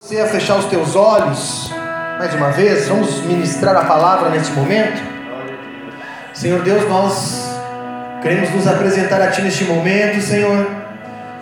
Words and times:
Você 0.00 0.20
a 0.20 0.26
fechar 0.26 0.56
os 0.56 0.66
teus 0.66 0.94
olhos, 0.94 1.70
mais 2.18 2.32
uma 2.32 2.50
vez, 2.50 2.86
vamos 2.86 3.20
ministrar 3.22 3.76
a 3.76 3.84
palavra 3.84 4.30
neste 4.30 4.52
momento. 4.52 5.02
Senhor 6.32 6.62
Deus, 6.62 6.88
nós 6.88 7.50
queremos 8.22 8.48
nos 8.50 8.68
apresentar 8.68 9.20
a 9.20 9.26
Ti 9.26 9.42
neste 9.42 9.64
momento, 9.64 10.22
Senhor. 10.22 10.66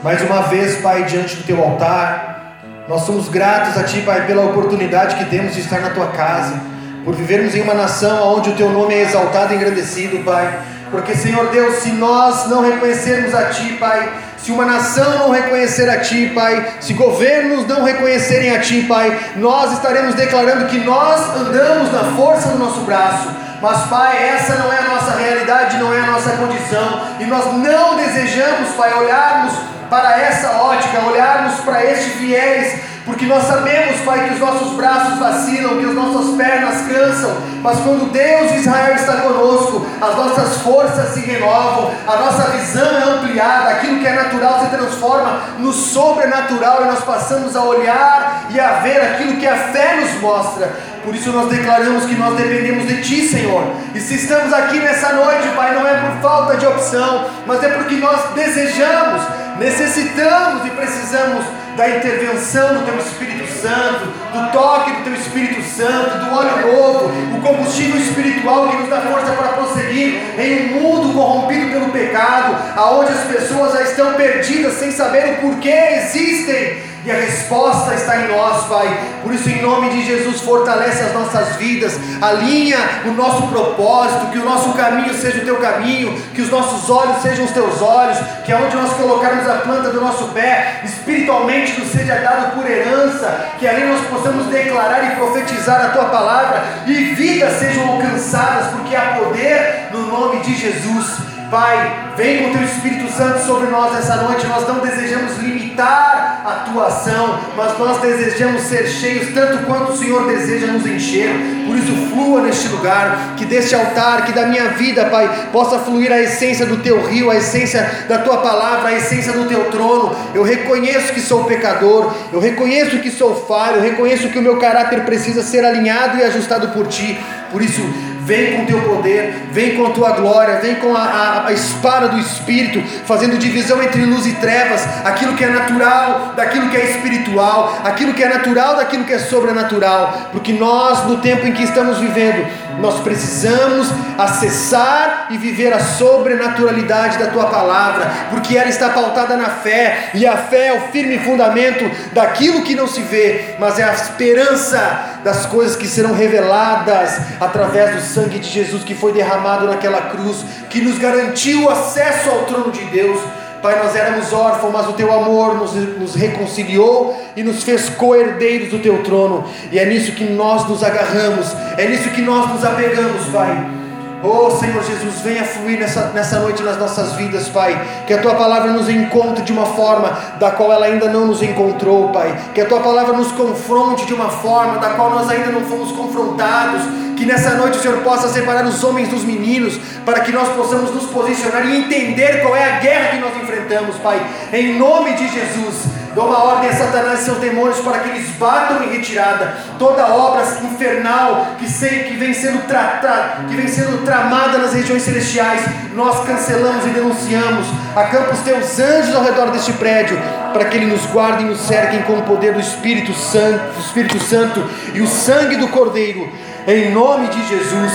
Mais 0.03 0.23
uma 0.23 0.41
vez, 0.45 0.81
Pai, 0.81 1.05
diante 1.05 1.37
do 1.37 1.43
Teu 1.45 1.63
altar. 1.63 2.57
Nós 2.89 3.03
somos 3.03 3.29
gratos 3.29 3.77
a 3.77 3.85
Ti, 3.85 4.01
Pai, 4.01 4.27
pela 4.27 4.47
oportunidade 4.47 5.17
que 5.17 5.27
temos 5.27 5.55
de 5.55 5.61
estar 5.61 5.81
na 5.81 5.91
Tua 5.91 6.07
casa, 6.09 6.59
por 7.05 7.15
vivermos 7.15 7.55
em 7.55 7.61
uma 7.61 7.75
nação 7.75 8.37
onde 8.37 8.49
o 8.49 8.57
Teu 8.57 8.71
nome 8.71 8.95
é 8.95 9.03
exaltado 9.03 9.53
e 9.53 9.57
engrandecido, 9.57 10.25
Pai. 10.25 10.61
Porque, 10.91 11.15
Senhor 11.15 11.51
Deus, 11.51 11.77
se 11.77 11.91
nós 11.93 12.49
não 12.49 12.63
reconhecermos 12.63 13.35
a 13.35 13.51
Ti, 13.51 13.75
Pai, 13.75 14.11
se 14.39 14.53
uma 14.53 14.65
nação 14.65 15.19
não 15.19 15.31
reconhecer 15.31 15.89
a 15.89 16.01
Ti, 16.01 16.33
Pai, 16.35 16.75
se 16.81 16.93
governos 16.93 17.67
não 17.67 17.83
reconhecerem 17.83 18.55
a 18.55 18.61
Ti, 18.61 18.83
Pai, 18.83 19.19
nós 19.37 19.73
estaremos 19.73 20.15
declarando 20.15 20.67
que 20.67 20.79
nós 20.79 21.37
andamos 21.37 21.93
na 21.93 22.17
força 22.17 22.49
do 22.51 22.59
nosso 22.59 22.81
braço. 22.81 23.29
Mas, 23.61 23.87
Pai, 23.89 24.29
essa 24.29 24.55
não 24.57 24.73
é 24.73 24.79
a 24.79 24.83
nossa 24.83 25.17
realidade, 25.17 25.79
não 25.79 25.93
é 25.93 26.01
a 26.01 26.07
nossa 26.07 26.31
condição, 26.37 27.01
e 27.19 27.25
nós 27.25 27.47
não 27.55 27.97
desejamos, 27.97 28.71
Pai, 28.77 28.93
olharmos 28.93 29.55
para 29.89 30.21
essa 30.21 30.51
ótica, 30.63 31.01
olharmos 31.01 31.61
para 31.61 31.85
estes 31.85 32.13
fiéis 32.15 32.96
porque 33.07 33.25
nós 33.25 33.45
sabemos, 33.45 34.01
Pai, 34.01 34.29
que 34.29 34.35
os 34.35 34.41
nossos 34.41 34.73
braços 34.73 35.17
vacilam, 35.21 35.79
que 35.79 35.85
as 35.85 35.95
nossas 35.95 36.35
pernas 36.35 36.89
cansam, 36.89 37.37
mas 37.63 37.79
quando 37.79 38.11
Deus 38.11 38.51
de 38.51 38.59
Israel 38.59 38.97
está 38.97 39.19
conosco, 39.19 39.87
as 40.01 40.17
nossas 40.17 40.57
forças 40.63 41.15
se 41.15 41.21
renovam, 41.21 41.93
a 42.05 42.17
nossa 42.17 42.51
visão 42.51 42.85
é 42.85 43.05
ampliada, 43.05 43.71
aquilo 43.71 44.01
que 44.01 44.07
é 44.09 44.13
natural 44.13 44.59
se 44.61 44.77
transforma 44.77 45.41
no 45.61 45.73
sobrenatural 45.73 46.83
e 46.83 46.87
nós 46.87 47.05
passamos 47.05 47.55
a 47.55 47.63
olhar 47.63 48.49
e 48.51 48.59
a 48.59 48.81
ver 48.81 49.01
aquilo 49.01 49.37
que 49.37 49.47
a 49.47 49.57
fé 49.57 50.01
nos 50.01 50.21
mostra. 50.21 50.75
Por 51.05 51.15
isso 51.15 51.31
nós 51.31 51.49
declaramos 51.49 52.07
que 52.07 52.17
nós 52.17 52.37
dependemos 52.37 52.89
de 52.89 53.01
Ti, 53.03 53.29
Senhor. 53.29 53.63
E 53.95 54.01
se 54.01 54.17
estamos 54.17 54.53
aqui 54.53 54.81
nessa 54.81 55.13
noite, 55.13 55.47
Pai, 55.55 55.73
não 55.77 55.87
é 55.87 55.95
por 55.95 56.21
falta 56.21 56.57
de 56.57 56.67
opção, 56.67 57.27
mas 57.47 57.63
é 57.63 57.69
porque 57.69 57.95
nós 57.95 58.35
desejamos, 58.35 59.23
necessitamos 59.61 60.67
e 60.67 60.71
precisamos 60.71 61.45
da 61.77 61.89
intervenção 61.91 62.79
do 62.79 62.87
Teu 62.87 62.99
Espírito 62.99 63.47
Santo, 63.53 64.07
do 64.33 64.53
toque 64.53 64.93
do 64.93 65.05
Teu 65.05 65.15
Espírito 65.15 65.63
Santo, 65.63 66.25
do 66.25 66.35
óleo 66.35 66.73
novo, 66.73 67.37
o 67.37 67.41
combustível 67.43 68.01
espiritual 68.01 68.69
que 68.71 68.77
nos 68.79 68.89
dá 68.89 69.03
força 69.03 69.33
para 69.33 69.49
prosseguir 69.49 70.23
em 70.39 70.75
um 70.75 70.81
mundo 70.81 71.13
corrompido 71.13 71.71
pelo 71.71 71.91
pecado, 71.91 72.57
aonde 72.77 73.13
as 73.13 73.25
pessoas 73.25 73.75
já 73.75 73.83
estão 73.83 74.15
perdidas 74.15 74.75
sem 74.75 74.91
saber 74.91 75.35
o 75.35 75.51
porquê 75.51 75.75
existem 75.99 76.86
e 77.07 77.11
a 77.11 77.15
resposta 77.15 77.95
está 77.95 78.17
em 78.17 78.27
nós, 78.27 78.67
Pai. 78.67 78.99
Por 79.23 79.33
isso, 79.33 79.49
em 79.49 79.63
nome 79.63 79.91
de 79.91 80.05
Jesus, 80.05 80.41
fortalece 80.41 81.05
as 81.05 81.13
nossas 81.13 81.55
vidas, 81.55 81.97
alinha 82.21 82.79
o 83.05 83.13
nosso 83.13 83.47
propósito, 83.47 84.33
que 84.33 84.39
o 84.39 84.45
nosso 84.45 84.73
caminho 84.73 85.15
seja 85.15 85.39
o 85.39 85.45
teu 85.45 85.57
caminho, 85.59 86.21
que 86.35 86.43
os 86.43 86.51
nossos 86.51 86.91
olhos 86.91 87.23
sejam 87.23 87.45
os 87.45 87.53
teus 87.53 87.81
olhos, 87.81 88.19
que 88.45 88.53
aonde 88.53 88.75
nós 88.75 88.93
colocarmos 88.95 89.49
a 89.49 89.59
planta 89.59 89.91
do 89.91 90.01
nosso 90.01 90.25
pé, 90.31 90.81
espiritualmente 90.85 91.79
nos 91.79 91.93
seja 91.93 92.17
dado 92.17 92.57
por 92.57 92.69
herança, 92.69 93.51
que 93.57 93.69
ali 93.69 93.85
nós 93.85 94.05
possamos 94.09 94.47
declarar 94.47 95.13
e 95.13 95.15
profetizar 95.15 95.87
a 95.87 95.91
tua 95.91 96.07
palavra 96.07 96.65
e 96.89 96.93
vidas 97.15 97.53
sejam 97.53 97.89
alcançadas, 97.89 98.73
porque 98.73 98.97
há 98.97 99.13
poder 99.13 99.91
no 99.93 100.07
nome 100.09 100.41
de 100.41 100.57
Jesus. 100.57 101.36
Pai, 101.51 102.13
vem 102.17 102.43
com 102.43 102.51
o 102.51 102.53
teu 102.55 102.65
Espírito 102.65 103.13
Santo 103.13 103.39
sobre 103.45 103.69
nós 103.69 103.97
essa 103.97 104.17
noite. 104.17 104.47
Nós 104.47 104.67
não 104.67 104.81
desejamos 104.81 105.39
limitar 105.39 106.43
a 106.45 106.71
tua 106.71 106.87
ação, 106.89 107.39
mas 107.57 107.79
nós 107.79 108.01
desejamos 108.01 108.63
ser 108.63 108.87
cheios 108.87 109.33
tanto 109.33 109.65
quanto 109.65 109.93
o 109.93 109.97
Senhor 109.97 110.27
deseja 110.27 110.67
nos 110.67 110.85
encher. 110.85 111.31
Por 111.67 111.77
isso, 111.77 111.93
flua 112.11 112.41
neste 112.43 112.69
lugar, 112.69 113.35
que 113.37 113.45
deste 113.45 113.75
altar, 113.75 114.25
que 114.25 114.33
da 114.33 114.47
minha 114.47 114.71
vida, 114.71 115.05
Pai, 115.07 115.49
possa 115.53 115.79
fluir 115.79 116.11
a 116.11 116.21
essência 116.21 116.67
do 116.67 116.79
teu 116.79 117.05
rio, 117.07 117.31
a 117.31 117.37
essência 117.37 118.07
da 118.09 118.19
tua 118.19 118.39
palavra, 118.39 118.89
a 118.89 118.95
essência 118.95 119.33
do 119.33 119.47
teu 119.47 119.71
trono. 119.71 120.17
Eu 120.35 120.43
reconheço 120.43 121.13
que 121.13 121.21
sou 121.21 121.45
pecador, 121.45 122.13
eu 122.33 122.41
reconheço 122.41 122.99
que 122.99 123.11
sou 123.11 123.47
falho, 123.47 123.77
eu 123.77 123.83
reconheço 123.83 124.29
que 124.31 124.39
o 124.39 124.43
meu 124.43 124.59
caráter 124.59 125.05
precisa 125.05 125.43
ser 125.43 125.65
alinhado 125.65 126.19
e 126.19 126.25
ajustado 126.25 126.69
por 126.69 126.89
ti. 126.89 127.19
Por 127.51 127.63
isso, 127.63 127.81
Vem 128.27 128.57
com 128.57 128.67
teu 128.67 128.81
poder, 128.83 129.47
vem 129.53 129.77
com 129.77 129.87
a 129.87 129.91
tua 129.91 130.11
glória, 130.11 130.57
vem 130.57 130.75
com 130.75 130.97
a, 130.97 131.01
a, 131.01 131.47
a, 131.47 131.53
espada 131.53 132.09
do 132.09 132.19
Espírito, 132.19 132.83
fazendo 133.05 133.39
divisão 133.39 133.81
entre 133.81 134.05
luz 134.05 134.27
e 134.27 134.33
trevas, 134.33 134.85
aquilo 135.05 135.37
que 135.37 135.45
é 135.45 135.49
natural 135.49 136.33
daquilo 136.35 136.69
que 136.69 136.77
é 136.77 136.91
espiritual, 136.91 137.81
aquilo 137.85 138.13
que 138.13 138.25
é 138.25 138.29
natural 138.29 138.75
daquilo 138.75 139.05
que 139.05 139.13
é 139.13 139.21
sobrenatural, 139.21 140.31
porque 140.33 140.53
nós, 140.53 141.05
no 141.05 141.19
tempo 141.19 141.47
em 141.47 141.53
que 141.53 141.63
estamos 141.63 141.99
vivendo, 141.99 142.45
nós 142.81 143.01
precisamos 143.01 143.89
acessar 144.19 145.29
e 145.31 145.39
viver 145.39 145.73
a 145.73 145.79
sobrenaturalidade 145.79 147.19
da 147.19 147.29
tua 147.29 147.47
palavra, 147.47 148.11
porque 148.31 148.57
ela 148.57 148.69
está 148.69 148.89
pautada 148.91 149.37
na 149.37 149.51
fé, 149.51 150.11
e 150.15 150.27
a 150.27 150.37
fé 150.37 150.69
é 150.69 150.73
o 150.73 150.93
firme 150.93 151.19
fundamento 151.19 151.89
daquilo 152.13 152.63
que 152.63 152.75
não 152.75 152.89
se 152.89 153.03
vê, 153.03 153.55
mas 153.59 153.79
é 153.79 153.85
a 153.85 153.93
esperança 153.93 155.21
das 155.23 155.47
coisas 155.47 155.77
que 155.77 155.87
serão 155.87 156.13
reveladas 156.13 157.21
através 157.41 157.95
do 157.95 158.01
sangue 158.17 158.39
de 158.39 158.49
Jesus 158.49 158.83
que 158.83 158.95
foi 158.95 159.13
derramado 159.13 159.67
naquela 159.67 160.01
cruz, 160.01 160.43
que 160.71 160.81
nos 160.81 160.99
garantiu 160.99 161.69
acesso 161.69 162.31
ao 162.31 162.45
trono 162.45 162.73
de 162.73 162.83
Deus. 162.87 163.21
Pai, 163.61 163.83
nós 163.83 163.95
éramos 163.95 164.33
órfãos, 164.33 164.73
mas 164.73 164.89
o 164.89 164.95
teu 164.95 165.13
amor 165.13 165.55
nos, 165.57 165.75
nos 165.75 166.15
reconciliou 166.15 167.15
e 167.37 167.43
nos 167.43 167.63
fez 167.63 167.91
co-herdeiros 167.91 168.71
do 168.71 168.79
teu 168.79 169.03
trono, 169.03 169.45
e 169.71 169.79
é 169.79 169.85
nisso 169.85 170.13
que 170.13 170.25
nós 170.25 170.67
nos 170.67 170.83
agarramos, 170.83 171.47
é 171.77 171.87
nisso 171.87 172.09
que 172.11 172.23
nós 172.23 172.51
nos 172.51 172.65
apegamos, 172.65 173.27
Pai. 173.27 173.77
Oh 174.23 174.51
Senhor 174.51 174.83
Jesus, 174.83 175.21
venha 175.21 175.45
fluir 175.45 175.79
nessa, 175.79 176.07
nessa 176.15 176.41
noite 176.41 176.63
nas 176.63 176.79
nossas 176.79 177.13
vidas, 177.13 177.49
Pai. 177.49 177.79
Que 178.07 178.15
a 178.15 178.21
tua 178.21 178.35
palavra 178.35 178.73
nos 178.73 178.89
encontre 178.89 179.45
de 179.45 179.53
uma 179.53 179.67
forma 179.67 180.09
da 180.41 180.51
qual 180.51 180.73
ela 180.73 180.87
ainda 180.87 181.09
não 181.09 181.27
nos 181.27 181.43
encontrou, 181.43 182.09
Pai. 182.09 182.35
Que 182.55 182.63
a 182.63 182.67
tua 182.67 182.81
palavra 182.81 183.15
nos 183.15 183.31
confronte 183.33 184.07
de 184.07 184.15
uma 184.15 184.31
forma 184.31 184.79
da 184.79 184.91
qual 184.91 185.11
nós 185.11 185.29
ainda 185.29 185.53
não 185.53 185.61
fomos 185.61 185.93
confrontados. 185.93 186.83
Que 187.17 187.25
nessa 187.25 187.55
noite 187.55 187.79
o 187.79 187.81
Senhor 187.81 187.99
possa 188.03 188.29
separar 188.29 188.65
os 188.67 188.85
homens 188.85 189.09
dos 189.09 189.25
meninos, 189.25 189.79
para 190.05 190.21
que 190.21 190.33
nós 190.33 190.49
possamos 190.51 190.95
nos 190.95 191.07
posicionar 191.07 191.67
e 191.67 191.77
entender 191.77 192.43
qual 192.43 192.55
é 192.55 192.77
a 192.77 192.79
guerra 192.79 193.09
que 193.09 193.19
nós 193.19 193.37
enfrentamos, 193.37 193.97
Pai. 193.97 194.25
Em 194.53 194.79
nome 194.79 195.15
de 195.15 195.29
Jesus. 195.29 195.97
Dou 196.17 196.29
uma 196.29 196.43
ordem 196.45 196.71
a 196.71 196.73
Satanás 196.73 197.21
e 197.21 197.25
seus 197.25 197.37
demônios 197.37 197.79
para 197.81 197.99
que 197.99 198.09
eles 198.09 198.31
batam 198.39 198.83
em 198.83 198.89
retirada 198.97 199.55
toda 199.79 200.07
obra 200.07 200.43
infernal 200.65 201.49
que, 201.59 201.69
sei, 201.69 202.05
que, 202.05 202.17
vem 202.17 202.33
sendo 202.33 202.67
tratada, 202.67 203.45
que 203.47 203.55
vem 203.55 203.69
sendo 203.69 204.03
tramada 204.03 204.57
nas 204.57 204.73
regiões 204.73 205.03
celestiais. 205.03 205.63
Nós 205.95 206.27
cancelamos 206.27 206.87
e 206.87 206.89
denunciamos. 206.89 207.67
Acampa 207.95 208.33
os 208.33 208.41
teus 208.41 208.79
anjos 208.81 209.15
ao 209.15 209.25
redor 209.25 209.51
deste 209.51 209.75
prédio 209.75 210.19
para 210.55 210.65
que 210.65 210.79
ele 210.79 210.87
nos 210.87 211.05
guarde 211.05 211.45
e 211.45 211.47
nos 211.49 211.61
cerquem 211.61 212.01
com 212.05 212.15
o 212.15 212.23
poder 212.23 212.55
do 212.55 212.61
Espírito 212.61 213.13
Santo, 213.13 213.75
do 213.75 213.81
Espírito 213.81 214.19
Santo 214.19 214.65
e 214.95 215.03
o 215.03 215.07
sangue 215.07 215.57
do 215.57 215.69
Cordeiro. 215.69 216.33
Em 216.69 216.91
nome 216.91 217.29
de 217.29 217.47
Jesus. 217.47 217.93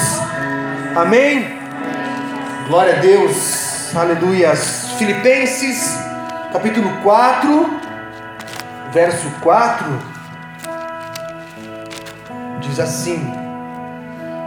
Amém. 0.95 1.59
Glória 2.69 2.95
a 2.95 2.99
Deus. 3.01 3.93
Aleluia. 3.93 4.55
Filipenses 4.55 5.99
capítulo 6.53 6.89
4 7.03 7.81
verso 8.93 9.29
4 9.41 9.85
diz 12.61 12.79
assim: 12.79 13.33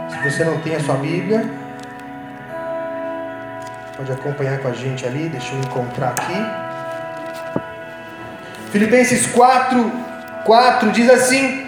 se 0.09 0.27
você 0.27 0.43
não 0.43 0.59
tem 0.61 0.75
a 0.75 0.79
sua 0.79 0.95
Bíblia, 0.95 1.47
pode 3.95 4.11
acompanhar 4.11 4.57
com 4.57 4.69
a 4.69 4.73
gente 4.73 5.05
ali, 5.05 5.29
deixa 5.29 5.53
eu 5.53 5.59
encontrar 5.59 6.09
aqui. 6.09 6.43
Filipenses 8.71 9.27
4, 9.27 9.91
4 10.43 10.91
diz 10.91 11.11
assim: 11.11 11.64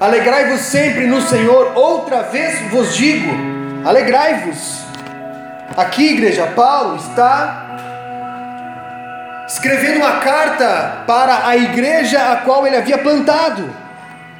Alegrai-vos 0.00 0.60
sempre 0.60 1.08
no 1.08 1.20
Senhor, 1.20 1.72
outra 1.74 2.22
vez 2.22 2.70
vos 2.70 2.94
digo, 2.94 3.32
alegrai-vos. 3.84 4.84
Aqui, 5.76 6.12
igreja, 6.12 6.46
Paulo 6.54 6.94
está 6.96 7.66
escrevendo 9.48 9.96
uma 9.96 10.20
carta 10.20 11.02
para 11.04 11.48
a 11.48 11.56
igreja 11.56 12.32
a 12.32 12.36
qual 12.36 12.64
ele 12.64 12.76
havia 12.76 12.96
plantado, 12.96 13.68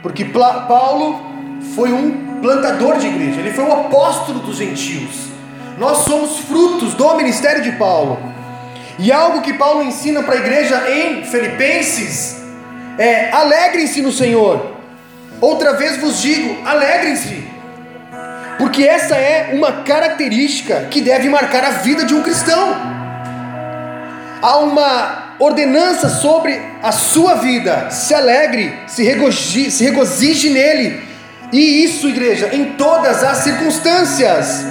porque 0.00 0.26
Paulo 0.26 1.20
foi 1.74 1.92
um 1.92 2.40
plantador 2.40 2.98
de 2.98 3.08
igreja, 3.08 3.40
ele 3.40 3.50
foi 3.52 3.64
o 3.64 3.72
apóstolo 3.72 4.38
dos 4.38 4.58
gentios. 4.58 5.28
Nós 5.76 5.98
somos 5.98 6.38
frutos 6.38 6.94
do 6.94 7.14
ministério 7.16 7.62
de 7.62 7.72
Paulo. 7.72 8.16
E 8.96 9.10
algo 9.10 9.42
que 9.42 9.52
Paulo 9.54 9.82
ensina 9.82 10.22
para 10.22 10.34
a 10.34 10.38
igreja 10.38 10.88
em 10.88 11.24
Filipenses 11.24 12.40
é: 12.96 13.30
alegrem-se 13.32 14.00
no 14.02 14.12
Senhor. 14.12 14.77
Outra 15.40 15.74
vez 15.74 15.96
vos 15.98 16.20
digo, 16.20 16.66
alegrem-se. 16.66 17.46
Porque 18.58 18.82
essa 18.82 19.16
é 19.16 19.50
uma 19.52 19.82
característica 19.82 20.86
que 20.90 21.00
deve 21.00 21.28
marcar 21.28 21.64
a 21.64 21.70
vida 21.70 22.04
de 22.04 22.14
um 22.14 22.22
cristão 22.22 22.98
há 24.42 24.58
uma 24.58 25.34
ordenança 25.38 26.08
sobre 26.08 26.60
a 26.82 26.92
sua 26.92 27.34
vida. 27.34 27.90
Se 27.90 28.14
alegre, 28.14 28.72
se 28.86 29.02
regozije, 29.02 29.70
se 29.70 29.84
regozije 29.84 30.50
nele. 30.50 31.02
E 31.52 31.84
isso, 31.84 32.08
igreja, 32.08 32.50
em 32.52 32.72
todas 32.72 33.22
as 33.22 33.38
circunstâncias. 33.38 34.64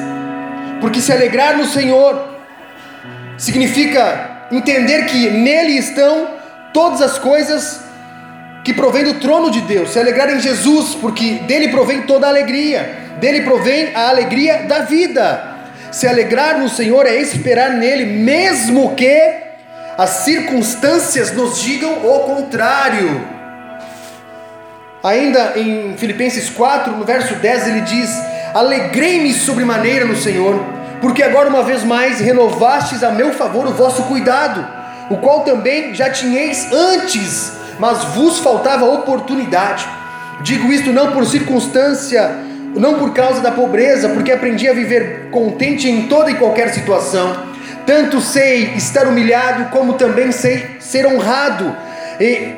Porque 0.82 1.02
se 1.02 1.12
alegrar 1.12 1.58
no 1.58 1.66
Senhor 1.66 2.38
significa 3.38 4.48
entender 4.52 5.06
que 5.06 5.30
nele 5.30 5.78
estão 5.78 6.28
todas 6.74 7.02
as 7.02 7.18
coisas 7.18 7.82
que 8.68 8.74
provém 8.74 9.06
do 9.06 9.14
trono 9.14 9.50
de 9.50 9.62
Deus. 9.62 9.92
Se 9.92 9.98
alegrar 9.98 10.30
em 10.30 10.42
Jesus, 10.42 10.94
porque 10.94 11.36
dele 11.48 11.70
provém 11.70 12.02
toda 12.02 12.28
a 12.28 12.30
alegria. 12.30 13.14
Dele 13.18 13.44
provém 13.44 13.96
a 13.96 14.10
alegria 14.10 14.64
da 14.64 14.80
vida. 14.80 15.56
Se 15.90 16.06
alegrar 16.06 16.60
no 16.60 16.68
Senhor 16.68 17.06
é 17.06 17.16
esperar 17.16 17.70
nele, 17.70 18.06
mesmo 18.06 18.94
que 18.94 19.36
as 19.98 20.10
circunstâncias 20.26 21.32
nos 21.32 21.62
digam 21.62 21.94
o 22.06 22.20
contrário. 22.26 23.26
Ainda 25.02 25.54
em 25.56 25.96
Filipenses 25.96 26.50
4, 26.50 26.92
no 26.92 27.06
verso 27.06 27.36
10, 27.36 27.68
ele 27.70 27.82
diz: 27.82 28.10
Alegrei-me 28.54 29.34
sobremaneira 29.34 30.04
no 30.04 30.18
Senhor, 30.18 30.62
porque 31.00 31.24
agora 31.24 31.48
uma 31.48 31.64
vez 31.64 31.86
mais 31.86 32.20
renovastes 32.20 33.02
a 33.02 33.12
meu 33.12 33.32
favor 33.32 33.66
o 33.66 33.74
vosso 33.74 34.04
cuidado, 34.04 34.68
o 35.10 35.16
qual 35.16 35.46
também 35.46 35.96
já 35.96 36.10
tinhais 36.10 36.70
antes, 36.70 37.56
mas 37.80 38.04
vos 38.16 38.40
faltava 38.40 38.86
oportunidade. 38.86 39.88
Digo 40.42 40.72
isto 40.72 40.92
não 40.92 41.12
por 41.12 41.26
circunstância, 41.26 42.30
não 42.76 42.96
por 42.96 43.14
causa 43.14 43.42
da 43.42 43.52
pobreza, 43.52 44.10
porque 44.10 44.32
aprendi 44.32 44.68
a 44.68 44.74
viver 44.74 45.30
contente 45.32 45.90
em 45.90 46.08
toda 46.08 46.30
e 46.32 46.36
qualquer 46.36 46.74
situação 46.74 47.48
tanto 47.88 48.20
sei 48.20 48.74
estar 48.76 49.08
humilhado, 49.08 49.70
como 49.72 49.94
também 49.94 50.30
sei 50.34 50.76
ser 50.78 51.08
honrado. 51.08 51.74
E 52.20 52.52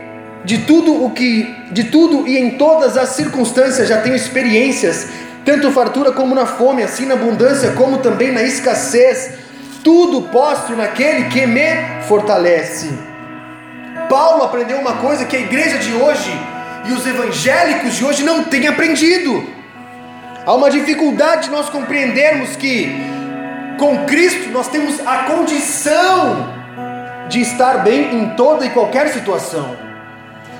de 0.43 0.57
tudo 0.59 1.05
o 1.05 1.11
que, 1.11 1.55
de 1.71 1.83
tudo 1.85 2.27
e 2.27 2.35
em 2.35 2.57
todas 2.57 2.97
as 2.97 3.09
circunstâncias 3.09 3.87
já 3.87 4.01
tenho 4.01 4.15
experiências, 4.15 5.07
tanto 5.45 5.71
fartura 5.71 6.11
como 6.11 6.33
na 6.33 6.47
fome, 6.47 6.81
assim 6.81 7.05
na 7.05 7.13
abundância 7.13 7.71
como 7.73 7.99
também 7.99 8.31
na 8.31 8.41
escassez. 8.41 9.33
Tudo 9.83 10.23
posto 10.23 10.75
naquele 10.75 11.25
que 11.25 11.45
me 11.45 12.01
fortalece. 12.07 13.08
Paulo 14.09 14.43
aprendeu 14.43 14.79
uma 14.79 14.93
coisa 14.93 15.23
que 15.23 15.37
a 15.37 15.39
igreja 15.39 15.77
de 15.77 15.93
hoje 15.93 16.31
e 16.85 16.91
os 16.91 17.05
evangélicos 17.05 17.93
de 17.95 18.03
hoje 18.03 18.23
não 18.23 18.43
têm 18.43 18.67
aprendido. 18.67 19.47
Há 20.43 20.53
uma 20.55 20.71
dificuldade 20.71 21.43
de 21.43 21.51
nós 21.51 21.69
compreendermos 21.69 22.55
que 22.55 22.91
com 23.77 24.05
Cristo 24.05 24.49
nós 24.49 24.67
temos 24.67 24.99
a 25.05 25.17
condição 25.25 26.49
de 27.29 27.39
estar 27.39 27.83
bem 27.83 28.15
em 28.15 28.29
toda 28.31 28.65
e 28.65 28.71
qualquer 28.71 29.09
situação. 29.09 29.77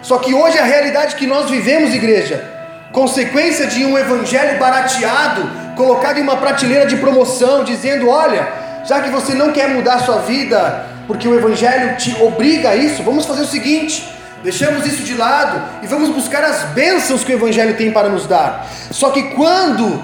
Só 0.04 0.20
que 0.20 0.32
hoje 0.32 0.60
a 0.60 0.64
realidade 0.64 1.16
que 1.16 1.26
nós 1.26 1.50
vivemos, 1.50 1.94
igreja, 1.94 2.48
consequência 2.92 3.66
de 3.66 3.84
um 3.84 3.98
evangelho 3.98 4.60
barateado, 4.60 5.50
colocado 5.76 6.20
em 6.20 6.22
uma 6.22 6.38
prateleira 6.38 6.86
de 6.86 6.98
promoção, 6.98 7.64
dizendo: 7.64 8.08
olha, 8.10 8.48
já 8.86 9.02
que 9.02 9.10
você 9.10 9.34
não 9.34 9.52
quer 9.52 9.70
mudar 9.70 9.96
a 9.96 10.00
sua 10.00 10.20
vida, 10.20 10.86
porque 11.10 11.28
o 11.28 11.34
evangelho 11.34 11.98
te 11.98 12.16
obriga 12.22 12.70
a 12.70 12.76
isso, 12.76 13.02
vamos 13.02 13.26
fazer 13.26 13.42
o 13.42 13.48
seguinte: 13.48 14.08
deixamos 14.44 14.86
isso 14.86 15.02
de 15.02 15.16
lado 15.16 15.60
e 15.82 15.88
vamos 15.88 16.10
buscar 16.10 16.44
as 16.44 16.66
bênçãos 16.66 17.24
que 17.24 17.34
o 17.34 17.36
evangelho 17.36 17.76
tem 17.76 17.92
para 17.92 18.10
nos 18.10 18.28
dar. 18.28 18.68
Só 18.92 19.10
que 19.10 19.24
quando 19.32 20.00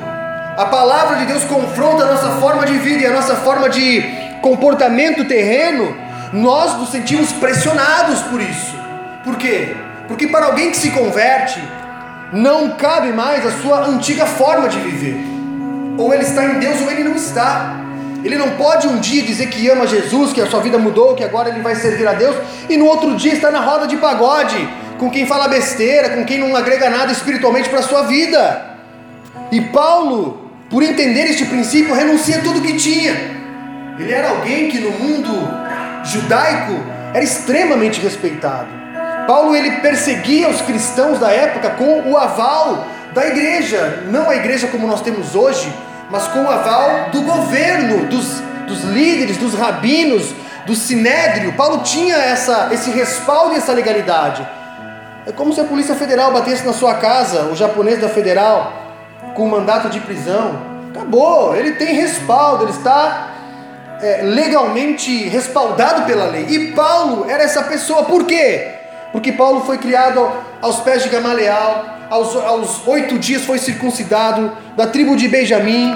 a 0.57 0.65
palavra 0.65 1.17
de 1.17 1.27
Deus 1.27 1.43
confronta 1.43 2.05
a 2.05 2.13
nossa 2.13 2.31
forma 2.39 2.65
de 2.65 2.79
vida 2.79 3.03
e 3.03 3.05
a 3.05 3.11
nossa 3.11 3.35
forma 3.35 3.69
de 3.69 4.01
comportamento 4.41 5.25
terreno. 5.25 5.95
Nós 6.33 6.75
nos 6.79 6.89
sentimos 6.89 7.31
pressionados 7.33 8.21
por 8.23 8.41
isso. 8.41 8.75
Por 9.23 9.37
quê? 9.37 9.77
Porque 10.07 10.27
para 10.27 10.47
alguém 10.47 10.71
que 10.71 10.77
se 10.77 10.89
converte, 10.89 11.61
não 12.33 12.71
cabe 12.71 13.13
mais 13.13 13.45
a 13.45 13.51
sua 13.61 13.85
antiga 13.85 14.25
forma 14.25 14.67
de 14.67 14.79
viver. 14.79 15.23
Ou 15.97 16.11
ele 16.13 16.23
está 16.23 16.43
em 16.45 16.59
Deus 16.59 16.81
ou 16.81 16.89
ele 16.89 17.03
não 17.03 17.15
está. 17.15 17.84
Ele 18.25 18.37
não 18.37 18.49
pode 18.51 18.87
um 18.87 18.97
dia 18.97 19.21
dizer 19.21 19.45
que 19.49 19.69
ama 19.69 19.85
Jesus, 19.85 20.33
que 20.33 20.41
a 20.41 20.47
sua 20.47 20.59
vida 20.59 20.79
mudou, 20.79 21.13
que 21.13 21.23
agora 21.23 21.49
ele 21.49 21.61
vai 21.61 21.75
servir 21.75 22.07
a 22.07 22.13
Deus, 22.13 22.35
e 22.67 22.75
no 22.75 22.87
outro 22.87 23.15
dia 23.15 23.33
estar 23.33 23.51
na 23.51 23.59
roda 23.59 23.85
de 23.85 23.97
pagode, 23.97 24.67
com 24.97 25.11
quem 25.11 25.27
fala 25.27 25.47
besteira, 25.47 26.09
com 26.09 26.25
quem 26.25 26.39
não 26.39 26.55
agrega 26.55 26.89
nada 26.89 27.11
espiritualmente 27.11 27.69
para 27.69 27.81
a 27.81 27.83
sua 27.83 28.01
vida. 28.01 28.77
E 29.51 29.61
Paulo, 29.61 30.49
por 30.71 30.81
entender 30.81 31.25
este 31.25 31.45
princípio, 31.45 31.93
renuncia 31.93 32.39
tudo 32.39 32.61
que 32.61 32.73
tinha. 32.73 33.13
Ele 33.99 34.11
era 34.11 34.29
alguém 34.29 34.69
que 34.69 34.79
no 34.79 34.89
mundo 34.89 35.31
judaico 36.03 36.73
era 37.13 37.23
extremamente 37.23 38.01
respeitado. 38.01 38.69
Paulo 39.27 39.55
ele 39.55 39.69
perseguia 39.81 40.49
os 40.49 40.61
cristãos 40.61 41.19
da 41.19 41.29
época 41.29 41.69
com 41.71 42.09
o 42.09 42.17
aval 42.17 42.87
da 43.13 43.27
igreja, 43.27 44.03
não 44.07 44.31
a 44.31 44.35
igreja 44.35 44.65
como 44.67 44.87
nós 44.87 45.01
temos 45.01 45.35
hoje, 45.35 45.71
mas 46.09 46.27
com 46.27 46.43
o 46.43 46.49
aval 46.49 47.09
do 47.11 47.21
governo, 47.21 48.05
dos, 48.07 48.41
dos 48.67 48.83
líderes, 48.83 49.37
dos 49.37 49.53
rabinos, 49.53 50.33
do 50.65 50.75
sinédrio. 50.75 51.53
Paulo 51.53 51.79
tinha 51.83 52.15
essa, 52.15 52.69
esse 52.71 52.89
respaldo 52.91 53.53
e 53.53 53.57
essa 53.57 53.71
legalidade. 53.71 54.47
É 55.25 55.31
como 55.31 55.53
se 55.53 55.59
a 55.59 55.63
Polícia 55.63 55.95
Federal 55.95 56.31
batesse 56.31 56.65
na 56.65 56.73
sua 56.73 56.95
casa, 56.95 57.45
o 57.45 57.55
japonês 57.55 57.99
da 57.99 58.09
Federal, 58.09 58.71
com 59.33 59.47
mandato 59.47 59.89
de 59.89 59.99
prisão. 59.99 60.59
Acabou, 60.91 61.55
ele 61.55 61.73
tem 61.73 61.95
respaldo, 61.95 62.63
ele 62.63 62.71
está 62.71 63.29
é, 64.01 64.21
legalmente 64.23 65.27
respaldado 65.27 66.03
pela 66.03 66.25
lei. 66.25 66.45
E 66.47 66.71
Paulo 66.73 67.29
era 67.29 67.43
essa 67.43 67.63
pessoa, 67.63 68.03
por 68.03 68.25
quê? 68.25 68.75
Porque 69.11 69.31
Paulo 69.31 69.61
foi 69.61 69.77
criado 69.77 70.29
aos 70.61 70.79
pés 70.81 71.03
de 71.03 71.09
Gamaleal, 71.09 71.94
aos, 72.09 72.35
aos 72.35 72.87
oito 72.87 73.17
dias 73.19 73.43
foi 73.43 73.57
circuncidado, 73.57 74.51
da 74.75 74.87
tribo 74.87 75.15
de 75.15 75.27
Benjamim. 75.27 75.95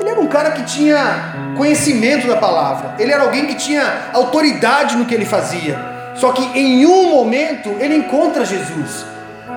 Ele 0.00 0.10
era 0.10 0.20
um 0.20 0.26
cara 0.26 0.50
que 0.52 0.62
tinha 0.64 1.54
conhecimento 1.56 2.26
da 2.26 2.36
palavra, 2.36 2.94
ele 2.98 3.12
era 3.12 3.22
alguém 3.22 3.46
que 3.46 3.54
tinha 3.54 4.10
autoridade 4.12 4.96
no 4.96 5.04
que 5.04 5.14
ele 5.14 5.24
fazia. 5.24 5.78
Só 6.16 6.32
que 6.32 6.42
em 6.58 6.86
um 6.86 7.10
momento 7.10 7.70
ele 7.80 7.96
encontra 7.96 8.44
Jesus. 8.44 9.04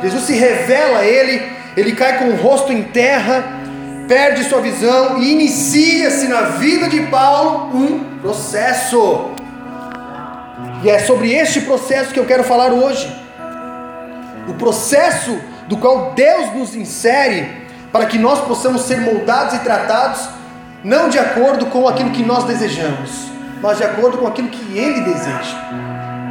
Jesus 0.01 0.23
se 0.23 0.33
revela 0.33 0.99
a 0.99 1.05
ele 1.05 1.57
ele 1.77 1.91
cai 1.91 2.17
com 2.17 2.29
o 2.29 2.35
rosto 2.35 2.73
em 2.73 2.81
terra, 2.81 3.43
perde 4.07 4.43
sua 4.45 4.59
visão 4.59 5.21
e 5.21 5.31
inicia-se 5.31 6.27
na 6.27 6.41
vida 6.41 6.89
de 6.89 7.01
Paulo 7.01 7.69
um 7.71 8.17
processo. 8.19 9.29
E 10.83 10.89
é 10.89 10.97
sobre 10.97 11.31
este 11.31 11.61
processo 11.61 12.11
que 12.11 12.19
eu 12.19 12.25
quero 12.25 12.43
falar 12.43 12.73
hoje. 12.73 13.07
O 14.47 14.55
processo 14.55 15.37
do 15.67 15.77
qual 15.77 16.13
Deus 16.13 16.53
nos 16.53 16.75
insere 16.75 17.67
para 17.91 18.05
que 18.05 18.17
nós 18.17 18.41
possamos 18.41 18.83
ser 18.83 19.01
moldados 19.01 19.55
e 19.55 19.59
tratados 19.59 20.29
não 20.83 21.09
de 21.09 21.19
acordo 21.19 21.65
com 21.67 21.87
aquilo 21.87 22.11
que 22.11 22.23
nós 22.23 22.43
desejamos, 22.43 23.27
mas 23.61 23.77
de 23.77 23.83
acordo 23.83 24.19
com 24.19 24.27
aquilo 24.27 24.47
que 24.47 24.77
Ele 24.77 25.01
deseja. 25.01 25.57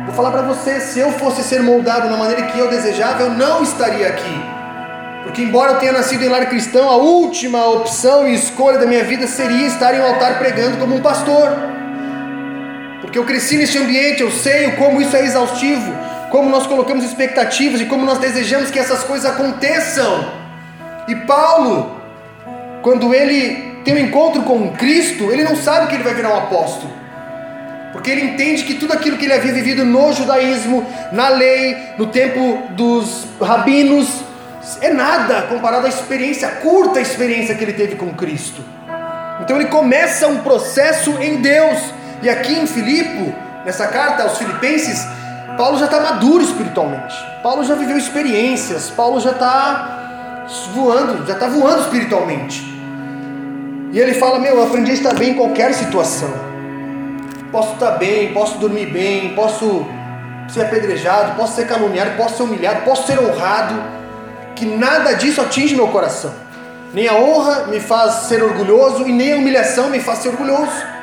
Vou 0.07 0.15
falar 0.15 0.31
para 0.31 0.43
você: 0.43 0.81
se 0.81 1.01
eu 1.01 1.13
fosse 1.13 1.43
ser 1.43 1.63
moldado 1.63 2.09
da 2.09 2.17
maneira 2.17 2.43
que 2.47 2.59
eu 2.59 2.71
desejava, 2.71 3.23
eu 3.23 3.31
não 3.31 3.63
estaria 3.63 4.09
aqui. 4.09 4.57
Porque, 5.25 5.43
embora 5.43 5.73
eu 5.73 5.79
tenha 5.81 5.93
nascido 5.93 6.23
em 6.23 6.29
lar 6.29 6.47
cristão, 6.47 6.89
a 6.89 6.97
última 6.97 7.67
opção 7.67 8.29
e 8.29 8.35
escolha 8.35 8.79
da 8.79 8.87
minha 8.87 9.03
vida 9.03 9.27
seria 9.27 9.67
estar 9.67 9.93
em 9.93 10.01
um 10.01 10.07
altar 10.07 10.39
pregando 10.39 10.77
como 10.79 10.95
um 10.95 11.01
pastor. 11.01 11.51
Porque 13.01 13.19
eu 13.19 13.25
cresci 13.25 13.57
neste 13.57 13.77
ambiente, 13.77 14.23
eu 14.23 14.31
sei 14.31 14.71
como 14.73 15.01
isso 15.01 15.17
é 15.17 15.25
exaustivo, 15.25 15.93
como 16.31 16.49
nós 16.51 16.67
colocamos 16.67 17.05
expectativas 17.05 17.81
e 17.81 17.87
como 17.87 18.05
nós 18.05 18.19
desejamos 18.19 18.71
que 18.71 18.79
essas 18.79 19.05
coisas 19.05 19.31
aconteçam. 19.31 20.27
E 21.09 21.15
Paulo, 21.15 22.01
quando 22.83 23.15
ele 23.15 23.81
tem 23.85 23.95
um 23.95 23.99
encontro 23.99 24.43
com 24.43 24.73
Cristo, 24.73 25.31
ele 25.31 25.45
não 25.45 25.57
sabe 25.57 25.87
que 25.87 25.95
ele 25.95 26.03
vai 26.03 26.15
virar 26.15 26.31
um 26.31 26.39
apóstolo. 26.39 26.93
Porque 27.93 28.11
ele 28.11 28.23
entende 28.23 28.65
que 28.65 28.75
tudo 28.75 28.93
aquilo 28.93 29.17
que 29.17 29.25
ele 29.25 29.33
havia 29.33 29.53
vivido 29.53 29.85
no 29.85 30.13
judaísmo, 30.13 30.87
na 31.13 31.29
lei, 31.29 31.77
no 31.97 32.07
tempo 32.09 32.63
dos 32.71 33.27
rabinos, 33.41 34.23
é 34.81 34.93
nada 34.93 35.43
comparado 35.43 35.87
à 35.87 35.89
experiência, 35.89 36.49
a 36.49 36.51
curta 36.53 37.01
experiência 37.01 37.55
que 37.55 37.63
ele 37.63 37.73
teve 37.73 37.95
com 37.95 38.13
Cristo. 38.13 38.63
Então 39.41 39.57
ele 39.57 39.69
começa 39.69 40.27
um 40.27 40.39
processo 40.39 41.13
em 41.23 41.37
Deus. 41.41 41.79
E 42.23 42.29
aqui 42.29 42.55
em 42.55 42.67
Filipe, 42.67 43.35
nessa 43.65 43.87
carta 43.87 44.25
aos 44.25 44.39
Filipenses, 44.39 45.07
Paulo 45.57 45.79
já 45.79 45.87
está 45.87 46.01
maduro 46.01 46.45
espiritualmente. 46.45 47.15
Paulo 47.43 47.65
já 47.65 47.75
viveu 47.75 47.97
experiências. 47.97 48.91
Paulo 48.91 49.21
já 49.21 49.31
está 49.31 50.45
voando, 50.75 51.27
já 51.27 51.35
está 51.35 51.49
voando 51.49 51.83
espiritualmente. 51.83 52.63
E 53.93 53.99
ele 53.99 54.15
fala: 54.15 54.39
Meu, 54.39 54.57
eu 54.57 54.65
aprendi 54.65 54.91
a 54.91 54.95
estar 54.95 55.15
bem 55.15 55.31
em 55.31 55.35
qualquer 55.35 55.73
situação. 55.73 56.33
Posso 57.51 57.75
estar 57.75 57.93
bem, 57.93 58.33
posso 58.33 58.59
dormir 58.59 58.87
bem, 58.87 59.35
posso 59.35 59.87
ser 60.49 60.63
apedrejado, 60.63 61.37
posso 61.37 61.55
ser 61.55 61.67
caluniado, 61.67 62.17
posso 62.17 62.37
ser 62.37 62.43
humilhado, 62.43 62.83
posso 62.83 63.07
ser 63.07 63.19
honrado 63.19 63.75
que 64.55 64.65
nada 64.65 65.13
disso 65.15 65.41
atinge 65.41 65.75
meu 65.75 65.89
coração. 65.89 66.33
Nem 66.93 67.09
a 67.09 67.15
honra 67.15 67.67
me 67.67 67.81
faz 67.81 68.27
ser 68.27 68.43
orgulhoso 68.43 69.07
e 69.07 69.13
nem 69.13 69.35
a 69.35 69.37
humilhação 69.37 69.91
me 69.91 70.01
faz 70.01 70.21
ser 70.21 70.31
orgulhoso. 70.31 70.97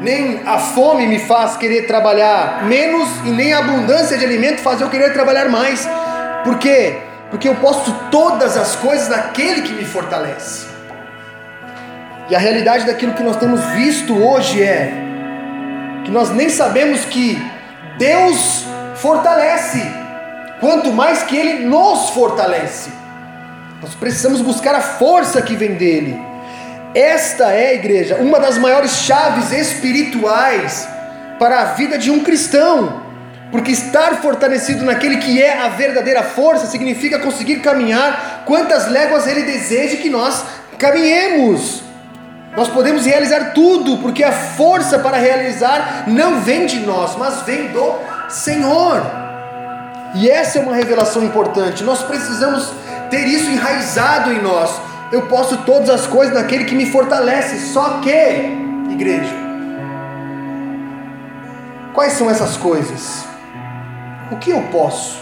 Nem 0.00 0.42
a 0.46 0.58
fome 0.58 1.06
me 1.06 1.18
faz 1.18 1.56
querer 1.56 1.86
trabalhar 1.86 2.64
menos 2.64 3.08
e 3.24 3.30
nem 3.30 3.52
a 3.52 3.58
abundância 3.58 4.16
de 4.16 4.24
alimento 4.24 4.60
faz 4.60 4.80
eu 4.80 4.88
querer 4.88 5.12
trabalhar 5.12 5.48
mais. 5.48 5.88
Por 6.44 6.58
quê? 6.58 6.98
Porque 7.30 7.48
eu 7.48 7.56
posso 7.56 7.92
todas 8.10 8.56
as 8.56 8.76
coisas 8.76 9.08
naquele 9.08 9.62
que 9.62 9.72
me 9.72 9.84
fortalece. 9.84 10.66
E 12.30 12.34
a 12.34 12.38
realidade 12.38 12.86
daquilo 12.86 13.14
que 13.14 13.22
nós 13.22 13.36
temos 13.36 13.64
visto 13.70 14.16
hoje 14.22 14.62
é 14.62 14.92
que 16.04 16.10
nós 16.10 16.30
nem 16.30 16.48
sabemos 16.48 17.04
que 17.04 17.40
Deus 17.98 18.64
fortalece, 18.96 19.82
quanto 20.60 20.92
mais 20.92 21.22
que 21.22 21.36
Ele 21.36 21.66
nos 21.66 22.10
fortalece. 22.10 22.90
Nós 23.80 23.94
precisamos 23.94 24.40
buscar 24.40 24.74
a 24.74 24.80
força 24.80 25.40
que 25.40 25.56
vem 25.56 25.74
dele. 25.74 26.20
Esta 26.94 27.52
é, 27.52 27.74
igreja, 27.74 28.16
uma 28.16 28.40
das 28.40 28.58
maiores 28.58 28.92
chaves 28.92 29.52
espirituais 29.52 30.88
para 31.38 31.60
a 31.60 31.64
vida 31.74 31.98
de 31.98 32.10
um 32.10 32.20
cristão. 32.20 33.08
Porque 33.50 33.72
estar 33.72 34.20
fortalecido 34.20 34.84
naquele 34.84 35.16
que 35.16 35.42
é 35.42 35.58
a 35.58 35.68
verdadeira 35.68 36.22
força 36.22 36.66
significa 36.66 37.18
conseguir 37.18 37.60
caminhar 37.60 38.42
quantas 38.44 38.88
léguas 38.88 39.26
ele 39.26 39.42
deseja 39.42 39.96
que 39.96 40.10
nós 40.10 40.44
caminhemos. 40.78 41.82
Nós 42.56 42.68
podemos 42.68 43.06
realizar 43.06 43.52
tudo, 43.52 43.98
porque 43.98 44.24
a 44.24 44.32
força 44.32 44.98
para 44.98 45.16
realizar 45.16 46.04
não 46.06 46.40
vem 46.40 46.66
de 46.66 46.80
nós, 46.80 47.16
mas 47.16 47.42
vem 47.42 47.68
do 47.68 47.94
Senhor. 48.28 49.00
E 50.14 50.28
essa 50.28 50.58
é 50.58 50.62
uma 50.62 50.74
revelação 50.74 51.22
importante. 51.22 51.84
Nós 51.84 52.02
precisamos 52.02 52.72
ter 53.10 53.26
isso 53.26 53.50
enraizado 53.50 54.32
em 54.32 54.42
nós. 54.42 54.70
Eu 55.10 55.22
posso 55.22 55.56
todas 55.58 55.88
as 55.88 56.06
coisas 56.06 56.34
naquele 56.34 56.64
que 56.64 56.74
me 56.74 56.86
fortalece. 56.86 57.72
Só 57.72 58.00
que, 58.00 58.10
igreja, 58.90 59.34
quais 61.94 62.12
são 62.12 62.30
essas 62.30 62.56
coisas? 62.56 63.24
O 64.30 64.36
que 64.36 64.50
eu 64.50 64.62
posso? 64.70 65.18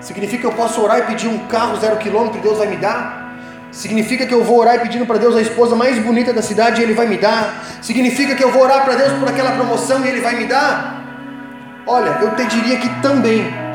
Significa 0.00 0.42
que 0.42 0.46
eu 0.46 0.52
posso 0.52 0.80
orar 0.80 1.00
e 1.00 1.02
pedir 1.02 1.26
um 1.26 1.38
carro 1.46 1.76
zero 1.76 1.96
quilômetro 1.96 2.38
e 2.38 2.42
Deus 2.42 2.58
vai 2.58 2.68
me 2.68 2.76
dar? 2.76 3.34
Significa 3.72 4.24
que 4.24 4.32
eu 4.32 4.44
vou 4.44 4.60
orar 4.60 4.76
e 4.76 4.78
pedindo 4.78 5.04
para 5.04 5.18
Deus 5.18 5.34
a 5.36 5.40
esposa 5.40 5.74
mais 5.74 5.98
bonita 5.98 6.32
da 6.32 6.40
cidade 6.40 6.80
e 6.80 6.84
Ele 6.84 6.94
vai 6.94 7.06
me 7.06 7.16
dar? 7.16 7.62
Significa 7.82 8.34
que 8.34 8.44
eu 8.44 8.52
vou 8.52 8.62
orar 8.62 8.84
para 8.84 8.94
Deus 8.94 9.12
por 9.14 9.28
aquela 9.28 9.50
promoção 9.50 10.04
e 10.04 10.08
Ele 10.08 10.20
vai 10.20 10.36
me 10.36 10.46
dar? 10.46 11.02
Olha, 11.84 12.18
eu 12.20 12.34
te 12.36 12.44
diria 12.46 12.78
que 12.78 12.88
também 13.02 13.65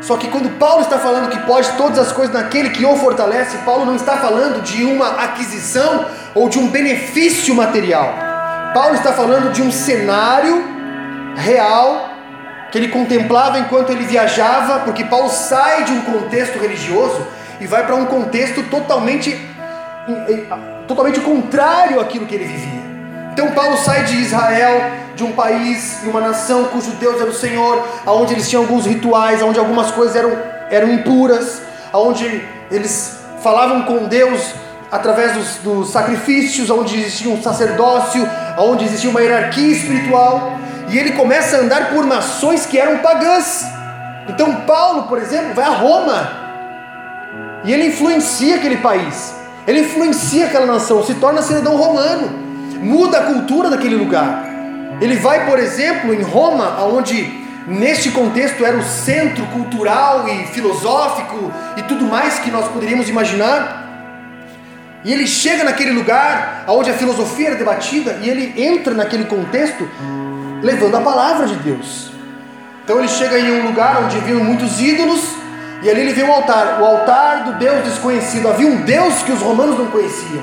só 0.00 0.16
que 0.16 0.28
quando 0.28 0.58
Paulo 0.58 0.82
está 0.82 0.98
falando 0.98 1.28
que 1.28 1.38
pode 1.40 1.70
todas 1.72 1.98
as 1.98 2.12
coisas 2.12 2.34
naquele 2.34 2.70
que 2.70 2.84
o 2.84 2.96
fortalece, 2.96 3.58
Paulo 3.58 3.84
não 3.84 3.96
está 3.96 4.16
falando 4.18 4.62
de 4.62 4.84
uma 4.84 5.08
aquisição 5.24 6.06
ou 6.34 6.48
de 6.48 6.58
um 6.58 6.68
benefício 6.68 7.54
material. 7.54 8.14
Paulo 8.72 8.94
está 8.94 9.12
falando 9.12 9.52
de 9.52 9.60
um 9.60 9.72
cenário 9.72 10.64
real 11.36 12.10
que 12.70 12.78
ele 12.78 12.88
contemplava 12.88 13.58
enquanto 13.58 13.90
ele 13.90 14.04
viajava, 14.04 14.80
porque 14.80 15.04
Paulo 15.04 15.30
sai 15.30 15.84
de 15.84 15.92
um 15.92 16.02
contexto 16.02 16.58
religioso 16.58 17.26
e 17.60 17.66
vai 17.66 17.84
para 17.84 17.94
um 17.94 18.06
contexto 18.06 18.62
totalmente 18.64 19.36
totalmente 20.86 21.20
contrário 21.20 22.00
àquilo 22.00 22.24
que 22.24 22.34
ele 22.34 22.44
vivia. 22.44 22.80
Então 23.32 23.50
Paulo 23.50 23.76
sai 23.76 24.04
de 24.04 24.16
Israel, 24.16 24.90
de 25.18 25.24
um 25.24 25.32
país 25.32 26.04
e 26.04 26.08
uma 26.08 26.20
nação 26.20 26.66
cujo 26.66 26.92
Deus 26.92 27.20
era 27.20 27.28
o 27.28 27.34
Senhor, 27.34 27.84
aonde 28.06 28.34
eles 28.34 28.48
tinham 28.48 28.62
alguns 28.62 28.86
rituais, 28.86 29.42
aonde 29.42 29.58
algumas 29.58 29.90
coisas 29.90 30.14
eram, 30.14 30.30
eram 30.70 30.92
impuras, 30.92 31.60
aonde 31.92 32.40
eles 32.70 33.18
falavam 33.42 33.82
com 33.82 34.04
Deus 34.04 34.54
através 34.92 35.32
dos, 35.32 35.56
dos 35.56 35.90
sacrifícios, 35.90 36.70
onde 36.70 37.00
existia 37.00 37.32
um 37.32 37.42
sacerdócio, 37.42 38.26
onde 38.58 38.84
existia 38.84 39.10
uma 39.10 39.20
hierarquia 39.20 39.72
espiritual, 39.72 40.52
e 40.88 40.96
ele 40.96 41.12
começa 41.12 41.56
a 41.56 41.60
andar 41.60 41.90
por 41.90 42.06
nações 42.06 42.64
que 42.64 42.78
eram 42.78 42.98
pagãs. 42.98 43.66
Então 44.28 44.54
Paulo, 44.66 45.08
por 45.08 45.18
exemplo, 45.18 45.52
vai 45.52 45.64
a 45.64 45.70
Roma. 45.70 46.30
E 47.64 47.72
ele 47.72 47.88
influencia 47.88 48.54
aquele 48.54 48.76
país, 48.76 49.34
ele 49.66 49.80
influencia 49.80 50.46
aquela 50.46 50.64
nação, 50.64 51.04
se 51.04 51.14
torna 51.14 51.42
cidadão 51.42 51.76
romano. 51.76 52.46
Muda 52.80 53.18
a 53.18 53.22
cultura 53.24 53.68
daquele 53.68 53.96
lugar. 53.96 54.47
Ele 55.00 55.16
vai, 55.16 55.46
por 55.46 55.58
exemplo, 55.58 56.12
em 56.12 56.22
Roma, 56.22 56.82
onde 56.84 57.46
neste 57.66 58.10
contexto 58.10 58.64
era 58.64 58.76
o 58.76 58.82
centro 58.82 59.44
cultural 59.46 60.26
e 60.28 60.46
filosófico 60.46 61.52
e 61.76 61.82
tudo 61.82 62.04
mais 62.06 62.38
que 62.38 62.50
nós 62.50 62.66
poderíamos 62.68 63.08
imaginar. 63.08 63.86
E 65.04 65.12
ele 65.12 65.26
chega 65.26 65.62
naquele 65.62 65.92
lugar 65.92 66.64
onde 66.66 66.90
a 66.90 66.94
filosofia 66.94 67.48
era 67.48 67.56
debatida 67.56 68.18
e 68.22 68.28
ele 68.28 68.60
entra 68.60 68.94
naquele 68.94 69.26
contexto 69.26 69.88
levando 70.62 70.96
a 70.96 71.00
palavra 71.00 71.46
de 71.46 71.54
Deus. 71.56 72.10
Então 72.82 72.98
ele 72.98 73.08
chega 73.08 73.38
em 73.38 73.60
um 73.60 73.66
lugar 73.66 74.02
onde 74.02 74.18
viam 74.20 74.42
muitos 74.42 74.80
ídolos 74.80 75.20
e 75.82 75.88
ali 75.88 76.00
ele 76.00 76.12
vê 76.12 76.24
um 76.24 76.32
altar, 76.32 76.80
o 76.80 76.84
altar 76.84 77.44
do 77.44 77.52
Deus 77.52 77.84
desconhecido. 77.84 78.48
Havia 78.48 78.66
um 78.66 78.82
Deus 78.82 79.22
que 79.22 79.30
os 79.30 79.40
romanos 79.40 79.78
não 79.78 79.86
conheciam. 79.86 80.42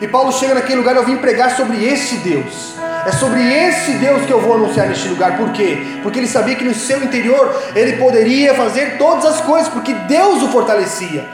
E 0.00 0.06
Paulo 0.06 0.30
chega 0.30 0.54
naquele 0.54 0.78
lugar, 0.78 0.94
eu 0.96 1.04
vim 1.04 1.16
pregar 1.16 1.56
sobre 1.56 1.82
este 1.82 2.16
Deus. 2.16 2.75
É 3.06 3.12
sobre 3.12 3.40
esse 3.40 3.92
Deus 3.92 4.26
que 4.26 4.32
eu 4.32 4.40
vou 4.40 4.54
anunciar 4.54 4.88
neste 4.88 5.06
lugar. 5.06 5.36
Por 5.36 5.52
quê? 5.52 5.78
Porque 6.02 6.18
ele 6.18 6.26
sabia 6.26 6.56
que 6.56 6.64
no 6.64 6.74
seu 6.74 7.04
interior 7.04 7.54
ele 7.76 7.98
poderia 7.98 8.52
fazer 8.52 8.98
todas 8.98 9.24
as 9.24 9.40
coisas, 9.42 9.68
porque 9.68 9.94
Deus 9.94 10.42
o 10.42 10.48
fortalecia. 10.48 11.24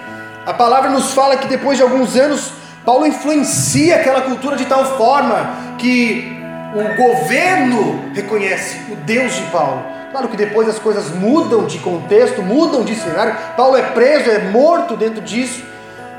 A 0.45 0.53
palavra 0.53 0.91
nos 0.91 1.15
fala 1.15 1.39
que 1.39 1.49
depois 1.49 1.79
de 1.79 1.83
alguns 1.83 2.15
anos, 2.15 2.53
Paulo 2.85 3.07
influencia 3.07 3.97
aquela 3.97 4.21
cultura 4.21 4.55
de 4.55 4.67
tal 4.67 4.85
forma 4.99 5.77
que 5.79 6.39
o 6.75 7.03
governo 7.03 8.05
reconhece 8.13 8.79
o 8.91 8.97
Deus 8.97 9.35
de 9.35 9.43
Paulo. 9.45 9.83
Claro 10.11 10.29
que 10.29 10.37
depois 10.37 10.69
as 10.69 10.79
coisas 10.79 11.09
mudam 11.09 11.65
de 11.65 11.79
contexto, 11.79 12.43
mudam 12.43 12.85
de 12.85 12.95
cenário. 12.95 13.35
Paulo 13.57 13.79
é 13.79 13.83
preso, 13.83 14.31
é 14.31 14.41
morto 14.41 14.95
dentro 14.95 15.23
disso 15.23 15.73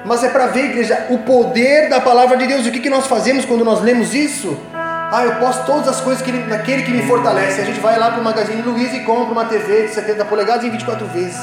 mas 0.05 0.23
é 0.23 0.29
para 0.29 0.47
ver, 0.47 0.65
igreja, 0.65 1.07
o 1.09 1.19
poder 1.19 1.89
da 1.89 1.99
palavra 1.99 2.35
de 2.37 2.45
Deus. 2.45 2.65
E 2.65 2.69
o 2.69 2.71
que, 2.71 2.89
nós 2.89 3.07
fazemos 3.07 3.45
quando 3.45 3.63
nós 3.63 3.81
lemos 3.81 4.13
isso? 4.13 4.57
Ah, 5.15 5.25
eu 5.25 5.35
posso 5.35 5.63
todas 5.67 5.87
as 5.87 6.01
coisas 6.01 6.23
que 6.23 6.31
ele, 6.31 6.43
naquele 6.47 6.81
que 6.81 6.89
me 6.89 7.03
fortalece. 7.03 7.61
A 7.61 7.63
gente 7.63 7.79
vai 7.79 7.99
lá 7.99 8.09
para 8.09 8.19
o 8.19 8.23
Magazine 8.23 8.63
Luiza 8.63 8.95
e 8.95 9.01
compra 9.01 9.31
uma 9.31 9.45
TV 9.45 9.83
de 9.83 9.93
70 9.93 10.25
polegadas 10.25 10.65
em 10.65 10.71
24 10.71 11.05
vezes. 11.05 11.39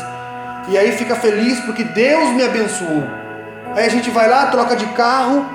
E 0.66 0.76
aí 0.76 0.90
fica 0.90 1.14
feliz 1.14 1.60
porque 1.60 1.84
Deus 1.84 2.30
me 2.30 2.42
abençoou. 2.42 3.04
Aí 3.76 3.86
a 3.86 3.88
gente 3.88 4.10
vai 4.10 4.28
lá, 4.28 4.46
troca 4.46 4.74
de 4.74 4.86
carro, 4.86 5.46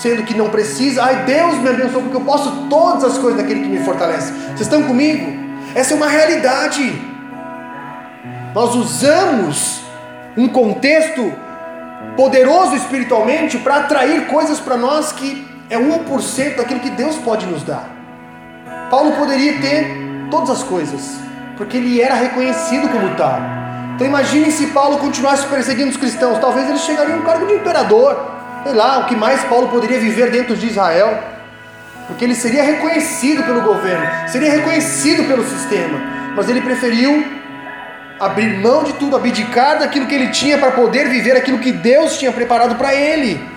sendo 0.00 0.24
que 0.24 0.34
não 0.34 0.50
precisa. 0.50 1.04
Ai, 1.04 1.22
Deus 1.24 1.58
me 1.58 1.68
abençoou 1.68 2.02
porque 2.02 2.16
eu 2.16 2.24
posso 2.24 2.66
todas 2.68 3.04
as 3.04 3.16
coisas 3.16 3.40
daquele 3.40 3.60
que 3.60 3.68
me 3.68 3.84
fortalece. 3.84 4.32
Vocês 4.32 4.62
estão 4.62 4.82
comigo? 4.82 5.32
Essa 5.72 5.94
é 5.94 5.96
uma 5.96 6.08
realidade. 6.08 7.00
Nós 8.52 8.74
usamos 8.74 9.82
um 10.36 10.48
contexto 10.48 11.32
poderoso 12.16 12.74
espiritualmente 12.74 13.56
para 13.58 13.76
atrair 13.76 14.26
coisas 14.26 14.58
para 14.58 14.76
nós 14.76 15.12
que 15.12 15.51
é 15.72 15.78
1% 15.78 16.56
daquilo 16.56 16.80
que 16.80 16.90
Deus 16.90 17.16
pode 17.16 17.46
nos 17.46 17.62
dar. 17.62 17.88
Paulo 18.90 19.12
poderia 19.12 19.58
ter 19.58 19.86
todas 20.30 20.50
as 20.50 20.62
coisas, 20.62 21.16
porque 21.56 21.78
ele 21.78 21.98
era 21.98 22.14
reconhecido 22.14 22.90
como 22.90 23.14
tal. 23.16 23.40
Então 23.94 24.06
imagine 24.06 24.52
se 24.52 24.66
Paulo 24.66 24.98
continuasse 24.98 25.46
perseguindo 25.46 25.88
os 25.88 25.96
cristãos, 25.96 26.38
talvez 26.38 26.68
ele 26.68 26.78
chegaria 26.78 27.14
a 27.14 27.18
um 27.18 27.22
cargo 27.22 27.46
de 27.46 27.54
imperador, 27.54 28.18
sei 28.64 28.74
lá, 28.74 28.98
o 28.98 29.06
que 29.06 29.16
mais 29.16 29.42
Paulo 29.44 29.68
poderia 29.68 29.98
viver 29.98 30.30
dentro 30.30 30.54
de 30.54 30.66
Israel, 30.66 31.18
porque 32.06 32.22
ele 32.22 32.34
seria 32.34 32.62
reconhecido 32.62 33.42
pelo 33.42 33.62
governo, 33.62 34.06
seria 34.28 34.50
reconhecido 34.50 35.26
pelo 35.26 35.42
sistema, 35.42 35.98
mas 36.36 36.50
ele 36.50 36.60
preferiu 36.60 37.24
abrir 38.20 38.58
mão 38.60 38.84
de 38.84 38.92
tudo, 38.92 39.16
abdicar 39.16 39.78
daquilo 39.78 40.06
que 40.06 40.14
ele 40.14 40.28
tinha 40.28 40.58
para 40.58 40.72
poder 40.72 41.08
viver 41.08 41.34
aquilo 41.34 41.58
que 41.58 41.72
Deus 41.72 42.18
tinha 42.18 42.30
preparado 42.30 42.76
para 42.76 42.94
ele. 42.94 43.51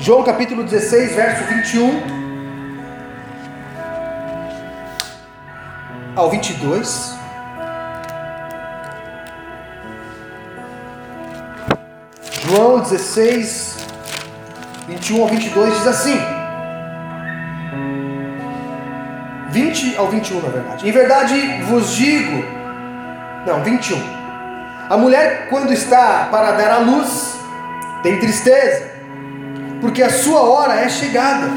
João 0.00 0.22
capítulo 0.22 0.62
16, 0.62 1.14
verso 1.16 1.44
21 1.44 2.02
ao 6.14 6.30
22. 6.30 7.18
João 12.46 12.78
16, 12.78 13.76
21 14.86 15.22
ao 15.22 15.28
22 15.28 15.74
diz 15.74 15.86
assim: 15.88 16.18
20 19.50 19.96
ao 19.96 20.06
21, 20.06 20.40
na 20.40 20.48
verdade. 20.48 20.88
Em 20.88 20.92
verdade 20.92 21.62
vos 21.64 21.96
digo, 21.96 22.44
não, 23.44 23.64
21. 23.64 24.00
A 24.88 24.96
mulher, 24.96 25.48
quando 25.50 25.72
está 25.72 26.28
para 26.30 26.52
dar 26.52 26.70
à 26.70 26.78
luz, 26.78 27.36
tem 28.04 28.18
tristeza, 28.20 28.97
porque 29.80 30.02
a 30.02 30.10
sua 30.10 30.42
hora 30.42 30.74
é 30.80 30.88
chegada. 30.88 31.48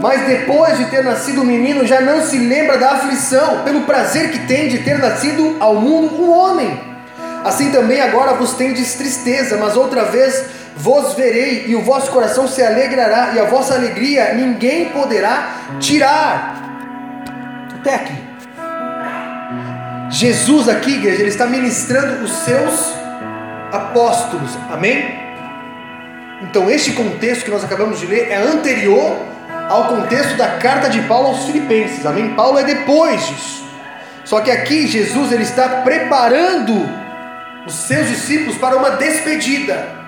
Mas 0.00 0.26
depois 0.26 0.76
de 0.78 0.86
ter 0.86 1.04
nascido 1.04 1.42
o 1.42 1.44
menino, 1.44 1.86
já 1.86 2.00
não 2.00 2.22
se 2.22 2.36
lembra 2.36 2.76
da 2.76 2.90
aflição, 2.90 3.62
pelo 3.62 3.82
prazer 3.82 4.32
que 4.32 4.40
tem 4.40 4.68
de 4.68 4.78
ter 4.78 4.98
nascido 4.98 5.56
ao 5.60 5.76
mundo 5.76 6.20
um 6.20 6.30
homem. 6.30 6.92
Assim 7.44 7.70
também 7.70 8.00
agora 8.00 8.34
vos 8.34 8.54
tendes 8.54 8.94
tristeza, 8.94 9.56
mas 9.56 9.76
outra 9.76 10.04
vez 10.04 10.44
vos 10.76 11.14
verei 11.14 11.66
e 11.68 11.76
o 11.76 11.82
vosso 11.82 12.10
coração 12.10 12.48
se 12.48 12.62
alegrará, 12.62 13.32
e 13.34 13.38
a 13.38 13.44
vossa 13.44 13.74
alegria 13.74 14.34
ninguém 14.34 14.86
poderá 14.86 15.54
tirar. 15.78 16.58
Até 17.78 17.94
aqui. 17.94 18.14
Jesus 20.10 20.68
aqui, 20.68 20.94
igreja, 20.94 21.20
ele 21.20 21.30
está 21.30 21.46
ministrando 21.46 22.24
os 22.24 22.32
seus 22.38 22.92
apóstolos, 23.72 24.58
amém? 24.70 25.31
Então, 26.42 26.68
este 26.70 26.92
contexto 26.92 27.44
que 27.44 27.50
nós 27.50 27.64
acabamos 27.64 28.00
de 28.00 28.06
ler 28.06 28.30
é 28.30 28.36
anterior 28.36 29.16
ao 29.68 29.88
contexto 29.88 30.36
da 30.36 30.58
carta 30.58 30.90
de 30.90 31.00
Paulo 31.02 31.28
aos 31.28 31.44
Filipenses, 31.44 32.04
amém? 32.04 32.34
Paulo 32.34 32.58
é 32.58 32.64
depois 32.64 33.26
disso. 33.26 33.64
Só 34.24 34.40
que 34.40 34.50
aqui 34.50 34.86
Jesus 34.86 35.32
ele 35.32 35.42
está 35.42 35.68
preparando 35.82 36.88
os 37.66 37.74
seus 37.74 38.08
discípulos 38.08 38.56
para 38.58 38.76
uma 38.76 38.90
despedida. 38.90 40.02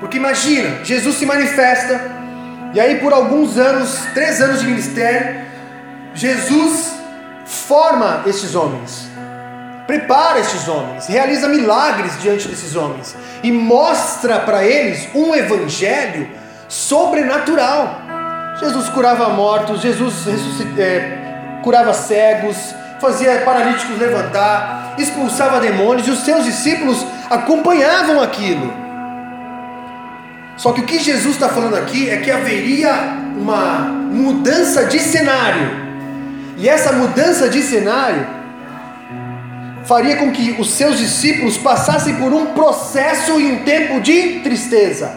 Porque 0.00 0.16
imagina, 0.16 0.84
Jesus 0.84 1.16
se 1.16 1.26
manifesta, 1.26 2.00
e 2.74 2.80
aí 2.80 2.96
por 2.96 3.12
alguns 3.12 3.56
anos, 3.56 4.00
três 4.14 4.40
anos 4.40 4.60
de 4.60 4.66
ministério, 4.66 5.42
Jesus 6.14 6.94
forma 7.44 8.22
esses 8.26 8.54
homens, 8.54 9.08
prepara 9.92 10.40
esses 10.40 10.66
homens, 10.68 11.06
realiza 11.06 11.46
milagres 11.48 12.18
diante 12.18 12.48
desses 12.48 12.74
homens 12.74 13.14
e 13.42 13.52
mostra 13.52 14.40
para 14.40 14.64
eles 14.64 15.06
um 15.14 15.34
evangelho 15.34 16.30
sobrenatural. 16.66 18.00
Jesus 18.58 18.88
curava 18.88 19.28
mortos, 19.28 19.82
Jesus 19.82 20.24
é, 20.78 21.58
curava 21.62 21.92
cegos, 21.92 22.56
fazia 22.98 23.42
paralíticos 23.44 23.98
levantar, 23.98 24.94
expulsava 24.96 25.60
demônios 25.60 26.08
e 26.08 26.10
os 26.10 26.20
seus 26.20 26.44
discípulos 26.44 27.04
acompanhavam 27.28 28.22
aquilo. 28.22 28.72
Só 30.56 30.72
que 30.72 30.80
o 30.80 30.86
que 30.86 30.98
Jesus 30.98 31.34
está 31.34 31.50
falando 31.50 31.76
aqui 31.76 32.08
é 32.08 32.16
que 32.16 32.30
haveria 32.30 32.94
uma 33.36 33.80
mudança 33.80 34.86
de 34.86 34.98
cenário. 34.98 35.82
E 36.56 36.66
essa 36.66 36.92
mudança 36.92 37.48
de 37.48 37.60
cenário 37.62 38.41
faria 39.84 40.16
com 40.16 40.30
que 40.30 40.56
os 40.58 40.70
seus 40.70 40.98
discípulos 40.98 41.56
passassem 41.58 42.14
por 42.16 42.32
um 42.32 42.46
processo 42.46 43.40
e 43.40 43.52
um 43.52 43.64
tempo 43.64 44.00
de 44.00 44.40
tristeza. 44.40 45.16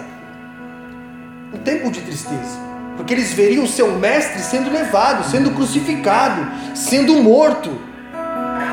Um 1.53 1.57
tempo 1.57 1.91
de 1.91 2.01
tristeza. 2.01 2.65
Porque 2.97 3.13
eles 3.13 3.33
veriam 3.33 3.63
o 3.63 3.67
seu 3.67 3.91
mestre 3.97 4.41
sendo 4.41 4.71
levado, 4.71 5.29
sendo 5.29 5.51
crucificado, 5.51 6.47
sendo 6.73 7.15
morto. 7.15 7.69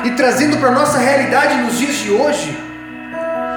E 0.05 0.11
trazendo 0.11 0.57
para 0.57 0.69
a 0.69 0.73
nossa 0.73 0.97
realidade 0.97 1.61
nos 1.61 1.77
dias 1.77 1.95
de 1.97 2.11
hoje, 2.11 2.57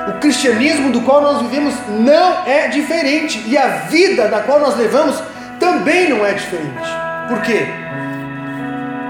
o 0.09 0.13
cristianismo 0.21 0.93
do 0.93 1.01
qual 1.01 1.21
nós 1.21 1.43
vivemos 1.43 1.75
não 1.89 2.47
é 2.47 2.69
diferente 2.69 3.43
e 3.47 3.57
a 3.57 3.69
vida 3.89 4.29
da 4.29 4.41
qual 4.41 4.61
nós 4.61 4.77
levamos 4.77 5.21
também 5.59 6.09
não 6.09 6.25
é 6.25 6.33
diferente. 6.35 6.89
Por 7.29 7.43
quê? 7.43 7.67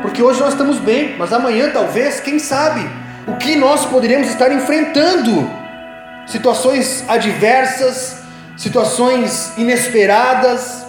Porque 0.00 0.22
hoje 0.22 0.40
nós 0.40 0.52
estamos 0.52 0.78
bem, 0.78 1.16
mas 1.18 1.32
amanhã 1.32 1.70
talvez, 1.70 2.20
quem 2.20 2.38
sabe, 2.38 2.88
o 3.26 3.36
que 3.36 3.56
nós 3.56 3.84
poderíamos 3.86 4.28
estar 4.28 4.52
enfrentando? 4.52 5.50
Situações 6.26 7.04
adversas, 7.08 8.22
situações 8.56 9.52
inesperadas, 9.56 10.84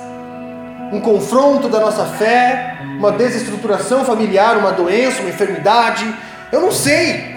um 0.92 1.02
confronto 1.02 1.68
da 1.68 1.80
nossa 1.80 2.06
fé, 2.06 2.78
uma 2.98 3.12
desestruturação 3.12 4.06
familiar, 4.06 4.58
uma 4.58 4.72
doença, 4.72 5.22
uma 5.22 5.30
enfermidade, 5.30 6.06
eu 6.52 6.62
não 6.62 6.72
sei, 6.72 7.36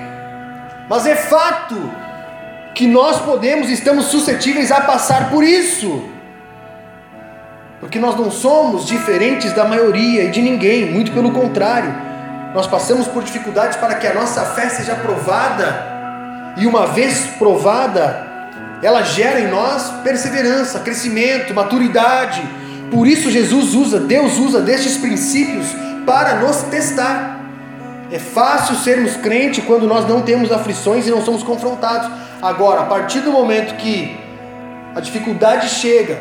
mas 0.88 1.07
é 1.07 1.16
fato 1.16 1.76
que 2.75 2.87
nós 2.87 3.21
podemos 3.21 3.69
e 3.69 3.73
estamos 3.73 4.07
suscetíveis 4.07 4.71
a 4.71 4.80
passar 4.83 5.30
por 5.30 5.42
isso. 5.42 6.04
Porque 7.80 7.99
nós 7.99 8.14
não 8.16 8.30
somos 8.30 8.87
diferentes 8.87 9.52
da 9.52 9.64
maioria 9.64 10.25
e 10.25 10.30
de 10.30 10.40
ninguém, 10.40 10.90
muito 10.90 11.12
pelo 11.12 11.33
contrário. 11.33 12.10
Nós 12.54 12.66
passamos 12.66 13.07
por 13.07 13.23
dificuldades 13.23 13.76
para 13.76 13.95
que 13.95 14.07
a 14.07 14.14
nossa 14.14 14.45
fé 14.45 14.69
seja 14.69 14.95
provada, 14.97 15.90
e 16.57 16.66
uma 16.66 16.87
vez 16.87 17.26
provada, 17.38 18.26
ela 18.82 19.02
gera 19.02 19.41
em 19.41 19.49
nós 19.49 19.91
perseverança, 20.02 20.80
crescimento, 20.80 21.54
maturidade. 21.54 22.43
Por 22.91 23.06
isso 23.06 23.30
Jesus 23.30 23.75
usa, 23.75 24.00
Deus 24.00 24.36
usa 24.39 24.60
destes 24.60 24.97
princípios 24.97 25.69
para 26.04 26.36
nos 26.36 26.63
testar. 26.65 27.39
É 28.10 28.19
fácil 28.19 28.75
sermos 28.76 29.17
crentes 29.17 29.65
quando 29.65 29.86
nós 29.86 30.08
não 30.08 30.23
temos 30.23 30.50
aflições 30.50 31.06
e 31.06 31.10
não 31.10 31.25
somos 31.25 31.43
confrontados. 31.43 32.10
Agora, 32.43 32.80
a 32.80 32.86
partir 32.86 33.21
do 33.21 33.30
momento 33.30 33.76
que 33.76 34.19
a 34.95 35.00
dificuldade 35.00 35.69
chega, 35.69 36.19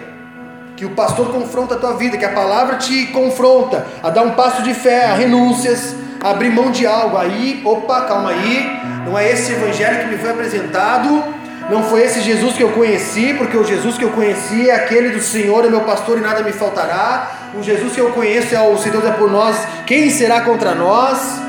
que 0.78 0.86
o 0.86 0.92
pastor 0.92 1.32
confronta 1.32 1.74
a 1.74 1.78
tua 1.78 1.94
vida, 1.94 2.18
que 2.18 2.26
a 2.26 2.32
palavra 2.32 2.76
te 2.78 3.08
confronta 3.08 3.86
a 4.04 4.10
dar 4.12 4.22
um 4.22 4.32
passo 4.32 4.62
de 4.62 4.74
fé, 4.74 5.06
a 5.06 5.16
renúncias, 5.16 5.96
abrir 6.22 6.50
mão 6.50 6.72
de 6.72 6.86
algo, 6.86 7.18
aí, 7.18 7.62
opa, 7.64 8.02
calma 8.02 8.32
aí, 8.32 8.80
não 9.06 9.18
é 9.18 9.32
esse 9.32 9.52
evangelho 9.52 10.00
que 10.00 10.06
me 10.08 10.18
foi 10.18 10.32
apresentado, 10.32 11.24
não 11.70 11.84
foi 11.84 12.02
esse 12.02 12.22
Jesus 12.22 12.56
que 12.56 12.64
eu 12.64 12.72
conheci, 12.72 13.34
porque 13.38 13.56
o 13.56 13.64
Jesus 13.64 13.98
que 13.98 14.04
eu 14.04 14.10
conheci 14.10 14.70
é 14.70 14.76
aquele 14.76 15.10
do 15.10 15.22
Senhor, 15.22 15.64
é 15.64 15.70
meu 15.70 15.82
pastor 15.82 16.18
e 16.18 16.22
nada 16.22 16.42
me 16.42 16.52
faltará. 16.52 17.32
O 17.54 17.62
Jesus 17.62 17.94
que 17.94 18.02
eu 18.02 18.12
conheço 18.12 18.56
é 18.56 18.60
o 18.60 18.76
se 18.78 18.90
Deus 18.90 19.06
é 19.06 19.12
por 19.12 19.32
nós, 19.32 19.56
quem 19.86 20.10
será 20.10 20.42
contra 20.42 20.74
nós? 20.74 21.40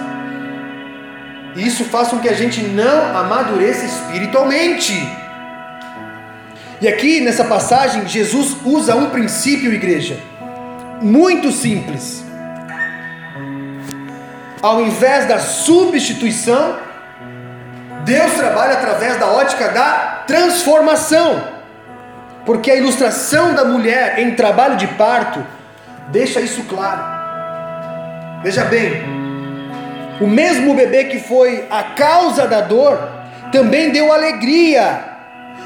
Isso 1.57 1.85
faz 1.85 2.09
com 2.09 2.19
que 2.19 2.29
a 2.29 2.35
gente 2.35 2.61
não 2.63 3.17
amadureça 3.17 3.85
espiritualmente. 3.85 4.93
E 6.83 6.89
aqui 6.89 7.21
nessa 7.21 7.45
passagem, 7.45 8.07
Jesus 8.07 8.57
usa 8.65 8.95
um 8.95 9.11
princípio, 9.11 9.73
igreja, 9.73 10.19
muito 11.01 11.51
simples. 11.51 12.30
Ao 14.63 14.81
invés 14.81 15.27
da 15.27 15.39
substituição, 15.39 16.77
Deus 18.05 18.33
trabalha 18.35 18.75
através 18.75 19.19
da 19.19 19.27
ótica 19.27 19.69
da 19.69 20.25
transformação. 20.27 21.43
Porque 22.45 22.71
a 22.71 22.77
ilustração 22.77 23.55
da 23.55 23.65
mulher 23.65 24.19
em 24.19 24.35
trabalho 24.35 24.77
de 24.77 24.87
parto 24.89 25.45
deixa 26.09 26.41
isso 26.41 26.65
claro. 26.65 27.03
Veja 28.43 28.65
bem, 28.65 29.03
o 30.21 30.27
mesmo 30.27 30.75
bebê 30.75 31.05
que 31.05 31.21
foi 31.21 31.67
a 31.71 31.83
causa 31.83 32.47
da 32.47 32.61
dor, 32.61 32.99
também 33.51 33.91
deu 33.91 34.13
alegria. 34.13 35.09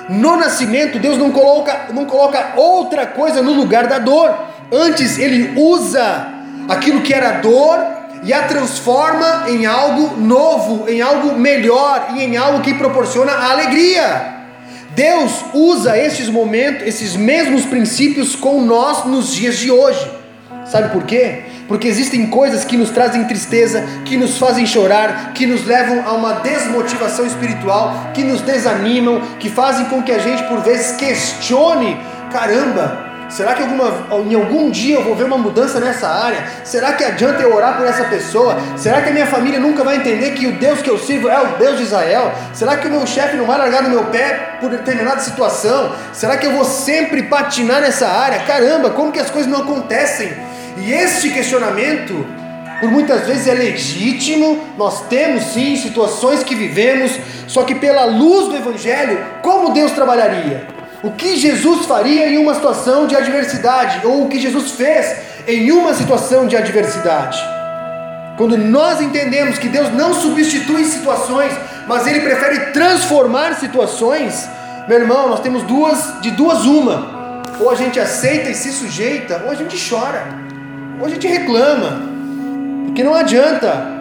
No 0.09 0.37
nascimento, 0.37 0.99
Deus 0.99 1.19
não 1.19 1.33
coloca, 1.33 1.87
não 1.93 2.05
coloca 2.05 2.53
outra 2.57 3.07
coisa 3.07 3.43
no 3.43 3.53
lugar 3.53 3.87
da 3.87 3.99
dor. 3.99 4.35
Antes, 4.73 5.19
Ele 5.19 5.53
usa 5.57 6.29
aquilo 6.69 7.01
que 7.01 7.13
era 7.13 7.41
dor 7.41 8.04
e 8.25 8.33
a 8.33 8.43
transforma 8.45 9.45
em 9.49 9.67
algo 9.67 10.17
novo, 10.21 10.89
em 10.89 11.01
algo 11.01 11.39
melhor 11.39 12.09
e 12.17 12.23
em 12.23 12.37
algo 12.37 12.61
que 12.61 12.75
proporciona 12.75 13.33
alegria. 13.33 14.33
Deus 14.91 15.45
usa 15.53 15.99
esses 15.99 16.29
momentos, 16.29 16.87
esses 16.87 17.17
mesmos 17.17 17.65
princípios 17.65 18.35
com 18.35 18.63
nós 18.63 19.05
nos 19.05 19.33
dias 19.33 19.59
de 19.59 19.71
hoje. 19.71 20.11
Sabe 20.65 20.89
por 20.91 21.05
quê? 21.05 21.45
porque 21.67 21.89
existem 21.89 22.27
coisas 22.27 22.65
que 22.65 22.77
nos 22.77 22.91
trazem 22.91 23.25
tristeza, 23.25 23.85
que 24.05 24.17
nos 24.17 24.39
fazem 24.39 24.67
chorar, 24.67 25.33
que 25.33 25.47
nos 25.47 25.65
levam 25.65 26.07
a 26.07 26.13
uma 26.13 26.35
desmotivação 26.35 27.27
espiritual, 27.27 28.11
que 28.13 28.23
nos 28.23 28.41
desanimam, 28.43 29.21
que 29.39 29.49
fazem 29.49 29.87
com 29.87 30.03
que 30.03 30.13
a 30.13 30.19
gente 30.19 30.43
por 30.45 30.61
vezes 30.61 30.97
questione: 30.97 31.99
caramba, 32.31 33.14
será 33.35 33.53
que 33.55 33.63
alguma, 33.63 34.07
em 34.25 34.35
algum 34.35 34.71
dia 34.71 34.95
eu 34.95 35.03
vou 35.03 35.17
ver 35.17 35.25
uma 35.25 35.37
mudança 35.37 35.81
nessa 35.81 36.09
área? 36.09 36.45
Será 36.63 36.93
que 36.93 37.03
adianta 37.03 37.43
eu 37.43 37.55
orar 37.55 37.77
por 37.77 37.85
essa 37.85 38.05
pessoa? 38.05 38.57
Será 38.77 39.03
que 39.03 39.11
a 39.11 39.13
minha 39.13 39.27
família 39.27 39.59
nunca 39.59 39.83
vai 39.83 39.97
entender 39.97 40.31
que 40.33 40.47
o 40.47 40.53
Deus 40.53 40.81
que 40.81 40.89
eu 40.89 40.97
sirvo 40.97 41.29
é 41.29 41.41
o 41.41 41.59
Deus 41.59 41.77
de 41.79 41.83
Israel? 41.83 42.33
Será 42.53 42.77
que 42.77 42.87
o 42.87 42.91
meu 42.91 43.05
chefe 43.07 43.37
não 43.37 43.45
vai 43.45 43.59
largar 43.59 43.83
no 43.83 43.91
meu 43.91 44.05
pé 44.05 44.59
por 44.61 44.71
determinada 44.71 45.21
situação? 45.21 45.93
Será 46.13 46.37
que 46.37 46.47
eu 46.47 46.53
vou 46.53 46.65
sempre 46.65 47.25
patinar 47.25 47.81
nessa 47.81 48.07
área? 48.07 48.39
Caramba, 48.41 48.91
como 48.91 49.11
que 49.11 49.19
as 49.19 49.31
coisas 49.31 49.51
não 49.51 49.63
acontecem? 49.63 50.33
E 50.77 50.93
este 50.93 51.31
questionamento, 51.31 52.25
por 52.81 52.91
muitas 52.91 53.27
vezes 53.27 53.49
é 53.49 53.55
legítimo, 53.55 54.65
nós 54.79 55.09
temos 55.09 55.43
sim 55.47 55.77
situações 55.77 56.45
que 56.45 56.55
vivemos, 56.55 57.19
só 57.49 57.65
que 57.65 57.75
pela 57.75 58.05
luz 58.05 58.49
do 58.49 58.57
Evangelho, 58.57 59.19
como 59.43 59.73
Deus 59.73 59.91
trabalharia? 59.91 60.74
O 61.05 61.11
que 61.11 61.37
Jesus 61.37 61.85
faria 61.85 62.31
em 62.31 62.39
uma 62.39 62.55
situação 62.55 63.07
de 63.07 63.15
adversidade, 63.15 64.01
ou 64.07 64.25
o 64.25 64.29
que 64.31 64.41
Jesus 64.41 64.71
fez 64.71 65.15
em 65.47 65.71
uma 65.71 65.93
situação 65.93 66.47
de 66.47 66.57
adversidade? 66.57 67.39
Quando 68.39 68.57
nós 68.57 69.03
entendemos 69.03 69.59
que 69.59 69.69
Deus 69.69 69.93
não 69.93 70.15
substitui 70.15 70.83
situações, 70.87 71.53
mas 71.87 72.07
Ele 72.07 72.21
prefere 72.21 72.73
transformar 72.73 73.53
situações, 73.57 74.49
meu 74.89 74.99
irmão, 74.99 75.29
nós 75.29 75.41
temos 75.41 75.63
duas, 75.65 76.23
de 76.23 76.31
duas 76.31 76.65
uma. 76.65 77.43
Ou 77.61 77.71
a 77.71 77.75
gente 77.75 78.01
aceita 78.01 78.49
e 78.49 78.55
se 78.55 78.73
sujeita, 78.73 79.43
ou 79.45 79.51
a 79.51 79.55
gente 79.55 79.77
chora. 79.87 80.25
Ou 80.99 81.05
a 81.05 81.11
gente 81.11 81.29
reclama, 81.29 82.01
porque 82.87 83.05
não 83.05 83.15
adianta. 83.15 83.93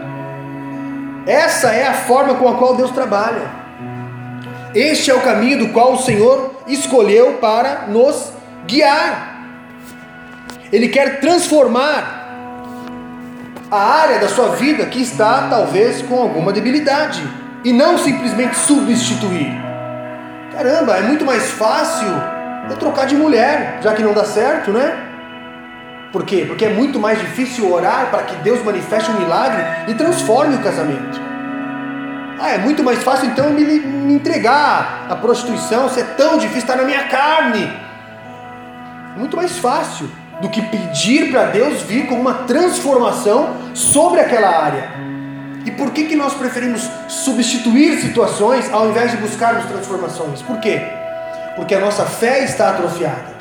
Essa 1.27 1.67
é 1.73 1.85
a 1.85 1.93
forma 1.93 2.35
com 2.35 2.47
a 2.47 2.55
qual 2.55 2.77
Deus 2.77 2.91
trabalha. 2.91 3.62
Este 4.75 5.11
é 5.11 5.13
o 5.13 5.21
caminho 5.21 5.59
do 5.59 5.69
qual 5.69 5.93
o 5.93 5.97
Senhor 5.99 6.55
escolheu 6.67 7.33
para 7.33 7.85
nos 7.87 8.31
guiar. 8.65 9.33
Ele 10.71 10.87
quer 10.87 11.19
transformar 11.19 12.21
a 13.69 13.77
área 13.77 14.19
da 14.19 14.27
sua 14.27 14.49
vida 14.49 14.85
que 14.87 14.99
está 15.01 15.47
talvez 15.47 16.01
com 16.01 16.19
alguma 16.19 16.51
debilidade 16.51 17.21
e 17.63 17.71
não 17.71 17.99
simplesmente 17.99 18.55
substituir. 18.55 19.51
Caramba, 20.51 20.97
é 20.97 21.01
muito 21.01 21.23
mais 21.23 21.51
fácil 21.51 22.07
eu 22.69 22.77
trocar 22.77 23.05
de 23.05 23.15
mulher, 23.15 23.79
já 23.81 23.93
que 23.93 24.01
não 24.01 24.13
dá 24.13 24.25
certo, 24.25 24.71
né? 24.71 24.95
Por 26.11 26.25
quê? 26.25 26.45
Porque 26.47 26.65
é 26.65 26.69
muito 26.69 26.99
mais 26.99 27.19
difícil 27.19 27.71
orar 27.71 28.09
para 28.09 28.23
que 28.23 28.35
Deus 28.37 28.63
manifeste 28.63 29.11
um 29.11 29.19
milagre 29.19 29.63
e 29.87 29.93
transforme 29.93 30.55
o 30.55 30.59
casamento. 30.59 31.32
Ah, 32.43 32.49
é 32.49 32.57
muito 32.57 32.83
mais 32.83 33.01
fácil 33.01 33.29
então 33.29 33.51
me, 33.51 33.63
me 33.63 34.15
entregar 34.15 35.07
à 35.09 35.15
prostituição, 35.15 35.87
se 35.87 36.01
é 36.01 36.03
tão 36.03 36.37
difícil 36.37 36.63
estar 36.63 36.75
na 36.75 36.83
minha 36.83 37.07
carne. 37.07 37.71
Muito 39.15 39.37
mais 39.37 39.57
fácil 39.59 40.11
do 40.41 40.49
que 40.49 40.61
pedir 40.61 41.31
para 41.31 41.45
Deus 41.45 41.83
vir 41.83 42.05
com 42.05 42.15
uma 42.15 42.33
transformação 42.39 43.55
sobre 43.73 44.19
aquela 44.19 44.49
área. 44.49 44.89
E 45.65 45.71
por 45.71 45.91
que, 45.91 46.03
que 46.03 46.17
nós 46.17 46.33
preferimos 46.33 46.81
substituir 47.07 48.01
situações 48.01 48.69
ao 48.73 48.89
invés 48.89 49.11
de 49.11 49.17
buscarmos 49.17 49.63
transformações? 49.63 50.41
Por 50.41 50.59
quê? 50.59 50.81
Porque 51.55 51.73
a 51.73 51.79
nossa 51.79 52.03
fé 52.03 52.43
está 52.43 52.71
atrofiada. 52.71 53.37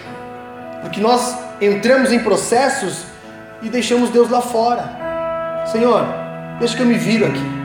Porque 0.81 1.01
nós 1.01 1.37
entramos 1.61 2.13
em 2.13 2.21
processos 2.21 3.03
e 3.63 3.69
deixamos 3.69 4.11
Deus 4.11 4.31
lá 4.31 4.41
fora. 4.41 5.65
Senhor, 5.67 6.07
deixa 6.61 6.77
que 6.77 6.83
eu 6.83 6.87
me 6.87 6.95
viro 6.95 7.27
aqui. 7.27 7.62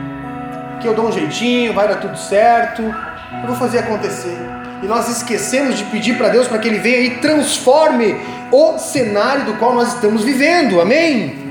Que 0.80 0.86
eu 0.86 0.94
dou 0.94 1.08
um 1.08 1.12
jeitinho, 1.12 1.72
vai 1.72 1.88
dar 1.88 1.96
tudo 1.96 2.16
certo. 2.16 2.82
Eu 2.82 3.46
vou 3.46 3.56
fazer 3.56 3.78
acontecer. 3.78 4.36
E 4.82 4.86
nós 4.86 5.08
esquecemos 5.08 5.76
de 5.76 5.84
pedir 5.84 6.16
para 6.16 6.28
Deus 6.28 6.46
para 6.46 6.58
que 6.58 6.68
Ele 6.68 6.78
venha 6.78 6.98
e 6.98 7.10
transforme 7.16 8.16
o 8.52 8.78
cenário 8.78 9.44
do 9.44 9.54
qual 9.54 9.74
nós 9.74 9.94
estamos 9.94 10.22
vivendo. 10.22 10.80
Amém? 10.80 11.48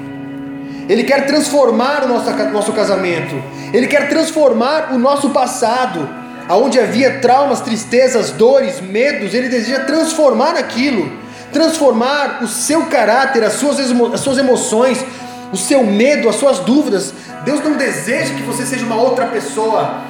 Ele 0.87 1.03
quer 1.03 1.25
transformar 1.25 2.05
o 2.05 2.07
nosso, 2.07 2.31
nosso 2.51 2.71
casamento. 2.71 3.35
Ele 3.73 3.87
quer 3.87 4.07
transformar 4.07 4.93
o 4.93 4.97
nosso 4.97 5.29
passado. 5.31 6.07
Aonde 6.47 6.79
havia 6.79 7.19
traumas, 7.19 7.59
tristezas, 7.59 8.31
dores, 8.31 8.79
medos, 8.79 9.33
ele 9.33 9.49
deseja 9.49 9.81
transformar 9.81 10.55
aquilo. 10.55 11.11
Transformar 11.51 12.39
o 12.41 12.47
seu 12.47 12.85
caráter, 12.85 13.43
as 13.43 13.53
suas, 13.53 13.77
as 13.79 14.21
suas 14.21 14.37
emoções, 14.37 15.03
o 15.51 15.57
seu 15.57 15.83
medo, 15.83 16.29
as 16.29 16.35
suas 16.35 16.59
dúvidas. 16.59 17.13
Deus 17.43 17.63
não 17.63 17.73
deseja 17.73 18.33
que 18.33 18.43
você 18.43 18.65
seja 18.65 18.85
uma 18.85 18.95
outra 18.95 19.27
pessoa 19.27 20.01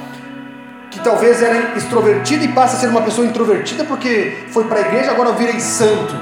que 0.90 1.00
talvez 1.00 1.42
era 1.42 1.76
extrovertida 1.76 2.44
e 2.44 2.48
passa 2.48 2.76
a 2.76 2.80
ser 2.80 2.88
uma 2.88 3.02
pessoa 3.02 3.26
introvertida 3.26 3.84
porque 3.84 4.44
foi 4.50 4.64
para 4.64 4.78
a 4.78 4.80
igreja, 4.80 5.10
agora 5.10 5.32
virei 5.32 5.60
santo. 5.60 6.14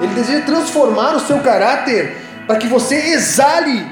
Ele 0.00 0.14
deseja 0.14 0.44
transformar 0.44 1.16
o 1.16 1.20
seu 1.20 1.38
caráter 1.40 2.16
para 2.46 2.56
que 2.56 2.66
você 2.66 2.94
exale 3.12 3.84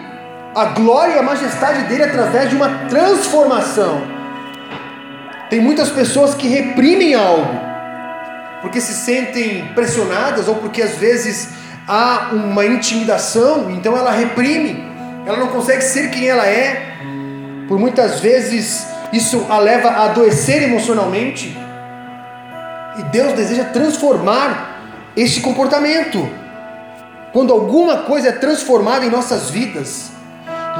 a 0.54 0.66
glória 0.66 1.14
e 1.14 1.18
a 1.18 1.22
majestade 1.22 1.82
dele 1.84 2.04
através 2.04 2.48
de 2.48 2.56
uma 2.56 2.68
transformação. 2.88 4.02
Tem 5.50 5.60
muitas 5.60 5.90
pessoas 5.90 6.34
que 6.34 6.48
reprimem 6.48 7.14
algo 7.14 7.66
porque 8.60 8.80
se 8.80 8.94
sentem 8.94 9.68
pressionadas 9.74 10.48
ou 10.48 10.56
porque 10.56 10.82
às 10.82 10.96
vezes 10.96 11.50
há 11.86 12.30
uma 12.32 12.64
intimidação, 12.64 13.70
então 13.70 13.96
ela 13.96 14.10
reprime, 14.10 14.84
ela 15.24 15.38
não 15.38 15.48
consegue 15.48 15.82
ser 15.82 16.10
quem 16.10 16.26
ela 16.26 16.46
é. 16.46 16.94
Por 17.68 17.78
muitas 17.78 18.20
vezes 18.20 18.86
isso 19.12 19.46
a 19.48 19.58
leva 19.58 19.88
a 19.88 20.04
adoecer 20.06 20.62
emocionalmente. 20.62 21.56
E 22.98 23.02
Deus 23.04 23.32
deseja 23.34 23.64
transformar 23.64 24.80
este 25.16 25.40
comportamento. 25.40 26.28
Quando 27.32 27.52
alguma 27.52 27.98
coisa 27.98 28.28
é 28.28 28.32
transformada 28.32 29.04
em 29.04 29.10
nossas 29.10 29.50
vidas, 29.50 30.10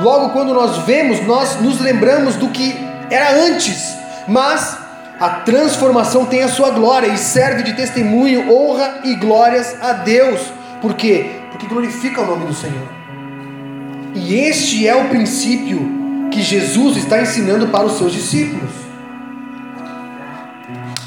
logo 0.00 0.30
quando 0.30 0.54
nós 0.54 0.78
vemos, 0.78 1.24
nós 1.26 1.60
nos 1.60 1.80
lembramos 1.80 2.36
do 2.36 2.48
que 2.48 2.74
era 3.10 3.32
antes, 3.32 3.94
mas 4.26 4.78
a 5.20 5.28
transformação 5.28 6.24
tem 6.24 6.42
a 6.42 6.48
sua 6.48 6.70
glória 6.70 7.08
e 7.08 7.18
serve 7.18 7.62
de 7.62 7.74
testemunho, 7.74 8.52
honra 8.52 9.00
e 9.04 9.14
glórias 9.14 9.76
a 9.82 9.92
Deus. 9.92 10.40
Por 10.86 10.94
quê? 10.94 11.40
Porque 11.50 11.66
glorifica 11.66 12.20
o 12.20 12.26
nome 12.26 12.46
do 12.46 12.54
Senhor. 12.54 12.86
E 14.14 14.36
este 14.36 14.86
é 14.86 14.94
o 14.94 15.08
princípio 15.08 15.80
que 16.30 16.40
Jesus 16.40 16.96
está 16.96 17.20
ensinando 17.20 17.66
para 17.66 17.84
os 17.84 17.98
seus 17.98 18.12
discípulos. 18.12 18.70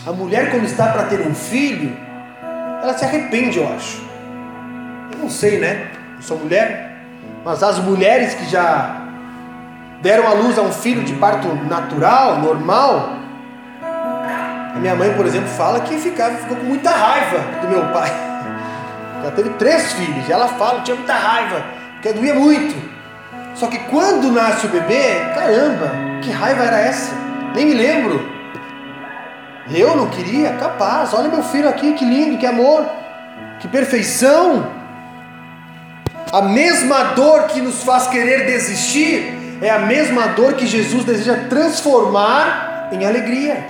A 0.05 0.11
mulher, 0.11 0.51
quando 0.51 0.65
está 0.65 0.87
para 0.87 1.03
ter 1.03 1.25
um 1.25 1.33
filho, 1.33 1.95
ela 2.83 2.93
se 2.97 3.05
arrepende, 3.05 3.57
eu 3.57 3.69
acho. 3.69 4.03
Eu 5.13 5.19
não 5.19 5.29
sei, 5.29 5.59
né? 5.59 5.91
Eu 6.17 6.23
sou 6.23 6.37
mulher, 6.37 6.97
mas 7.45 7.63
as 7.63 7.79
mulheres 7.79 8.33
que 8.33 8.49
já 8.49 9.07
deram 10.01 10.27
à 10.27 10.33
luz 10.33 10.59
a 10.59 10.61
um 10.61 10.73
filho 10.73 11.05
de 11.05 11.13
parto 11.13 11.47
natural, 11.69 12.39
normal, 12.39 13.11
a 13.81 14.77
minha 14.77 14.93
mãe, 14.93 15.13
por 15.13 15.25
exemplo, 15.25 15.47
fala 15.47 15.79
que 15.79 15.97
ficava, 15.97 16.35
ficou 16.35 16.57
com 16.57 16.65
muita 16.65 16.91
raiva 16.91 17.61
do 17.61 17.69
meu 17.69 17.85
pai. 17.93 18.28
Já 19.29 19.35
teve 19.35 19.49
três 19.51 19.93
filhos, 19.93 20.27
e 20.27 20.31
ela 20.31 20.47
fala 20.47 20.81
tinha 20.81 20.95
muita 20.95 21.13
raiva, 21.13 21.63
porque 21.93 22.11
doía 22.13 22.33
muito. 22.33 22.75
Só 23.53 23.67
que 23.67 23.77
quando 23.77 24.31
nasce 24.31 24.65
o 24.65 24.69
bebê, 24.69 25.19
caramba, 25.35 25.91
que 26.23 26.31
raiva 26.31 26.63
era 26.63 26.79
essa? 26.79 27.13
Nem 27.53 27.67
me 27.67 27.73
lembro. 27.75 28.27
Eu 29.69 29.95
não 29.95 30.07
queria, 30.07 30.53
capaz. 30.53 31.13
Olha 31.13 31.29
meu 31.29 31.43
filho 31.43 31.69
aqui, 31.69 31.93
que 31.93 32.03
lindo, 32.03 32.39
que 32.39 32.45
amor, 32.47 32.89
que 33.59 33.67
perfeição. 33.67 34.65
A 36.31 36.41
mesma 36.41 37.03
dor 37.15 37.43
que 37.43 37.61
nos 37.61 37.83
faz 37.83 38.07
querer 38.07 38.47
desistir 38.47 39.59
é 39.61 39.69
a 39.69 39.77
mesma 39.77 40.29
dor 40.29 40.53
que 40.53 40.65
Jesus 40.65 41.05
deseja 41.05 41.35
transformar 41.47 42.89
em 42.91 43.05
alegria, 43.05 43.63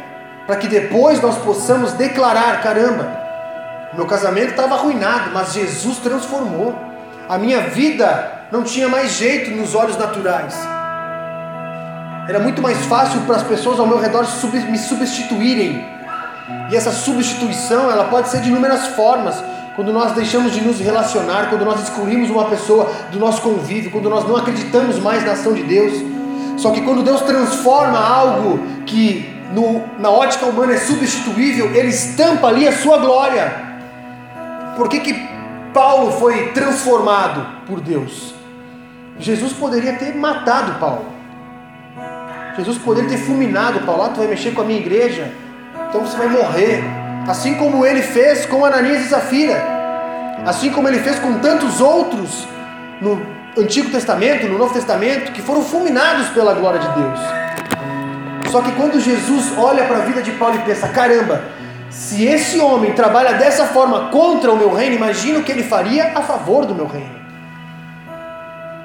para 0.48 0.56
que 0.56 0.70
depois 0.70 1.22
nós 1.22 1.38
possamos 1.40 1.92
declarar: 1.94 2.62
caramba, 2.62 3.29
meu 3.94 4.06
casamento 4.06 4.52
estava 4.52 4.76
arruinado, 4.76 5.32
mas 5.34 5.54
Jesus 5.54 5.98
transformou. 5.98 6.76
A 7.28 7.38
minha 7.38 7.62
vida 7.62 8.46
não 8.52 8.64
tinha 8.64 8.88
mais 8.88 9.14
jeito 9.14 9.52
nos 9.52 9.76
olhos 9.76 9.98
naturais. 9.98 10.56
Era 12.28 12.40
muito 12.40 12.62
mais 12.62 12.78
fácil 12.86 13.22
para 13.22 13.38
as 13.38 13.44
pessoas 13.44 13.80
ao 13.80 13.88
meu 13.88 14.00
redor 14.00 14.26
me 14.70 14.78
substituírem. 14.78 15.84
E 16.70 16.76
essa 16.76 16.92
substituição, 16.92 17.90
ela 17.90 18.06
pode 18.06 18.30
ser 18.30 18.42
de 18.42 18.50
inúmeras 18.50 18.88
formas. 18.90 19.44
Quando 19.76 19.92
nós 19.92 20.12
deixamos 20.12 20.52
de 20.52 20.62
nos 20.62 20.80
relacionar, 20.80 21.50
quando 21.50 21.66
nós 21.66 21.82
excluímos 21.82 22.30
uma 22.30 22.46
pessoa 22.46 22.92
do 23.12 23.18
nosso 23.18 23.42
convívio, 23.42 23.90
quando 23.90 24.10
nós 24.10 24.28
não 24.28 24.36
acreditamos 24.36 25.00
mais 25.00 25.26
na 25.26 25.32
ação 25.32 25.54
de 25.54 25.64
Deus. 25.64 25.94
Só 26.58 26.72
que 26.72 26.82
quando 26.82 27.02
Deus 27.02 27.22
transforma 27.22 27.98
algo 27.98 28.60
que 28.86 29.28
no, 29.54 29.82
na 29.98 30.10
ótica 30.10 30.46
humana 30.46 30.74
é 30.74 30.78
substituível, 30.78 31.74
Ele 31.74 31.90
estampa 31.90 32.48
ali 32.48 32.68
a 32.68 32.76
sua 32.76 32.98
glória. 32.98 33.69
Por 34.80 34.88
que, 34.88 35.02
que 35.02 35.30
Paulo 35.74 36.14
foi 36.14 36.54
transformado 36.54 37.46
por 37.68 37.82
Deus? 37.82 38.34
Jesus 39.20 39.52
poderia 39.52 39.92
ter 39.98 40.16
matado 40.16 40.80
Paulo. 40.80 41.06
Jesus 42.56 42.78
poderia 42.78 43.10
ter 43.10 43.18
fulminado 43.18 43.82
Paulo. 43.82 44.04
Ah, 44.04 44.08
tu 44.08 44.20
vai 44.20 44.28
mexer 44.28 44.54
com 44.54 44.62
a 44.62 44.64
minha 44.64 44.80
igreja, 44.80 45.34
então 45.90 46.00
você 46.00 46.16
vai 46.16 46.30
morrer. 46.30 46.82
Assim 47.28 47.56
como 47.56 47.86
ele 47.86 48.02
fez 48.02 48.46
com 48.46 48.64
Ananias 48.64 49.02
e 49.02 49.10
Zafira. 49.10 49.62
Assim 50.46 50.72
como 50.72 50.88
ele 50.88 51.00
fez 51.00 51.20
com 51.20 51.40
tantos 51.40 51.82
outros 51.82 52.48
no 53.02 53.22
Antigo 53.58 53.92
Testamento, 53.92 54.48
no 54.48 54.58
Novo 54.58 54.74
Testamento, 54.74 55.34
que 55.34 55.42
foram 55.42 55.62
fulminados 55.62 56.30
pela 56.30 56.54
glória 56.54 56.80
de 56.80 56.88
Deus. 56.88 57.20
Só 58.50 58.62
que 58.62 58.72
quando 58.72 58.98
Jesus 58.98 59.58
olha 59.58 59.84
para 59.84 59.98
a 59.98 60.06
vida 60.06 60.22
de 60.22 60.32
Paulo 60.32 60.56
e 60.56 60.60
pensa: 60.60 60.88
caramba, 60.88 61.44
se 61.90 62.26
esse 62.26 62.60
homem 62.60 62.94
trabalha 62.94 63.34
dessa 63.34 63.66
forma 63.66 64.10
contra 64.10 64.52
o 64.52 64.58
meu 64.58 64.74
reino, 64.74 64.96
imagina 64.96 65.40
o 65.40 65.44
que 65.44 65.52
ele 65.52 65.64
faria 65.64 66.12
a 66.16 66.22
favor 66.22 66.66
do 66.66 66.76
meu 66.76 66.88
reino. 66.88 67.20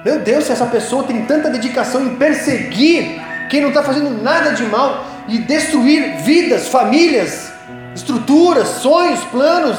Meu 0.04 0.20
Deus, 0.20 0.44
se 0.44 0.52
essa 0.52 0.66
pessoa 0.66 1.04
tem 1.04 1.24
tanta 1.24 1.50
dedicação 1.50 2.02
em 2.02 2.16
perseguir 2.16 3.22
quem 3.48 3.60
não 3.60 3.68
está 3.68 3.82
fazendo 3.82 4.22
nada 4.22 4.52
de 4.52 4.64
mal 4.64 5.04
e 5.28 5.38
destruir 5.38 6.18
vidas, 6.18 6.68
famílias, 6.68 7.52
estruturas, 7.94 8.68
sonhos, 8.68 9.22
planos. 9.24 9.78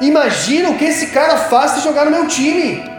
Imagina 0.00 0.70
o 0.70 0.76
que 0.76 0.84
esse 0.84 1.08
cara 1.08 1.36
faz 1.36 1.72
se 1.72 1.80
jogar 1.80 2.04
no 2.04 2.10
meu 2.10 2.26
time. 2.26 2.90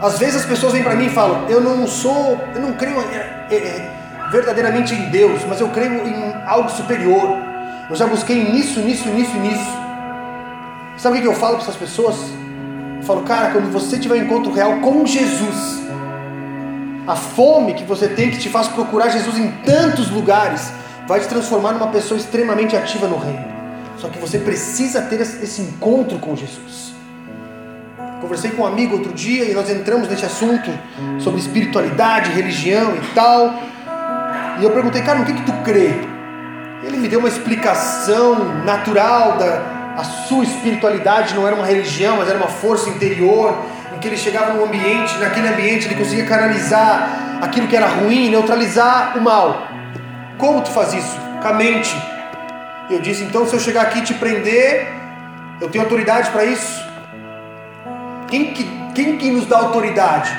Às 0.00 0.18
vezes 0.18 0.36
as 0.36 0.46
pessoas 0.46 0.72
vêm 0.72 0.82
para 0.82 0.94
mim 0.94 1.06
e 1.06 1.10
falam: 1.10 1.46
Eu 1.48 1.60
não 1.60 1.86
sou, 1.86 2.40
eu 2.54 2.60
não 2.60 2.72
creio 2.74 3.00
é, 3.00 3.54
é, 3.54 3.97
verdadeiramente 4.30 4.94
em 4.94 5.10
Deus, 5.10 5.44
mas 5.48 5.60
eu 5.60 5.68
creio 5.68 6.06
em 6.06 6.34
algo 6.46 6.70
superior. 6.70 7.36
Eu 7.88 7.96
já 7.96 8.06
busquei 8.06 8.50
nisso, 8.50 8.80
nisso, 8.80 9.08
nisso 9.08 9.36
nisso. 9.38 9.78
Sabe 10.96 11.18
o 11.18 11.22
que 11.22 11.28
eu 11.28 11.34
falo 11.34 11.54
para 11.54 11.64
essas 11.64 11.76
pessoas? 11.76 12.16
Eu 12.96 13.02
falo, 13.02 13.22
cara, 13.22 13.50
quando 13.50 13.70
você 13.72 13.98
tiver 13.98 14.16
um 14.16 14.24
encontro 14.24 14.52
real 14.52 14.80
com 14.80 15.06
Jesus, 15.06 15.82
a 17.06 17.16
fome 17.16 17.74
que 17.74 17.84
você 17.84 18.08
tem 18.08 18.30
que 18.30 18.38
te 18.38 18.48
faz 18.48 18.68
procurar 18.68 19.08
Jesus 19.08 19.38
em 19.38 19.50
tantos 19.64 20.10
lugares, 20.10 20.70
vai 21.06 21.20
te 21.20 21.28
transformar 21.28 21.72
numa 21.72 21.88
pessoa 21.88 22.18
extremamente 22.18 22.76
ativa 22.76 23.06
no 23.06 23.16
reino. 23.16 23.46
Só 23.96 24.08
que 24.08 24.18
você 24.18 24.38
precisa 24.38 25.00
ter 25.02 25.20
esse 25.20 25.62
encontro 25.62 26.18
com 26.18 26.36
Jesus. 26.36 26.92
Conversei 28.20 28.50
com 28.50 28.62
um 28.62 28.66
amigo 28.66 28.96
outro 28.96 29.12
dia 29.12 29.44
e 29.44 29.54
nós 29.54 29.70
entramos 29.70 30.08
nesse 30.08 30.24
assunto 30.24 30.70
sobre 31.18 31.40
espiritualidade, 31.40 32.30
religião 32.32 32.94
e 32.96 33.14
tal. 33.14 33.54
E 34.60 34.64
eu 34.64 34.70
perguntei, 34.70 35.02
cara, 35.02 35.18
no 35.18 35.24
que, 35.24 35.32
que 35.32 35.42
tu 35.42 35.52
crê? 35.64 35.92
Ele 36.82 36.96
me 36.96 37.08
deu 37.08 37.18
uma 37.18 37.28
explicação 37.28 38.62
natural 38.64 39.36
da 39.36 39.78
a 39.98 40.04
sua 40.04 40.44
espiritualidade 40.44 41.34
não 41.34 41.44
era 41.44 41.56
uma 41.56 41.66
religião, 41.66 42.18
mas 42.18 42.28
era 42.28 42.38
uma 42.38 42.46
força 42.46 42.88
interior, 42.88 43.52
em 43.92 43.98
que 43.98 44.06
ele 44.06 44.16
chegava 44.16 44.52
num 44.52 44.64
ambiente, 44.64 45.18
naquele 45.18 45.48
ambiente 45.48 45.88
ele 45.88 45.96
conseguia 45.96 46.24
canalizar 46.24 47.40
aquilo 47.42 47.66
que 47.66 47.74
era 47.74 47.88
ruim, 47.88 48.30
neutralizar 48.30 49.18
o 49.18 49.20
mal. 49.20 49.66
Como 50.38 50.62
tu 50.62 50.70
faz 50.70 50.94
isso? 50.94 51.18
Com 51.42 51.48
a 51.48 51.52
mente. 51.52 51.96
Eu 52.88 53.00
disse, 53.00 53.24
então 53.24 53.44
se 53.44 53.54
eu 53.54 53.58
chegar 53.58 53.82
aqui 53.82 53.98
e 53.98 54.02
te 54.02 54.14
prender, 54.14 54.86
eu 55.60 55.68
tenho 55.68 55.82
autoridade 55.82 56.30
para 56.30 56.44
isso? 56.44 56.80
Quem 58.28 58.52
que, 58.52 58.70
quem 58.94 59.18
que 59.18 59.32
nos 59.32 59.46
dá 59.46 59.58
autoridade 59.58 60.30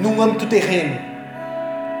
num 0.00 0.20
âmbito 0.20 0.46
terreno? 0.46 0.98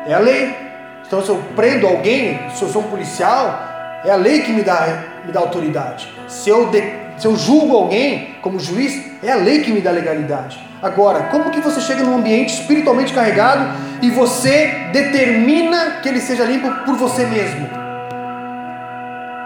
É 0.08 0.14
a 0.14 0.18
lei. 0.18 0.71
Então 1.12 1.22
se 1.22 1.28
eu 1.28 1.36
prendo 1.54 1.86
alguém, 1.86 2.40
se 2.54 2.62
eu 2.62 2.70
sou 2.70 2.80
um 2.80 2.88
policial, 2.88 4.00
é 4.02 4.10
a 4.10 4.16
lei 4.16 4.40
que 4.40 4.50
me 4.50 4.62
dá, 4.62 5.20
me 5.26 5.30
dá 5.30 5.40
autoridade. 5.40 6.10
Se 6.26 6.48
eu, 6.48 6.70
de, 6.70 6.82
se 7.18 7.26
eu 7.26 7.36
julgo 7.36 7.76
alguém 7.76 8.36
como 8.40 8.58
juiz, 8.58 8.98
é 9.22 9.30
a 9.30 9.36
lei 9.36 9.60
que 9.60 9.70
me 9.70 9.82
dá 9.82 9.90
legalidade. 9.90 10.58
Agora, 10.80 11.24
como 11.24 11.50
que 11.50 11.60
você 11.60 11.82
chega 11.82 12.02
num 12.02 12.16
ambiente 12.16 12.54
espiritualmente 12.54 13.12
carregado 13.12 13.76
e 14.00 14.08
você 14.08 14.88
determina 14.90 15.98
que 16.02 16.08
ele 16.08 16.18
seja 16.18 16.44
limpo 16.44 16.70
por 16.86 16.96
você 16.96 17.26
mesmo? 17.26 17.68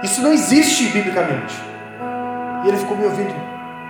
Isso 0.04 0.22
não 0.22 0.32
existe 0.32 0.84
biblicamente. 0.90 1.60
E 2.64 2.68
ele 2.68 2.76
ficou 2.76 2.96
me 2.96 3.06
ouvindo. 3.06 3.34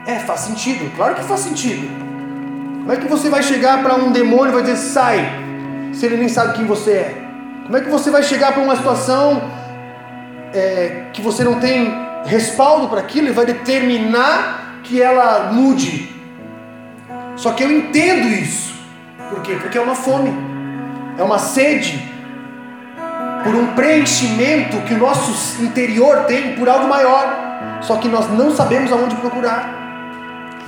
É, 0.06 0.14
faz 0.20 0.40
sentido. 0.40 0.90
Claro 0.96 1.14
que 1.14 1.24
faz 1.24 1.40
sentido. 1.40 1.86
Como 2.78 2.90
é 2.90 2.96
que 2.96 3.06
você 3.06 3.28
vai 3.28 3.42
chegar 3.42 3.82
para 3.82 3.96
um 3.96 4.12
demônio 4.12 4.48
e 4.48 4.54
vai 4.54 4.62
dizer 4.62 4.76
sai, 4.76 5.30
se 5.92 6.06
ele 6.06 6.16
nem 6.16 6.30
sabe 6.30 6.54
quem 6.54 6.64
você 6.64 6.92
é? 6.92 7.25
Como 7.66 7.76
é 7.76 7.80
que 7.80 7.90
você 7.90 8.10
vai 8.10 8.22
chegar 8.22 8.52
para 8.52 8.62
uma 8.62 8.76
situação 8.76 9.42
é, 10.54 11.06
que 11.12 11.20
você 11.20 11.42
não 11.42 11.58
tem 11.58 11.92
respaldo 12.24 12.88
para 12.88 13.00
aquilo 13.00 13.28
e 13.28 13.32
vai 13.32 13.44
determinar 13.44 14.78
que 14.82 15.02
ela 15.02 15.50
mude. 15.52 16.14
Só 17.36 17.52
que 17.52 17.64
eu 17.64 17.70
entendo 17.70 18.28
isso. 18.28 18.74
Por 19.28 19.42
quê? 19.42 19.56
Porque 19.60 19.76
é 19.76 19.80
uma 19.80 19.96
fome, 19.96 20.32
é 21.18 21.22
uma 21.22 21.38
sede, 21.38 22.00
por 23.42 23.54
um 23.54 23.74
preenchimento 23.74 24.76
que 24.82 24.94
o 24.94 24.98
nosso 24.98 25.62
interior 25.62 26.24
tem 26.24 26.54
por 26.54 26.68
algo 26.68 26.88
maior. 26.88 27.44
Só 27.80 27.96
que 27.96 28.08
nós 28.08 28.30
não 28.30 28.54
sabemos 28.54 28.92
aonde 28.92 29.16
procurar. 29.16 29.85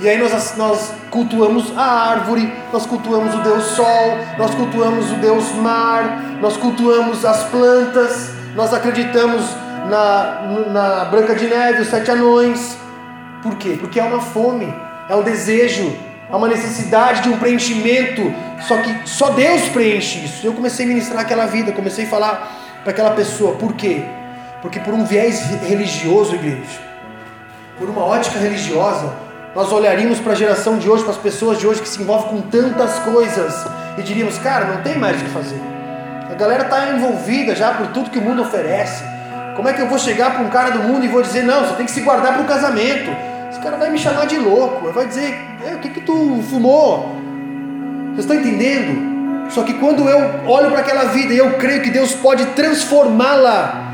E 0.01 0.07
aí 0.07 0.17
nós, 0.17 0.55
nós 0.55 0.93
cultuamos 1.09 1.77
a 1.77 2.11
árvore, 2.11 2.53
nós 2.71 2.85
cultuamos 2.85 3.35
o 3.35 3.39
Deus 3.39 3.63
Sol, 3.65 4.17
nós 4.37 4.55
cultuamos 4.55 5.11
o 5.11 5.15
Deus 5.15 5.51
Mar, 5.55 6.23
nós 6.39 6.55
cultuamos 6.55 7.25
as 7.25 7.43
plantas, 7.45 8.31
nós 8.55 8.73
acreditamos 8.73 9.43
na, 9.89 10.41
na 10.71 11.05
Branca 11.05 11.35
de 11.35 11.47
Neve, 11.47 11.81
os 11.81 11.89
sete 11.89 12.09
anões. 12.11 12.77
Por 13.43 13.55
quê? 13.57 13.77
Porque 13.77 13.99
é 13.99 14.03
uma 14.03 14.21
fome, 14.21 14.73
é 15.09 15.15
um 15.15 15.21
desejo, 15.21 15.93
é 16.31 16.35
uma 16.35 16.47
necessidade 16.47 17.23
de 17.23 17.29
um 17.29 17.37
preenchimento. 17.37 18.33
Só 18.67 18.77
que 18.77 19.05
só 19.05 19.31
Deus 19.31 19.67
preenche 19.67 20.23
isso. 20.23 20.47
Eu 20.47 20.53
comecei 20.53 20.85
a 20.85 20.87
ministrar 20.87 21.23
aquela 21.23 21.45
vida, 21.45 21.73
comecei 21.73 22.05
a 22.05 22.09
falar 22.09 22.51
para 22.83 22.91
aquela 22.91 23.11
pessoa. 23.11 23.55
Por 23.55 23.73
quê? 23.73 24.05
Porque 24.61 24.79
por 24.79 24.93
um 24.93 25.03
viés 25.03 25.41
religioso, 25.67 26.35
igreja, 26.35 26.79
por 27.77 27.89
uma 27.89 28.05
ótica 28.05 28.39
religiosa, 28.39 29.28
nós 29.55 29.71
olharíamos 29.71 30.19
para 30.19 30.33
a 30.33 30.35
geração 30.35 30.77
de 30.77 30.89
hoje, 30.89 31.03
para 31.03 31.13
as 31.13 31.17
pessoas 31.17 31.57
de 31.57 31.65
hoje 31.65 31.81
que 31.81 31.89
se 31.89 32.01
envolvem 32.01 32.29
com 32.29 32.41
tantas 32.49 32.99
coisas 32.99 33.65
e 33.97 34.01
diríamos, 34.03 34.37
cara, 34.37 34.65
não 34.65 34.81
tem 34.81 34.97
mais 34.97 35.19
o 35.19 35.25
que 35.25 35.31
fazer. 35.31 35.59
A 36.29 36.35
galera 36.35 36.63
está 36.63 36.89
envolvida 36.89 37.55
já 37.55 37.73
por 37.73 37.87
tudo 37.87 38.11
que 38.11 38.19
o 38.19 38.21
mundo 38.21 38.43
oferece. 38.43 39.03
Como 39.55 39.67
é 39.67 39.73
que 39.73 39.81
eu 39.81 39.87
vou 39.87 39.97
chegar 39.97 40.31
para 40.31 40.43
um 40.43 40.49
cara 40.49 40.69
do 40.69 40.79
mundo 40.79 41.03
e 41.03 41.07
vou 41.07 41.21
dizer, 41.21 41.43
não, 41.43 41.65
você 41.65 41.73
tem 41.73 41.85
que 41.85 41.91
se 41.91 42.01
guardar 42.01 42.33
para 42.33 42.43
o 42.43 42.45
casamento? 42.45 43.09
Esse 43.49 43.59
cara 43.59 43.75
vai 43.75 43.89
me 43.89 43.97
chamar 43.97 44.25
de 44.25 44.37
louco, 44.37 44.91
vai 44.91 45.07
dizer, 45.07 45.37
é, 45.65 45.73
o 45.73 45.79
que 45.79 45.89
que 45.89 46.01
tu 46.01 46.41
fumou? 46.49 47.17
Vocês 48.13 48.19
estão 48.19 48.35
entendendo? 48.37 49.49
Só 49.49 49.63
que 49.63 49.73
quando 49.73 50.07
eu 50.07 50.47
olho 50.47 50.69
para 50.69 50.81
aquela 50.81 51.05
vida 51.05 51.33
e 51.33 51.37
eu 51.37 51.57
creio 51.57 51.81
que 51.81 51.89
Deus 51.89 52.13
pode 52.13 52.45
transformá-la 52.47 53.88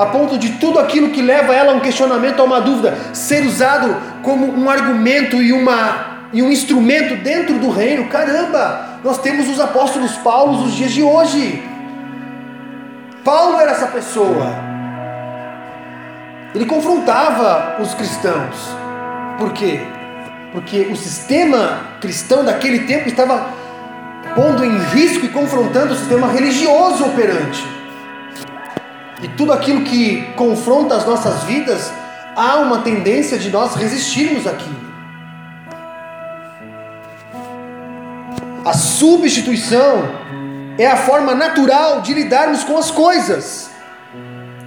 a 0.00 0.06
ponto 0.06 0.38
de 0.38 0.52
tudo 0.52 0.78
aquilo 0.78 1.10
que 1.10 1.20
leva 1.20 1.54
ela 1.54 1.72
a 1.72 1.74
um 1.74 1.80
questionamento, 1.80 2.40
a 2.40 2.44
uma 2.44 2.58
dúvida, 2.58 2.96
ser 3.12 3.44
usado 3.44 3.94
como 4.22 4.46
um 4.46 4.70
argumento 4.70 5.42
e, 5.42 5.52
uma, 5.52 6.28
e 6.32 6.42
um 6.42 6.50
instrumento 6.50 7.22
dentro 7.22 7.58
do 7.58 7.68
reino. 7.68 8.08
Caramba, 8.08 8.98
nós 9.04 9.18
temos 9.18 9.46
os 9.46 9.60
apóstolos 9.60 10.12
Paulo 10.12 10.62
nos 10.62 10.72
dias 10.72 10.92
de 10.92 11.02
hoje. 11.02 11.62
Paulo 13.22 13.60
era 13.60 13.72
essa 13.72 13.88
pessoa. 13.88 14.54
Ele 16.54 16.64
confrontava 16.64 17.76
os 17.82 17.92
cristãos. 17.92 18.56
Por 19.38 19.52
quê? 19.52 19.80
Porque 20.52 20.88
o 20.90 20.96
sistema 20.96 21.80
cristão 22.00 22.42
daquele 22.42 22.86
tempo 22.86 23.06
estava 23.06 23.50
pondo 24.34 24.64
em 24.64 24.78
risco 24.78 25.26
e 25.26 25.28
confrontando 25.28 25.92
o 25.92 25.96
sistema 25.96 26.26
religioso 26.28 27.04
operante. 27.04 27.79
E 29.22 29.28
tudo 29.28 29.52
aquilo 29.52 29.84
que 29.84 30.22
confronta 30.36 30.94
as 30.94 31.04
nossas 31.04 31.44
vidas, 31.44 31.92
há 32.34 32.56
uma 32.56 32.78
tendência 32.78 33.38
de 33.38 33.50
nós 33.50 33.74
resistirmos 33.74 34.46
aquilo. 34.46 34.90
A 38.64 38.72
substituição 38.72 40.08
é 40.78 40.86
a 40.86 40.96
forma 40.96 41.34
natural 41.34 42.00
de 42.00 42.14
lidarmos 42.14 42.64
com 42.64 42.78
as 42.78 42.90
coisas. 42.90 43.70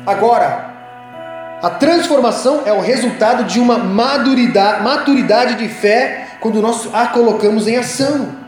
Agora, 0.05 0.73
a 1.61 1.69
transformação 1.69 2.63
é 2.65 2.73
o 2.73 2.81
resultado 2.81 3.45
de 3.45 3.59
uma 3.59 3.77
maturidade, 3.77 4.83
maturidade 4.83 5.55
de 5.55 5.69
fé 5.69 6.27
quando 6.39 6.61
nós 6.61 6.93
a 6.93 7.07
colocamos 7.07 7.67
em 7.67 7.77
ação. 7.77 8.42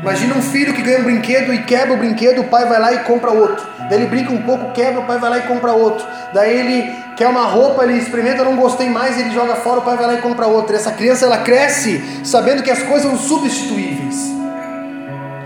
Imagina 0.00 0.34
um 0.34 0.42
filho 0.42 0.72
que 0.72 0.82
ganha 0.82 1.00
um 1.00 1.04
brinquedo 1.04 1.52
e 1.52 1.62
quebra 1.62 1.94
o 1.94 1.96
brinquedo, 1.96 2.40
o 2.40 2.44
pai 2.44 2.66
vai 2.66 2.80
lá 2.80 2.92
e 2.94 2.98
compra 3.00 3.30
outro. 3.30 3.66
Daí 3.88 3.98
ele 3.98 4.06
brinca 4.06 4.32
um 4.32 4.42
pouco, 4.42 4.72
quebra, 4.72 5.00
o 5.00 5.06
pai 5.06 5.18
vai 5.18 5.30
lá 5.30 5.38
e 5.38 5.42
compra 5.42 5.72
outro. 5.72 6.06
Daí 6.32 6.56
ele 6.56 6.96
quer 7.16 7.26
uma 7.26 7.44
roupa, 7.44 7.82
ele 7.82 7.98
experimenta, 7.98 8.44
não 8.44 8.56
gostei 8.56 8.88
mais, 8.88 9.18
ele 9.18 9.30
joga 9.30 9.56
fora, 9.56 9.80
o 9.80 9.82
pai 9.82 9.96
vai 9.96 10.06
lá 10.06 10.14
e 10.14 10.18
compra 10.18 10.46
outra. 10.46 10.76
Essa 10.76 10.92
criança 10.92 11.26
ela 11.26 11.38
cresce 11.38 12.20
sabendo 12.24 12.62
que 12.62 12.70
as 12.70 12.82
coisas 12.82 13.02
são 13.02 13.18
substituíveis. 13.18 14.37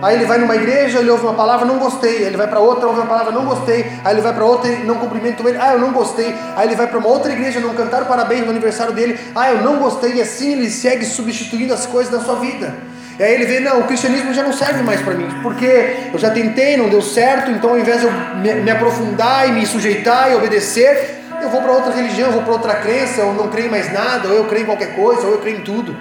Aí 0.02 0.16
ele 0.16 0.26
vai 0.26 0.36
numa 0.36 0.56
igreja, 0.56 0.98
ele 0.98 1.10
ouve 1.10 1.24
uma 1.24 1.34
palavra, 1.34 1.64
não 1.64 1.78
gostei. 1.78 2.24
Ele 2.24 2.36
vai 2.36 2.48
para 2.48 2.58
outra, 2.58 2.88
ouve 2.88 2.98
uma 2.98 3.06
palavra, 3.06 3.30
não 3.30 3.44
gostei. 3.44 3.86
Aí 4.04 4.12
ele 4.12 4.20
vai 4.20 4.34
para 4.34 4.44
outra, 4.44 4.68
não 4.84 4.96
cumprimento 4.96 5.48
ele, 5.48 5.58
ah, 5.60 5.74
eu 5.74 5.78
não 5.78 5.92
gostei. 5.92 6.34
Aí 6.56 6.66
ele 6.66 6.74
vai 6.74 6.88
para 6.88 6.98
uma 6.98 7.08
outra 7.08 7.32
igreja, 7.32 7.60
não 7.60 7.72
cantaram 7.72 8.06
parabéns 8.06 8.44
no 8.44 8.50
aniversário 8.50 8.92
dele, 8.92 9.18
ah, 9.34 9.52
eu 9.52 9.62
não 9.62 9.76
gostei. 9.78 10.14
E 10.14 10.20
assim 10.20 10.54
ele 10.54 10.68
segue 10.68 11.04
substituindo 11.04 11.72
as 11.72 11.86
coisas 11.86 12.12
da 12.12 12.18
sua 12.18 12.34
vida. 12.40 12.74
E 13.16 13.22
aí 13.22 13.34
ele 13.34 13.46
vê, 13.46 13.60
não, 13.60 13.80
o 13.80 13.84
cristianismo 13.84 14.34
já 14.34 14.42
não 14.42 14.52
serve 14.52 14.82
mais 14.82 15.00
para 15.00 15.14
mim, 15.14 15.28
porque 15.42 16.08
eu 16.12 16.18
já 16.18 16.30
tentei, 16.30 16.76
não 16.76 16.88
deu 16.88 17.02
certo, 17.02 17.50
então 17.50 17.70
ao 17.70 17.78
invés 17.78 18.00
de 18.00 18.06
eu 18.06 18.12
me, 18.12 18.54
me 18.54 18.70
aprofundar 18.70 19.48
e 19.48 19.52
me 19.52 19.66
sujeitar 19.66 20.32
e 20.32 20.34
obedecer, 20.34 21.20
eu 21.40 21.50
vou 21.50 21.60
para 21.60 21.72
outra 21.72 21.92
religião, 21.92 22.28
eu 22.28 22.32
vou 22.32 22.42
para 22.42 22.52
outra 22.52 22.74
crença, 22.76 23.20
eu 23.20 23.34
não 23.34 23.48
creio 23.48 23.70
mais 23.70 23.92
nada, 23.92 24.28
ou 24.28 24.34
eu 24.34 24.44
creio 24.46 24.62
em 24.62 24.66
qualquer 24.66 24.96
coisa, 24.96 25.26
ou 25.26 25.34
eu 25.34 25.38
creio 25.38 25.58
em 25.58 25.62
tudo. 25.62 25.94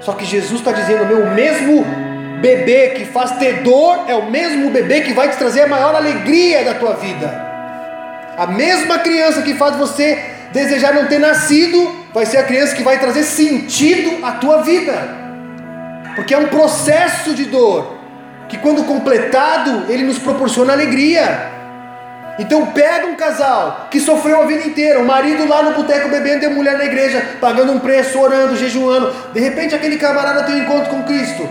Só 0.00 0.12
que 0.12 0.24
Jesus 0.24 0.60
está 0.60 0.72
dizendo, 0.72 1.06
meu, 1.06 1.22
o 1.24 1.30
mesmo 1.30 2.09
bebê 2.40 2.90
que 2.90 3.04
faz 3.04 3.32
ter 3.32 3.62
dor 3.62 4.04
é 4.08 4.14
o 4.14 4.30
mesmo 4.30 4.70
bebê 4.70 5.02
que 5.02 5.12
vai 5.12 5.28
te 5.28 5.36
trazer 5.36 5.62
a 5.62 5.66
maior 5.66 5.94
alegria 5.94 6.64
da 6.64 6.74
tua 6.74 6.94
vida. 6.94 7.50
A 8.36 8.46
mesma 8.46 8.98
criança 8.98 9.42
que 9.42 9.54
faz 9.54 9.76
você 9.76 10.18
desejar 10.52 10.94
não 10.94 11.06
ter 11.06 11.18
nascido, 11.18 11.94
vai 12.12 12.26
ser 12.26 12.38
a 12.38 12.42
criança 12.42 12.74
que 12.74 12.82
vai 12.82 12.98
trazer 12.98 13.22
sentido 13.22 14.24
à 14.24 14.32
tua 14.32 14.62
vida. 14.62 14.92
Porque 16.16 16.34
é 16.34 16.38
um 16.38 16.48
processo 16.48 17.34
de 17.34 17.44
dor, 17.44 17.98
que 18.48 18.58
quando 18.58 18.84
completado, 18.84 19.86
ele 19.88 20.02
nos 20.02 20.18
proporciona 20.18 20.72
alegria. 20.72 21.60
Então 22.38 22.66
pega 22.66 23.06
um 23.06 23.14
casal 23.14 23.88
que 23.90 24.00
sofreu 24.00 24.42
a 24.42 24.46
vida 24.46 24.66
inteira, 24.66 24.98
o 24.98 25.06
marido 25.06 25.46
lá 25.46 25.62
no 25.62 25.72
boteco 25.72 26.08
bebendo 26.08 26.44
e 26.44 26.46
a 26.46 26.50
mulher 26.50 26.78
na 26.78 26.84
igreja, 26.84 27.22
pagando 27.40 27.72
um 27.72 27.78
preço, 27.78 28.18
orando, 28.18 28.56
jejuando. 28.56 29.14
De 29.32 29.40
repente 29.40 29.74
aquele 29.74 29.98
camarada 29.98 30.44
tem 30.44 30.56
um 30.56 30.62
encontro 30.64 30.88
com 30.88 31.02
Cristo. 31.02 31.46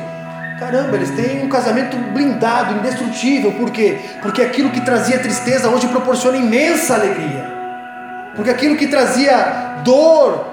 Caramba, 0.60 0.98
eles 0.98 1.12
têm 1.12 1.41
um 1.41 1.48
casamento 1.48 1.95
blindado, 2.12 2.80
indestrutível. 2.80 3.54
Por 3.54 3.72
quê? 3.72 3.98
Porque 4.22 4.41
aquilo 4.41 4.69
que 4.72 4.82
trazia 4.82 5.17
tristeza 5.17 5.69
hoje 5.69 5.88
proporciona 5.88 6.36
imensa 6.36 6.95
alegria. 6.95 7.50
Porque 8.36 8.50
aquilo 8.50 8.76
que 8.76 8.88
trazia 8.88 9.80
dor, 9.86 10.45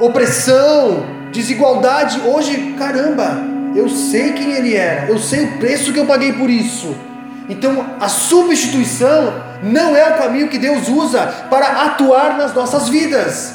opressão, 0.00 1.06
desigualdade, 1.30 2.20
hoje, 2.26 2.74
caramba, 2.76 3.38
eu 3.76 3.88
sei 3.88 4.32
quem 4.32 4.50
ele 4.52 4.74
era, 4.74 5.08
eu 5.08 5.20
sei 5.20 5.44
o 5.44 5.58
preço 5.58 5.92
que 5.92 6.00
eu 6.00 6.06
paguei 6.06 6.32
por 6.32 6.50
isso. 6.50 6.96
Então, 7.48 7.86
a 8.00 8.08
substituição 8.08 9.40
não 9.62 9.94
é 9.94 10.10
o 10.10 10.18
caminho 10.18 10.48
que 10.48 10.58
Deus 10.58 10.88
usa 10.88 11.26
para 11.48 11.84
atuar 11.84 12.36
nas 12.36 12.52
nossas 12.52 12.88
vidas. 12.88 13.54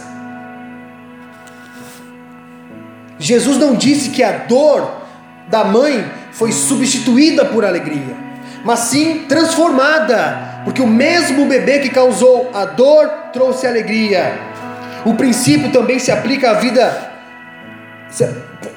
Jesus 3.17 3.57
não 3.57 3.75
disse 3.75 4.11
que 4.11 4.23
a 4.23 4.31
dor 4.31 4.99
da 5.49 5.63
mãe 5.63 6.05
foi 6.31 6.51
substituída 6.51 7.45
por 7.45 7.65
alegria, 7.65 8.15
mas 8.63 8.79
sim 8.79 9.25
transformada, 9.27 10.61
porque 10.63 10.81
o 10.81 10.87
mesmo 10.87 11.45
bebê 11.45 11.79
que 11.79 11.89
causou 11.89 12.51
a 12.53 12.65
dor 12.65 13.07
trouxe 13.33 13.67
alegria. 13.67 14.33
O 15.05 15.15
princípio 15.15 15.71
também 15.71 15.97
se 15.99 16.11
aplica 16.11 16.51
à 16.51 16.53
vida 16.55 17.09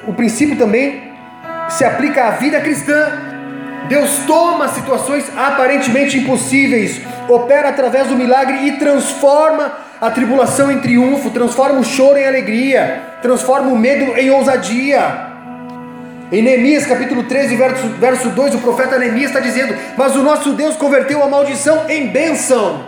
o 0.07 0.13
princípio 0.13 0.57
também 0.57 1.13
se 1.69 1.85
aplica 1.85 2.27
à 2.27 2.31
vida 2.33 2.61
cristã. 2.61 3.13
Deus 3.89 4.19
toma 4.27 4.69
situações 4.69 5.25
aparentemente 5.37 6.19
impossíveis, 6.19 7.01
opera 7.29 7.71
através 7.71 8.07
do 8.09 8.15
milagre 8.15 8.69
e 8.69 8.73
transforma 8.73 9.73
a 10.01 10.11
tribulação 10.11 10.71
em 10.71 10.79
triunfo, 10.79 11.31
transforma 11.31 11.81
o 11.81 11.85
choro 11.85 12.19
em 12.19 12.27
alegria, 12.27 13.17
transforma 13.21 13.71
o 13.71 13.77
medo 13.77 14.17
em 14.17 14.31
ousadia. 14.31 15.32
Em 16.33 16.41
Neemias 16.41 16.87
capítulo 16.87 17.25
13, 17.25 17.57
verso, 17.57 17.89
verso 18.01 18.31
2, 18.31 18.55
o 18.55 18.59
profeta 18.61 18.99
Neemias 18.99 19.27
está 19.27 19.39
dizendo: 19.39 19.77
Mas 19.99 20.17
o 20.17 20.23
nosso 20.23 20.55
Deus 20.55 20.77
converteu 20.77 21.23
a 21.23 21.29
maldição 21.29 21.91
em 21.91 22.09
bênção. 22.09 22.87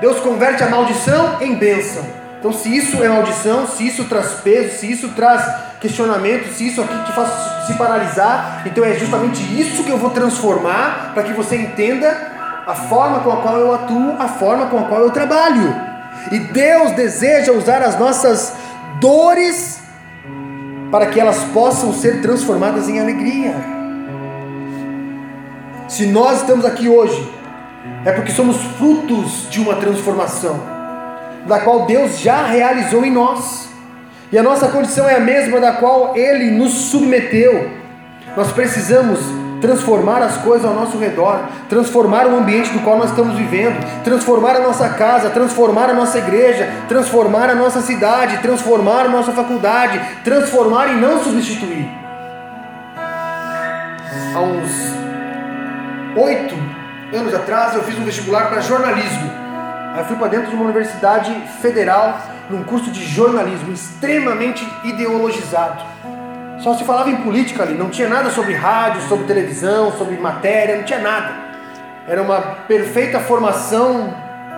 Deus 0.00 0.20
converte 0.20 0.62
a 0.62 0.68
maldição 0.68 1.38
em 1.40 1.56
bênção. 1.56 2.06
Então, 2.38 2.52
se 2.52 2.76
isso 2.76 3.02
é 3.02 3.08
maldição, 3.08 3.66
se 3.66 3.88
isso 3.88 4.04
traz 4.04 4.34
peso, 4.34 4.78
se 4.78 4.92
isso 4.92 5.08
traz 5.10 5.44
questionamento, 5.80 6.52
se 6.52 6.68
isso 6.68 6.80
aqui 6.80 6.96
te 7.06 7.12
faz 7.12 7.28
se 7.66 7.74
paralisar, 7.74 8.62
então 8.66 8.84
é 8.84 8.94
justamente 8.94 9.42
isso 9.60 9.82
que 9.82 9.90
eu 9.90 9.98
vou 9.98 10.10
transformar 10.10 11.10
para 11.14 11.24
que 11.24 11.32
você 11.32 11.56
entenda 11.56 12.08
a 12.64 12.74
forma 12.74 13.20
com 13.20 13.32
a 13.32 13.42
qual 13.42 13.56
eu 13.58 13.74
atuo, 13.74 14.16
a 14.18 14.28
forma 14.28 14.66
com 14.66 14.78
a 14.78 14.82
qual 14.84 15.00
eu 15.02 15.10
trabalho. 15.10 15.74
E 16.30 16.38
Deus 16.38 16.92
deseja 16.92 17.50
usar 17.50 17.82
as 17.82 17.98
nossas 17.98 18.54
dores 19.00 19.81
para 20.92 21.06
que 21.06 21.18
elas 21.18 21.42
possam 21.54 21.90
ser 21.90 22.20
transformadas 22.20 22.86
em 22.86 23.00
alegria. 23.00 23.54
Se 25.88 26.04
nós 26.04 26.42
estamos 26.42 26.66
aqui 26.66 26.86
hoje, 26.86 27.32
é 28.04 28.12
porque 28.12 28.30
somos 28.30 28.58
frutos 28.76 29.48
de 29.50 29.58
uma 29.58 29.76
transformação, 29.76 30.60
da 31.46 31.60
qual 31.60 31.86
Deus 31.86 32.20
já 32.20 32.44
realizou 32.44 33.06
em 33.06 33.10
nós, 33.10 33.70
e 34.30 34.36
a 34.36 34.42
nossa 34.42 34.68
condição 34.68 35.08
é 35.08 35.16
a 35.16 35.20
mesma 35.20 35.58
da 35.60 35.72
qual 35.72 36.14
Ele 36.14 36.50
nos 36.50 36.72
submeteu. 36.72 37.70
Nós 38.36 38.52
precisamos 38.52 39.18
transformar 39.62 40.20
as 40.20 40.38
coisas 40.38 40.66
ao 40.66 40.74
nosso 40.74 40.98
redor, 40.98 41.40
transformar 41.68 42.26
o 42.26 42.36
ambiente 42.36 42.70
do 42.72 42.80
qual 42.80 42.98
nós 42.98 43.10
estamos 43.10 43.36
vivendo, 43.36 43.78
transformar 44.02 44.56
a 44.56 44.60
nossa 44.60 44.88
casa, 44.90 45.30
transformar 45.30 45.88
a 45.88 45.94
nossa 45.94 46.18
igreja, 46.18 46.68
transformar 46.88 47.48
a 47.48 47.54
nossa 47.54 47.80
cidade, 47.80 48.38
transformar 48.38 49.06
a 49.06 49.08
nossa 49.08 49.32
faculdade, 49.32 50.00
transformar 50.24 50.88
e 50.88 50.96
não 50.96 51.22
substituir. 51.22 51.88
Há 54.34 54.40
uns 54.40 54.92
oito 56.16 56.54
anos 57.14 57.32
atrás 57.32 57.74
eu 57.74 57.82
fiz 57.84 57.96
um 57.96 58.04
vestibular 58.04 58.48
para 58.48 58.60
jornalismo. 58.60 59.30
Aí 59.94 60.00
eu 60.00 60.04
fui 60.06 60.16
para 60.16 60.28
dentro 60.28 60.48
de 60.50 60.56
uma 60.56 60.64
universidade 60.64 61.32
federal, 61.60 62.18
num 62.50 62.64
curso 62.64 62.90
de 62.90 63.04
jornalismo 63.04 63.72
extremamente 63.72 64.66
ideologizado. 64.82 65.84
Só 66.62 66.74
se 66.74 66.84
falava 66.84 67.10
em 67.10 67.16
política 67.16 67.64
ali, 67.64 67.74
não 67.74 67.90
tinha 67.90 68.08
nada 68.08 68.30
sobre 68.30 68.54
rádio, 68.54 69.02
sobre 69.08 69.26
televisão, 69.26 69.90
sobre 69.98 70.16
matéria, 70.16 70.76
não 70.76 70.84
tinha 70.84 71.00
nada. 71.00 71.34
Era 72.06 72.22
uma 72.22 72.40
perfeita 72.40 73.18
formação 73.18 74.14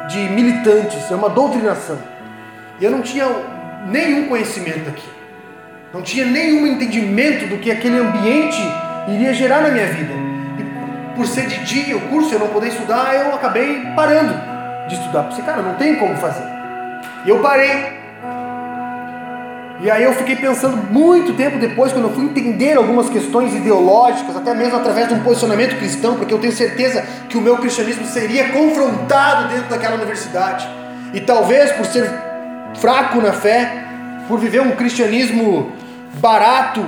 de 0.07 0.19
militantes, 0.19 1.11
é 1.11 1.15
uma 1.15 1.31
doutrinação. 1.31 1.99
E 2.79 2.85
eu 2.85 2.91
não 2.91 3.01
tinha 3.01 3.27
nenhum 3.87 4.29
conhecimento 4.29 4.87
aqui. 4.91 5.09
Não 5.95 6.03
tinha 6.03 6.27
nenhum 6.27 6.67
entendimento 6.67 7.47
do 7.47 7.57
que 7.57 7.71
aquele 7.71 7.99
ambiente 7.99 8.61
iria 9.09 9.33
gerar 9.33 9.63
na 9.63 9.71
minha 9.71 9.87
vida. 9.87 10.13
E 10.59 11.17
por 11.17 11.27
ser 11.27 11.47
de 11.47 11.65
dia 11.65 11.97
o 11.97 12.01
curso, 12.09 12.35
eu 12.35 12.39
não 12.39 12.49
poder 12.49 12.69
estudar, 12.69 13.15
eu 13.15 13.35
acabei 13.35 13.81
parando 13.97 14.35
de 14.89 14.95
estudar. 14.95 15.23
Porque, 15.23 15.41
cara, 15.41 15.63
não 15.63 15.75
tem 15.77 15.97
como 15.97 16.15
fazer. 16.17 16.45
E 17.25 17.31
eu 17.31 17.39
parei. 17.39 17.94
E 19.81 19.91
aí 19.91 20.05
eu 20.05 20.15
fiquei 20.15 20.37
pensando 20.37 20.77
muito 20.77 21.35
tempo 21.35 21.59
depois, 21.59 21.93
quando 21.93 22.09
eu 22.09 22.15
fui 22.15 22.25
entender 22.25 22.77
algumas 22.77 23.09
questões 23.09 23.55
ideológicas, 23.55 24.37
até 24.37 24.55
mesmo 24.55 24.77
através 24.77 25.09
de 25.09 25.15
um 25.15 25.21
posicionamento 25.21 25.77
cristão, 25.77 26.15
porque 26.15 26.33
eu 26.33 26.39
tenho 26.39 26.53
certeza 26.53 27.05
que 27.29 27.37
o 27.37 27.41
meu 27.41 27.59
cristianismo 27.59 28.07
seria 28.07 28.51
confrontado 28.51 29.49
dentro 29.49 29.69
daquela 29.69 29.97
universidade. 29.97 30.69
E 31.13 31.21
talvez 31.21 31.73
por 31.73 31.85
ser 31.87 32.09
fraco 32.81 33.21
na 33.21 33.33
fé, 33.33 33.85
por 34.29 34.39
viver 34.39 34.61
um 34.61 34.71
cristianismo 34.73 35.73
barato, 36.15 36.85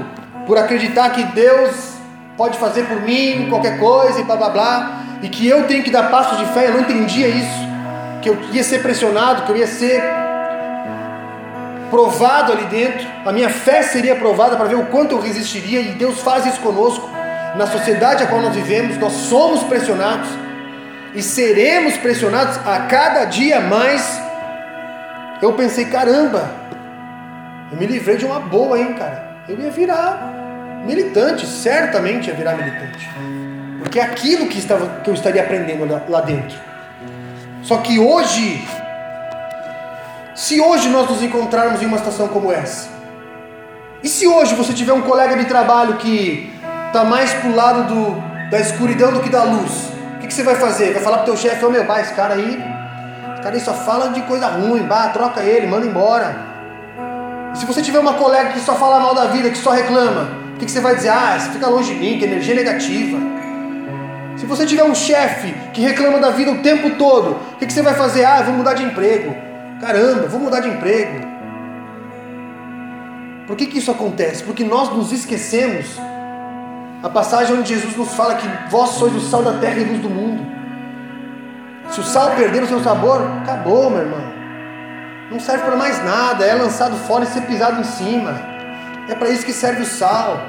por 0.47 0.57
acreditar 0.57 1.11
que 1.11 1.25
Deus 1.25 1.97
pode 2.37 2.57
fazer 2.57 2.85
por 2.85 3.01
mim 3.03 3.47
qualquer 3.49 3.79
coisa 3.79 4.21
e 4.21 4.23
blá 4.23 4.37
blá 4.37 4.49
blá, 4.51 5.03
e 5.23 5.29
que 5.29 5.47
eu 5.47 5.65
tenho 5.65 5.83
que 5.83 5.91
dar 5.91 6.11
passos 6.11 6.39
de 6.39 6.45
fé, 6.47 6.69
eu 6.69 6.75
não 6.75 6.81
entendia 6.81 7.27
isso, 7.27 7.67
que 8.23 8.29
eu 8.29 8.39
ia 8.53 8.63
ser 8.63 8.81
pressionado, 8.81 9.43
que 9.43 9.53
eu 9.53 9.57
ia 9.57 9.67
ser 9.67 10.03
provado 11.91 12.53
ali 12.53 12.65
dentro, 12.67 13.07
a 13.25 13.33
minha 13.33 13.49
fé 13.49 13.83
seria 13.83 14.15
provada 14.17 14.57
para 14.57 14.67
ver 14.67 14.77
o 14.77 14.87
quanto 14.87 15.13
eu 15.13 15.21
resistiria, 15.21 15.81
e 15.81 15.93
Deus 15.93 16.21
faz 16.21 16.47
isso 16.47 16.61
conosco. 16.61 17.09
Na 17.57 17.67
sociedade 17.67 18.23
a 18.23 18.27
qual 18.27 18.43
nós 18.43 18.55
vivemos, 18.55 18.99
nós 18.99 19.13
somos 19.13 19.63
pressionados 19.63 20.29
e 21.15 21.23
seremos 21.23 21.97
pressionados 21.97 22.59
a 22.67 22.81
cada 22.81 23.25
dia 23.25 23.61
mais. 23.61 24.21
Eu 25.41 25.55
pensei, 25.55 25.87
caramba, 25.87 26.51
eu 27.73 27.79
me 27.79 27.87
livrei 27.87 28.17
de 28.17 28.27
uma 28.27 28.41
boa, 28.41 28.79
hein, 28.79 28.93
cara. 28.93 29.37
Eu 29.49 29.59
ia 29.59 29.71
virar 29.71 30.83
militante, 30.85 31.47
certamente 31.47 32.29
ia 32.29 32.35
virar 32.35 32.55
militante, 32.55 33.09
porque 33.79 33.99
é 33.99 34.03
aquilo 34.03 34.47
que, 34.47 34.59
estava, 34.59 35.01
que 35.01 35.11
eu 35.11 35.15
estaria 35.15 35.43
aprendendo 35.43 35.91
lá, 35.91 36.03
lá 36.09 36.21
dentro. 36.21 36.59
Só 37.63 37.79
que 37.79 37.99
hoje 37.99 38.65
se 40.47 40.61
hoje 40.61 40.89
nós 40.89 41.11
nos 41.11 41.21
encontrarmos 41.25 41.83
em 41.83 41.87
uma 41.87 41.99
situação 41.99 42.29
como 42.29 42.53
essa, 42.53 42.89
e 44.01 44.09
se 44.09 44.29
hoje 44.29 44.55
você 44.55 44.73
tiver 44.73 44.93
um 44.93 45.03
colega 45.03 45.35
de 45.35 45.45
trabalho 45.47 45.97
que 45.97 46.49
está 46.87 47.03
mais 47.03 47.35
para 47.35 47.51
o 47.51 47.57
lado 47.57 47.93
do, 47.93 48.49
da 48.49 48.61
escuridão 48.61 49.11
do 49.11 49.19
que 49.19 49.29
da 49.29 49.43
luz, 49.43 49.91
o 50.15 50.19
que, 50.21 50.29
que, 50.29 50.33
você 50.33 50.45
vai 50.45 50.55
fazer? 50.55 50.93
Vai 50.93 51.03
falar 51.03 51.17
para 51.17 51.23
o 51.25 51.27
teu 51.27 51.37
chefe, 51.37 51.65
ô 51.65 51.67
oh, 51.67 51.73
meu, 51.73 51.85
pai, 51.85 52.03
esse 52.03 52.15
cara 52.15 52.35
aí, 52.35 52.63
esse 53.33 53.43
cara 53.43 53.57
aí 53.57 53.61
só 53.61 53.75
fala 53.75 54.11
de 54.11 54.23
coisa 54.23 54.47
ruim, 54.47 54.85
bah, 54.85 55.09
troca 55.09 55.43
ele, 55.43 55.67
manda 55.67 55.85
embora. 55.85 56.37
E 57.53 57.59
se 57.59 57.67
você 57.67 57.83
tiver 57.83 57.99
uma 57.99 58.15
colega 58.15 58.51
que 58.51 58.61
só 58.61 58.77
fala 58.77 59.01
mal 59.01 59.17
da 59.17 59.25
vida, 59.25 59.51
que 59.51 59.59
só 59.59 59.73
reclama, 59.73 60.31
o 60.55 60.59
que, 60.59 60.67
que 60.67 60.71
você 60.71 60.81
vai 60.81 60.95
dizer? 60.95 61.09
Ah, 61.09 61.41
fica 61.41 61.67
longe 61.67 61.93
de 61.93 61.99
mim, 61.99 62.21
que 62.21 62.25
energia 62.25 62.55
negativa. 62.55 63.19
Se 64.37 64.47
você 64.47 64.65
tiver 64.65 64.85
um 64.85 64.95
chefe 64.95 65.53
que 65.73 65.81
reclama 65.81 66.21
da 66.21 66.31
vida 66.31 66.53
o 66.53 66.59
tempo 66.59 66.91
todo, 66.91 67.33
o 67.33 67.57
que, 67.59 67.67
que 67.67 67.73
você 67.73 67.83
vai 67.83 67.95
fazer? 67.95 68.25
Ah, 68.25 68.43
vou 68.43 68.55
mudar 68.55 68.75
de 68.75 68.85
emprego. 68.85 69.56
Caramba, 69.81 70.27
vou 70.27 70.41
mudar 70.41 70.61
de 70.61 70.69
emprego. 70.69 71.27
Por 73.47 73.57
que, 73.57 73.67
que 73.67 73.79
isso 73.79 73.91
acontece? 73.91 74.43
Porque 74.43 74.65
nós 74.65 74.91
nos 74.91 75.13
esquecemos. 75.13 75.87
A 77.03 77.09
passagem 77.09 77.57
onde 77.57 77.75
Jesus 77.75 77.95
nos 77.97 78.15
fala 78.15 78.37
que 78.37 78.49
vós 78.71 78.91
sois 78.91 79.15
o 79.15 79.21
sal 79.21 79.43
da 79.43 79.59
terra 79.59 79.79
e 79.79 79.85
luz 79.85 80.01
do 80.01 80.11
mundo. 80.11 80.45
Se 81.91 82.01
o 82.01 82.03
sal 82.03 82.33
perder 82.33 82.63
o 82.63 82.67
seu 82.67 82.83
sabor, 82.83 83.23
acabou, 83.43 83.91
meu 83.91 84.01
irmão. 84.01 84.37
Não 85.31 85.39
serve 85.39 85.65
para 85.65 85.77
mais 85.77 86.03
nada, 86.05 86.45
é 86.45 86.55
lançado 86.55 86.97
fora 87.07 87.25
e 87.25 87.27
ser 87.27 87.43
pisado 87.43 87.81
em 87.81 87.85
cima. 87.85 88.35
É 89.09 89.15
para 89.15 89.29
isso 89.29 89.45
que 89.45 89.53
serve 89.53 89.83
o 89.83 89.87
sal. 89.87 90.41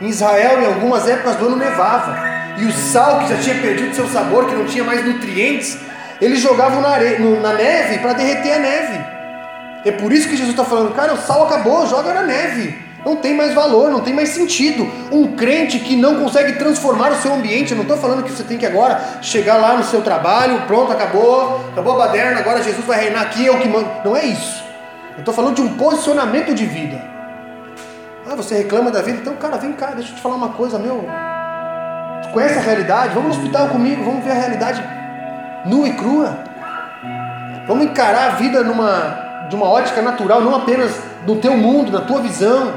Em 0.00 0.08
Israel, 0.08 0.62
em 0.62 0.66
algumas 0.66 1.08
épocas 1.08 1.36
do 1.36 1.46
ano, 1.46 1.56
nevava. 1.56 2.18
E 2.58 2.64
o 2.64 2.72
sal 2.72 3.20
que 3.20 3.28
já 3.28 3.36
tinha 3.38 3.60
perdido 3.60 3.94
seu 3.94 4.08
sabor, 4.08 4.46
que 4.46 4.54
não 4.54 4.66
tinha 4.66 4.84
mais 4.84 5.04
nutrientes, 5.04 5.78
eles 6.20 6.40
jogavam 6.40 6.80
na, 6.80 6.98
no, 7.18 7.40
na 7.40 7.52
neve 7.52 7.98
para 7.98 8.12
derreter 8.12 8.54
a 8.54 8.58
neve. 8.58 8.98
É 9.84 9.92
por 9.92 10.12
isso 10.12 10.28
que 10.28 10.36
Jesus 10.36 10.50
está 10.50 10.64
falando, 10.64 10.94
cara, 10.94 11.14
o 11.14 11.16
sal 11.16 11.46
acabou, 11.46 11.86
joga 11.86 12.12
na 12.12 12.22
neve. 12.22 12.86
Não 13.04 13.16
tem 13.16 13.34
mais 13.34 13.54
valor, 13.54 13.90
não 13.90 14.00
tem 14.00 14.12
mais 14.12 14.30
sentido. 14.30 14.90
Um 15.12 15.36
crente 15.36 15.78
que 15.78 15.94
não 15.94 16.16
consegue 16.16 16.54
transformar 16.54 17.12
o 17.12 17.16
seu 17.16 17.32
ambiente, 17.32 17.70
eu 17.70 17.76
não 17.76 17.84
estou 17.84 17.96
falando 17.96 18.24
que 18.24 18.30
você 18.30 18.42
tem 18.42 18.58
que 18.58 18.66
agora 18.66 19.00
chegar 19.22 19.56
lá 19.56 19.76
no 19.76 19.84
seu 19.84 20.02
trabalho, 20.02 20.62
pronto, 20.66 20.92
acabou, 20.92 21.64
acabou 21.72 21.94
a 21.94 22.06
baderna, 22.06 22.40
agora 22.40 22.62
Jesus 22.62 22.84
vai 22.84 23.00
reinar 23.00 23.22
aqui, 23.22 23.48
o 23.48 23.58
que 23.58 23.68
manda. 23.68 23.88
Não 24.04 24.16
é 24.16 24.26
isso. 24.26 24.64
Eu 25.14 25.20
estou 25.20 25.32
falando 25.32 25.54
de 25.54 25.62
um 25.62 25.76
posicionamento 25.76 26.52
de 26.52 26.66
vida. 26.66 27.00
Ah, 28.30 28.34
você 28.34 28.56
reclama 28.56 28.90
da 28.90 29.00
vida? 29.00 29.18
Então, 29.22 29.36
cara, 29.36 29.56
vem 29.56 29.72
cá, 29.72 29.92
deixa 29.92 30.12
eu 30.12 30.16
te 30.16 30.20
falar 30.20 30.34
uma 30.34 30.50
coisa, 30.50 30.78
meu. 30.78 31.08
Conhece 32.32 32.58
a 32.58 32.62
realidade? 32.62 33.14
Vamos 33.14 33.36
no 33.36 33.42
hospital 33.42 33.68
comigo, 33.68 34.04
vamos 34.04 34.22
ver 34.22 34.32
a 34.32 34.34
realidade 34.34 34.82
nua 35.68 35.88
e 35.88 35.92
crua. 35.92 36.38
Vamos 37.66 37.84
encarar 37.84 38.28
a 38.28 38.30
vida 38.30 38.64
numa, 38.64 39.46
de 39.48 39.54
uma 39.54 39.66
ótica 39.66 40.00
natural, 40.00 40.40
não 40.40 40.54
apenas 40.54 40.98
no 41.26 41.36
teu 41.36 41.56
mundo, 41.56 41.92
na 41.92 42.00
tua 42.00 42.20
visão. 42.20 42.72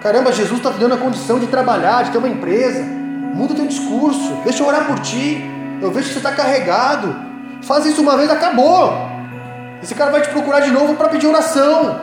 Caramba, 0.00 0.32
Jesus 0.32 0.58
está 0.58 0.70
te 0.70 0.78
dando 0.78 0.94
a 0.94 0.98
condição 0.98 1.38
de 1.38 1.46
trabalhar, 1.46 2.04
de 2.04 2.10
ter 2.10 2.18
uma 2.18 2.28
empresa. 2.28 2.82
Muda 2.82 3.54
teu 3.54 3.66
discurso. 3.66 4.34
Deixa 4.44 4.62
eu 4.62 4.66
orar 4.66 4.86
por 4.86 4.98
ti. 5.00 5.44
Eu 5.80 5.90
vejo 5.90 6.08
que 6.08 6.14
você 6.14 6.18
está 6.18 6.32
carregado. 6.32 7.14
Faz 7.62 7.84
isso 7.86 8.00
uma 8.00 8.16
vez, 8.16 8.30
acabou. 8.30 8.92
Esse 9.82 9.94
cara 9.94 10.10
vai 10.10 10.22
te 10.22 10.30
procurar 10.30 10.60
de 10.60 10.70
novo 10.70 10.94
para 10.94 11.08
pedir 11.08 11.26
oração. 11.26 12.00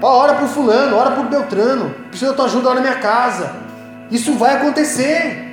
Ora 0.00 0.34
por 0.34 0.48
fulano, 0.48 0.96
ora 0.96 1.12
por 1.12 1.26
Beltrano. 1.26 1.94
Precisa 2.08 2.30
da 2.30 2.36
tua 2.36 2.46
ajuda 2.46 2.70
lá 2.70 2.74
na 2.76 2.80
minha 2.80 2.96
casa. 2.96 3.50
Isso 4.10 4.34
vai 4.34 4.56
acontecer. 4.56 5.51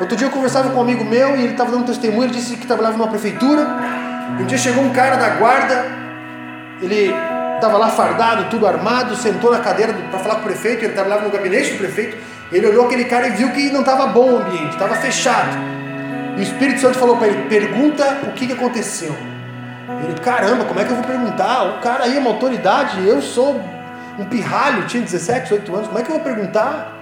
Outro 0.00 0.16
dia 0.16 0.26
eu 0.26 0.30
conversava 0.30 0.70
com 0.70 0.78
um 0.78 0.82
amigo 0.82 1.04
meu 1.04 1.36
e 1.36 1.44
ele 1.44 1.52
estava 1.52 1.70
dando 1.70 1.86
testemunho, 1.86 2.24
ele 2.24 2.32
disse 2.32 2.56
que 2.56 2.66
trabalhava 2.66 2.96
numa 2.96 3.08
prefeitura. 3.08 3.66
Um 4.40 4.44
dia 4.44 4.58
chegou 4.58 4.82
um 4.82 4.92
cara 4.92 5.16
da 5.16 5.30
guarda, 5.36 5.86
ele 6.82 7.14
estava 7.54 7.78
lá 7.78 7.88
fardado, 7.88 8.50
tudo 8.50 8.66
armado, 8.66 9.14
sentou 9.16 9.52
na 9.52 9.60
cadeira 9.60 9.92
para 10.10 10.18
falar 10.18 10.34
com 10.36 10.40
o 10.40 10.44
prefeito, 10.44 10.84
ele 10.84 10.92
trabalhava 10.92 11.24
no 11.24 11.30
gabinete 11.30 11.72
do 11.72 11.78
prefeito. 11.78 12.16
Ele 12.52 12.66
olhou 12.66 12.86
aquele 12.86 13.04
cara 13.04 13.28
e 13.28 13.30
viu 13.30 13.50
que 13.52 13.70
não 13.70 13.80
estava 13.80 14.08
bom 14.08 14.32
o 14.32 14.38
ambiente, 14.38 14.70
estava 14.70 14.94
fechado. 14.96 15.56
E 16.36 16.40
o 16.40 16.42
Espírito 16.42 16.80
Santo 16.80 16.98
falou 16.98 17.16
para 17.16 17.28
ele: 17.28 17.48
pergunta 17.48 18.20
o 18.24 18.32
que, 18.32 18.46
que 18.46 18.52
aconteceu. 18.52 19.14
Ele, 20.02 20.18
caramba, 20.20 20.64
como 20.64 20.80
é 20.80 20.84
que 20.84 20.90
eu 20.90 20.96
vou 20.96 21.04
perguntar? 21.04 21.76
O 21.76 21.80
cara 21.80 22.04
aí 22.04 22.16
é 22.16 22.20
uma 22.20 22.30
autoridade, 22.30 23.06
eu 23.06 23.20
sou 23.22 23.60
um 24.18 24.24
pirralho, 24.24 24.86
tinha 24.86 25.02
17, 25.02 25.42
18 25.44 25.74
anos, 25.74 25.86
como 25.88 25.98
é 25.98 26.02
que 26.02 26.10
eu 26.10 26.14
vou 26.14 26.24
perguntar? 26.24 26.93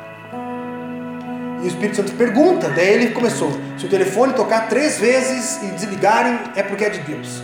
E 1.62 1.64
o 1.64 1.68
Espírito 1.68 1.96
Santo 1.96 2.12
pergunta, 2.12 2.68
daí 2.68 2.88
ele 2.88 3.10
começou: 3.10 3.52
se 3.78 3.86
o 3.86 3.88
telefone 3.88 4.32
tocar 4.32 4.68
três 4.68 4.98
vezes 4.98 5.62
e 5.62 5.66
desligarem, 5.66 6.38
é 6.56 6.62
porque 6.62 6.84
é 6.84 6.90
de 6.90 6.98
Deus. 7.00 7.42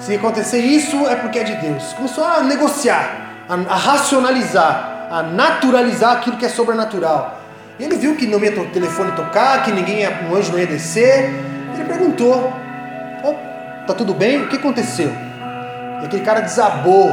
Se 0.00 0.14
acontecer 0.14 0.58
isso, 0.58 1.06
é 1.06 1.16
porque 1.16 1.38
é 1.38 1.44
de 1.44 1.54
Deus. 1.56 1.92
Começou 1.92 2.24
a 2.24 2.42
negociar, 2.42 3.44
a, 3.48 3.54
a 3.54 3.76
racionalizar, 3.76 5.08
a 5.10 5.22
naturalizar 5.22 6.16
aquilo 6.16 6.36
que 6.36 6.46
é 6.46 6.48
sobrenatural. 6.48 7.38
E 7.78 7.84
ele 7.84 7.96
viu 7.96 8.16
que 8.16 8.26
não 8.26 8.38
ia 8.42 8.58
o 8.58 8.66
telefone 8.66 9.12
tocar, 9.12 9.64
que 9.64 9.70
ninguém 9.70 10.00
ia, 10.00 10.26
um 10.28 10.34
anjo 10.34 10.52
não 10.52 10.58
ia 10.58 10.66
descer. 10.66 11.30
Ele 11.74 11.84
perguntou: 11.86 12.52
oh, 13.22 13.34
tá 13.86 13.92
tudo 13.92 14.14
bem? 14.14 14.42
O 14.42 14.48
que 14.48 14.56
aconteceu? 14.56 15.12
E 16.00 16.06
aquele 16.06 16.24
cara 16.24 16.40
desabou, 16.40 17.10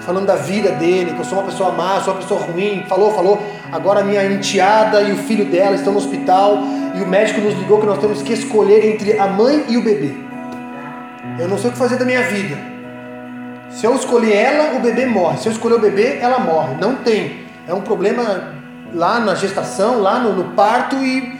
falando 0.00 0.26
da 0.26 0.36
vida 0.36 0.72
dele, 0.72 1.12
que 1.12 1.18
eu 1.18 1.24
sou 1.24 1.38
uma 1.38 1.46
pessoa 1.46 1.72
má, 1.72 2.00
sou 2.00 2.14
uma 2.14 2.20
pessoa 2.20 2.40
ruim. 2.40 2.84
Falou, 2.88 3.12
falou. 3.14 3.42
Agora 3.72 4.02
minha 4.02 4.24
enteada 4.24 5.02
e 5.02 5.12
o 5.12 5.16
filho 5.16 5.44
dela 5.44 5.76
estão 5.76 5.92
no 5.92 5.98
hospital 5.98 6.58
e 6.94 7.02
o 7.02 7.06
médico 7.06 7.40
nos 7.40 7.54
ligou 7.54 7.80
que 7.80 7.86
nós 7.86 7.98
temos 7.98 8.22
que 8.22 8.32
escolher 8.32 8.84
entre 8.84 9.18
a 9.18 9.26
mãe 9.26 9.64
e 9.68 9.76
o 9.76 9.84
bebê. 9.84 10.14
Eu 11.38 11.48
não 11.48 11.58
sei 11.58 11.70
o 11.70 11.72
que 11.72 11.78
fazer 11.78 11.96
da 11.96 12.04
minha 12.04 12.22
vida. 12.22 12.56
Se 13.70 13.86
eu 13.86 13.94
escolher 13.94 14.34
ela, 14.34 14.76
o 14.76 14.80
bebê 14.80 15.06
morre. 15.06 15.38
Se 15.38 15.48
eu 15.48 15.52
escolher 15.52 15.76
o 15.76 15.80
bebê, 15.80 16.18
ela 16.20 16.40
morre. 16.40 16.74
Não 16.80 16.96
tem. 16.96 17.44
É 17.68 17.72
um 17.72 17.80
problema 17.80 18.54
lá 18.92 19.20
na 19.20 19.34
gestação, 19.34 20.00
lá 20.00 20.18
no, 20.18 20.32
no 20.32 20.44
parto 20.54 20.96
e 20.96 21.38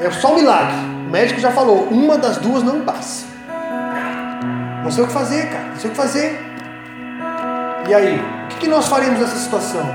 é 0.00 0.10
só 0.10 0.32
um 0.32 0.36
milagre. 0.36 0.76
O 1.06 1.10
médico 1.10 1.40
já 1.40 1.50
falou, 1.50 1.88
uma 1.90 2.16
das 2.16 2.36
duas 2.36 2.62
não 2.62 2.82
passa. 2.82 3.26
Não 4.82 4.90
sei 4.90 5.02
o 5.02 5.06
que 5.06 5.12
fazer, 5.12 5.48
cara. 5.50 5.64
Não 5.64 5.76
sei 5.76 5.88
o 5.88 5.90
que 5.90 5.96
fazer. 5.96 6.53
E 7.86 7.92
aí, 7.92 8.18
o 8.50 8.56
que, 8.58 8.66
nós 8.66 8.88
faremos 8.88 9.20
nessa 9.20 9.36
situação? 9.36 9.86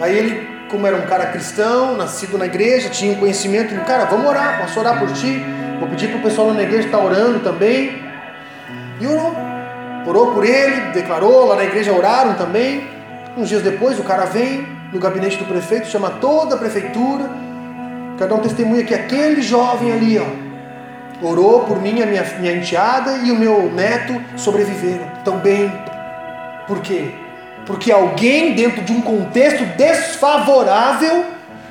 Aí 0.00 0.16
ele, 0.16 0.48
como 0.70 0.86
era 0.86 0.96
um 0.96 1.02
cara 1.02 1.26
cristão, 1.26 1.94
nascido 1.94 2.38
na 2.38 2.46
igreja, 2.46 2.88
tinha 2.88 3.12
um 3.12 3.16
conhecimento, 3.16 3.74
ele, 3.74 3.84
cara, 3.84 4.06
vamos 4.06 4.26
orar, 4.26 4.58
posso 4.62 4.80
orar 4.80 4.98
por 4.98 5.12
ti? 5.12 5.44
Vou 5.78 5.86
pedir 5.88 6.08
para 6.08 6.18
o 6.18 6.22
pessoal 6.22 6.48
lá 6.48 6.54
na 6.54 6.62
igreja 6.62 6.86
estar 6.86 6.96
tá 6.96 7.04
orando 7.04 7.40
também. 7.40 8.02
E 8.98 9.06
orou. 9.06 9.34
Orou 10.06 10.32
por 10.32 10.46
ele, 10.46 10.92
declarou, 10.92 11.46
lá 11.46 11.56
na 11.56 11.64
igreja 11.64 11.92
oraram 11.92 12.34
também. 12.34 12.88
Uns 13.36 13.48
dias 13.48 13.62
depois 13.62 13.98
o 13.98 14.02
cara 14.02 14.24
vem 14.24 14.66
no 14.90 14.98
gabinete 14.98 15.36
do 15.36 15.44
prefeito, 15.44 15.88
chama 15.88 16.10
toda 16.22 16.54
a 16.54 16.58
prefeitura. 16.58 17.28
Quero 18.16 18.30
dar 18.30 18.36
um 18.36 18.40
testemunho 18.40 18.84
que 18.86 18.94
aquele 18.94 19.42
jovem 19.42 19.92
ali, 19.92 20.18
ó, 20.18 21.26
orou 21.26 21.64
por 21.64 21.80
mim, 21.80 22.00
a 22.00 22.06
minha, 22.06 22.24
minha 22.38 22.54
enteada 22.54 23.18
e 23.18 23.30
o 23.30 23.36
meu 23.36 23.70
neto 23.70 24.20
sobreviveram. 24.36 25.06
Estão 25.18 25.36
bem. 25.38 25.89
Por 26.66 26.80
quê? 26.80 27.14
Porque 27.66 27.92
alguém 27.92 28.54
dentro 28.54 28.82
de 28.82 28.92
um 28.92 29.00
contexto 29.00 29.64
desfavorável 29.76 31.24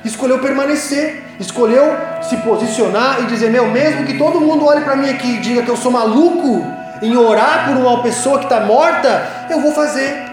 escolheu 0.04 0.38
permanecer, 0.38 1.22
escolheu 1.38 1.84
se 2.22 2.36
posicionar 2.38 3.22
e 3.22 3.26
dizer: 3.26 3.50
Meu, 3.50 3.66
mesmo 3.66 4.04
que 4.06 4.16
todo 4.16 4.40
mundo 4.40 4.64
olhe 4.64 4.82
para 4.82 4.96
mim 4.96 5.08
aqui 5.08 5.36
e 5.36 5.40
diga 5.40 5.62
que 5.62 5.70
eu 5.70 5.76
sou 5.76 5.90
maluco, 5.90 6.64
em 7.02 7.16
orar 7.16 7.66
por 7.66 7.76
uma 7.76 8.02
pessoa 8.02 8.38
que 8.38 8.44
está 8.44 8.60
morta, 8.60 9.46
eu 9.48 9.60
vou 9.60 9.72
fazer. 9.72 10.30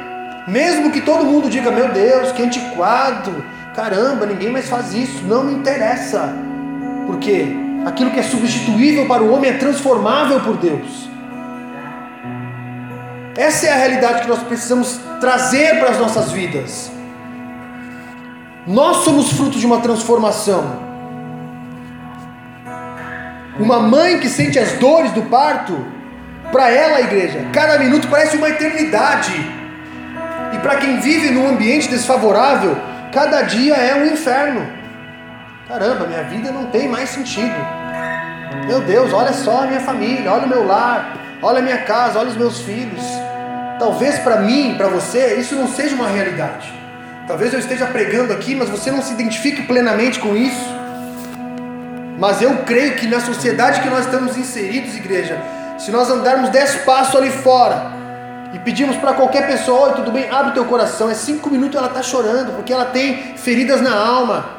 Mesmo 0.48 0.92
que 0.92 1.02
todo 1.02 1.26
mundo 1.26 1.50
diga, 1.50 1.72
meu 1.72 1.90
Deus, 1.90 2.32
que 2.32 2.42
antiquado, 2.42 3.44
caramba, 3.76 4.26
ninguém 4.26 4.50
mais 4.50 4.70
faz 4.70 4.94
isso, 4.94 5.24
não 5.26 5.44
me 5.44 5.54
interessa. 5.54 6.34
Porque 7.06 7.56
aquilo 7.86 8.12
que 8.12 8.20
é 8.20 8.24
substituível 8.24 9.06
para 9.08 9.24
o 9.24 9.34
homem 9.34 9.52
é 9.52 9.54
transformável 9.58 10.40
por 10.42 10.58
Deus. 10.58 11.07
Essa 13.38 13.68
é 13.68 13.72
a 13.72 13.76
realidade 13.76 14.22
que 14.22 14.28
nós 14.28 14.42
precisamos 14.42 15.00
trazer 15.22 15.78
para 15.80 15.92
as 15.92 16.00
nossas 16.00 16.32
vidas. 16.32 16.92
Nós 18.66 18.98
somos 19.06 19.32
frutos 19.32 19.60
de 19.60 19.66
uma 19.68 19.80
transformação. 19.80 20.88
Uma 23.60 23.80
mãe 23.80 24.20
que 24.20 24.28
sente 24.28 24.58
as 24.58 24.74
dores 24.74 25.12
do 25.12 25.22
parto, 25.24 25.86
para 26.52 26.70
ela, 26.72 27.02
igreja, 27.02 27.46
cada 27.54 27.78
minuto 27.78 28.08
parece 28.08 28.38
uma 28.38 28.50
eternidade. 28.50 29.34
E 30.54 30.58
para 30.60 30.78
quem 30.78 31.00
vive 31.00 31.30
num 31.30 31.48
ambiente 31.48 31.90
desfavorável, 31.90 32.76
cada 33.12 33.44
dia 33.44 33.76
é 33.76 33.96
um 33.96 34.06
inferno. 34.08 34.66
Caramba, 35.68 36.08
minha 36.08 36.24
vida 36.24 36.52
não 36.52 36.66
tem 36.68 36.88
mais 36.88 37.10
sentido. 37.10 37.56
Meu 38.66 38.82
Deus, 38.82 39.14
olha 39.14 39.34
só 39.34 39.64
a 39.64 39.68
minha 39.68 39.82
família, 39.82 40.32
olha 40.32 40.46
o 40.46 40.50
meu 40.50 40.66
lar, 40.66 41.18
olha 41.42 41.60
a 41.60 41.62
minha 41.62 41.80
casa, 41.80 42.18
olha 42.20 42.30
os 42.30 42.38
meus 42.38 42.62
filhos. 42.62 43.27
Talvez 43.80 44.18
para 44.20 44.38
mim, 44.38 44.76
para 44.76 44.88
você, 44.88 45.36
isso 45.36 45.56
não 45.56 45.68
seja 45.68 45.96
uma 45.96 46.08
realidade. 46.08 46.74
Talvez 47.28 47.54
eu 47.54 47.60
esteja 47.60 47.86
pregando 47.86 48.34
aqui, 48.34 48.56
mas 48.56 48.70
você 48.70 48.90
não 48.90 49.02
se 49.02 49.14
identifique 49.14 49.62
plenamente 49.64 50.20
com 50.20 50.36
isso. 50.36 50.66
Mas 52.18 52.42
eu 52.42 52.58
creio 52.66 52.96
que 52.96 53.06
na 53.06 53.20
sociedade 53.20 53.82
que 53.82 53.90
nós 53.90 54.06
estamos 54.06 54.36
inseridos, 54.36 54.96
igreja, 54.96 55.40
se 55.78 55.92
nós 55.92 56.10
andarmos 56.10 56.50
dez 56.50 56.76
passos 56.78 57.16
ali 57.16 57.30
fora 57.30 57.92
e 58.54 58.60
pedimos 58.60 58.96
para 58.98 59.14
qualquer 59.14 59.46
pessoa, 59.46 59.90
oi, 59.90 59.94
tudo 59.94 60.12
bem, 60.12 60.28
abre 60.32 60.54
teu 60.54 60.66
coração, 60.66 61.10
é 61.10 61.14
cinco 61.14 61.50
minutos 61.50 61.78
ela 61.78 61.88
está 61.88 62.02
chorando, 62.02 62.54
porque 62.56 62.74
ela 62.74 62.86
tem 62.86 63.36
feridas 63.38 63.82
na 63.82 63.94
alma. 63.94 64.57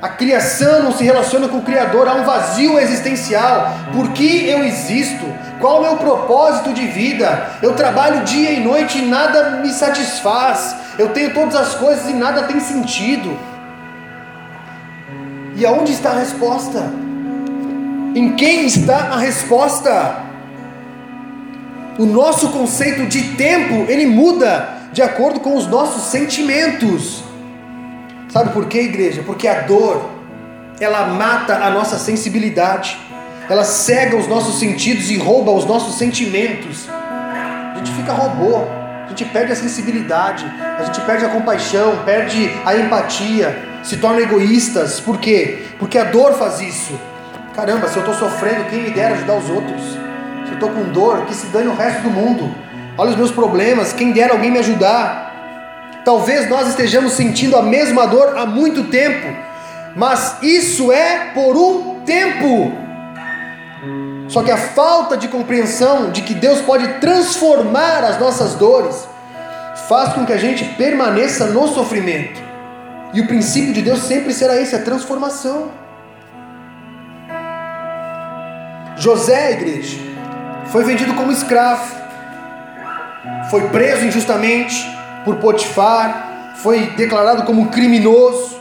A 0.00 0.08
criação 0.08 0.82
não 0.82 0.92
se 0.92 1.02
relaciona 1.02 1.48
com 1.48 1.58
o 1.58 1.62
Criador, 1.62 2.06
há 2.06 2.14
um 2.14 2.24
vazio 2.24 2.78
existencial. 2.78 3.72
Por 3.92 4.10
que 4.12 4.48
eu 4.48 4.64
existo? 4.64 5.24
Qual 5.60 5.78
o 5.78 5.82
meu 5.82 5.96
propósito 5.96 6.72
de 6.72 6.86
vida? 6.86 7.50
Eu 7.60 7.74
trabalho 7.74 8.24
dia 8.24 8.52
e 8.52 8.60
noite 8.60 8.98
e 8.98 9.06
nada 9.06 9.60
me 9.62 9.70
satisfaz. 9.70 10.76
Eu 10.98 11.08
tenho 11.08 11.34
todas 11.34 11.56
as 11.56 11.74
coisas 11.74 12.08
e 12.08 12.12
nada 12.12 12.44
tem 12.44 12.60
sentido. 12.60 13.36
E 15.56 15.66
aonde 15.66 15.92
está 15.92 16.10
a 16.10 16.18
resposta? 16.18 16.78
Em 18.14 18.36
quem 18.36 18.66
está 18.66 19.08
a 19.12 19.16
resposta? 19.16 20.28
o 21.98 22.06
nosso 22.06 22.50
conceito 22.50 23.06
de 23.06 23.34
tempo 23.34 23.90
ele 23.90 24.06
muda 24.06 24.68
de 24.92 25.02
acordo 25.02 25.40
com 25.40 25.56
os 25.56 25.66
nossos 25.66 26.04
sentimentos. 26.04 27.24
Sabe 28.28 28.50
por 28.50 28.66
quê, 28.66 28.82
igreja? 28.82 29.22
Porque 29.24 29.48
a 29.48 29.62
dor 29.62 30.18
ela 30.80 31.06
mata 31.06 31.56
a 31.56 31.70
nossa 31.70 31.98
sensibilidade, 31.98 32.96
ela 33.48 33.64
cega 33.64 34.16
os 34.16 34.28
nossos 34.28 34.58
sentidos 34.58 35.10
e 35.10 35.16
rouba 35.16 35.50
os 35.50 35.64
nossos 35.64 35.96
sentimentos. 35.96 36.88
A 36.88 37.74
gente 37.78 37.90
fica 37.92 38.12
robô, 38.12 38.64
a 39.04 39.08
gente 39.08 39.24
perde 39.24 39.52
a 39.52 39.56
sensibilidade, 39.56 40.44
a 40.78 40.84
gente 40.84 41.00
perde 41.00 41.24
a 41.24 41.30
compaixão, 41.30 42.04
perde 42.04 42.50
a 42.64 42.76
empatia, 42.76 43.58
se 43.82 43.96
torna 43.96 44.20
egoístas. 44.20 45.00
Por 45.00 45.18
quê? 45.18 45.64
Porque 45.78 45.96
a 45.96 46.04
dor 46.04 46.34
faz 46.34 46.60
isso. 46.60 46.98
Caramba, 47.54 47.88
se 47.88 47.96
eu 47.96 48.02
estou 48.02 48.14
sofrendo, 48.14 48.64
quem 48.66 48.82
me 48.82 48.90
dera 48.90 49.14
ajudar 49.14 49.36
os 49.36 49.48
outros? 49.48 49.82
Se 49.82 50.50
eu 50.50 50.54
estou 50.54 50.70
com 50.70 50.84
dor, 50.92 51.24
que 51.24 51.34
se 51.34 51.46
dane 51.46 51.68
o 51.68 51.74
resto 51.74 52.02
do 52.02 52.10
mundo. 52.10 52.54
Olha 52.96 53.10
os 53.10 53.16
meus 53.16 53.30
problemas, 53.30 53.92
quem 53.92 54.12
dera 54.12 54.34
alguém 54.34 54.50
me 54.50 54.58
ajudar. 54.58 55.27
Talvez 56.08 56.48
nós 56.48 56.66
estejamos 56.68 57.12
sentindo 57.12 57.54
a 57.54 57.60
mesma 57.60 58.06
dor 58.06 58.38
há 58.38 58.46
muito 58.46 58.84
tempo, 58.84 59.26
mas 59.94 60.38
isso 60.40 60.90
é 60.90 61.32
por 61.34 61.54
um 61.54 62.00
tempo. 62.00 62.72
Só 64.26 64.42
que 64.42 64.50
a 64.50 64.56
falta 64.56 65.18
de 65.18 65.28
compreensão 65.28 66.10
de 66.10 66.22
que 66.22 66.32
Deus 66.32 66.62
pode 66.62 66.88
transformar 66.94 68.04
as 68.04 68.18
nossas 68.18 68.54
dores 68.54 69.06
faz 69.86 70.14
com 70.14 70.24
que 70.24 70.32
a 70.32 70.38
gente 70.38 70.64
permaneça 70.76 71.44
no 71.48 71.68
sofrimento. 71.68 72.40
E 73.12 73.20
o 73.20 73.26
princípio 73.26 73.74
de 73.74 73.82
Deus 73.82 73.98
sempre 73.98 74.32
será 74.32 74.58
esse, 74.58 74.74
a 74.74 74.78
transformação. 74.78 75.70
José, 78.96 79.52
igreja, 79.52 79.98
foi 80.72 80.84
vendido 80.84 81.12
como 81.12 81.30
escravo. 81.30 81.94
foi 83.50 83.68
preso 83.68 84.06
injustamente 84.06 84.96
por 85.24 85.36
Potifar, 85.36 86.54
foi 86.56 86.88
declarado 86.96 87.44
como 87.44 87.68
criminoso. 87.68 88.58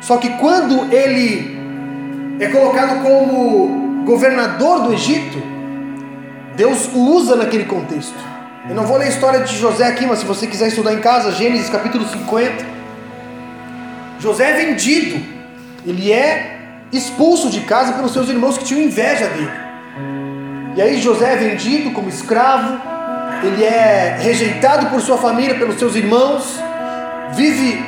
Só 0.00 0.16
que 0.16 0.28
quando 0.30 0.92
ele 0.92 1.56
é 2.40 2.48
colocado 2.48 3.02
como 3.02 4.04
governador 4.04 4.82
do 4.82 4.92
Egito, 4.92 5.42
Deus 6.56 6.88
o 6.92 6.98
usa 7.16 7.36
naquele 7.36 7.64
contexto. 7.64 8.18
Eu 8.68 8.74
não 8.74 8.84
vou 8.84 8.96
ler 8.96 9.06
a 9.06 9.08
história 9.08 9.40
de 9.40 9.56
José 9.56 9.86
aqui, 9.86 10.06
mas 10.06 10.20
se 10.20 10.24
você 10.24 10.46
quiser 10.46 10.68
estudar 10.68 10.92
em 10.92 11.00
casa, 11.00 11.32
Gênesis 11.32 11.68
capítulo 11.68 12.06
50. 12.06 12.64
José 14.20 14.50
é 14.50 14.66
vendido, 14.66 15.20
ele 15.84 16.12
é 16.12 16.58
expulso 16.92 17.48
de 17.50 17.60
casa 17.62 17.92
pelos 17.94 18.12
seus 18.12 18.28
irmãos 18.28 18.58
que 18.58 18.64
tinham 18.64 18.82
inveja 18.82 19.26
dele. 19.26 19.50
E 20.76 20.82
aí 20.82 21.00
José 21.00 21.32
é 21.32 21.36
vendido 21.36 21.90
como 21.90 22.08
escravo, 22.08 22.80
ele 23.46 23.64
é 23.64 24.18
rejeitado 24.20 24.86
por 24.86 25.00
sua 25.00 25.18
família, 25.18 25.54
pelos 25.54 25.78
seus 25.78 25.94
irmãos, 25.94 26.60
vive 27.34 27.84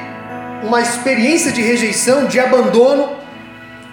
uma 0.62 0.80
experiência 0.80 1.52
de 1.52 1.62
rejeição, 1.62 2.26
de 2.26 2.40
abandono. 2.40 3.16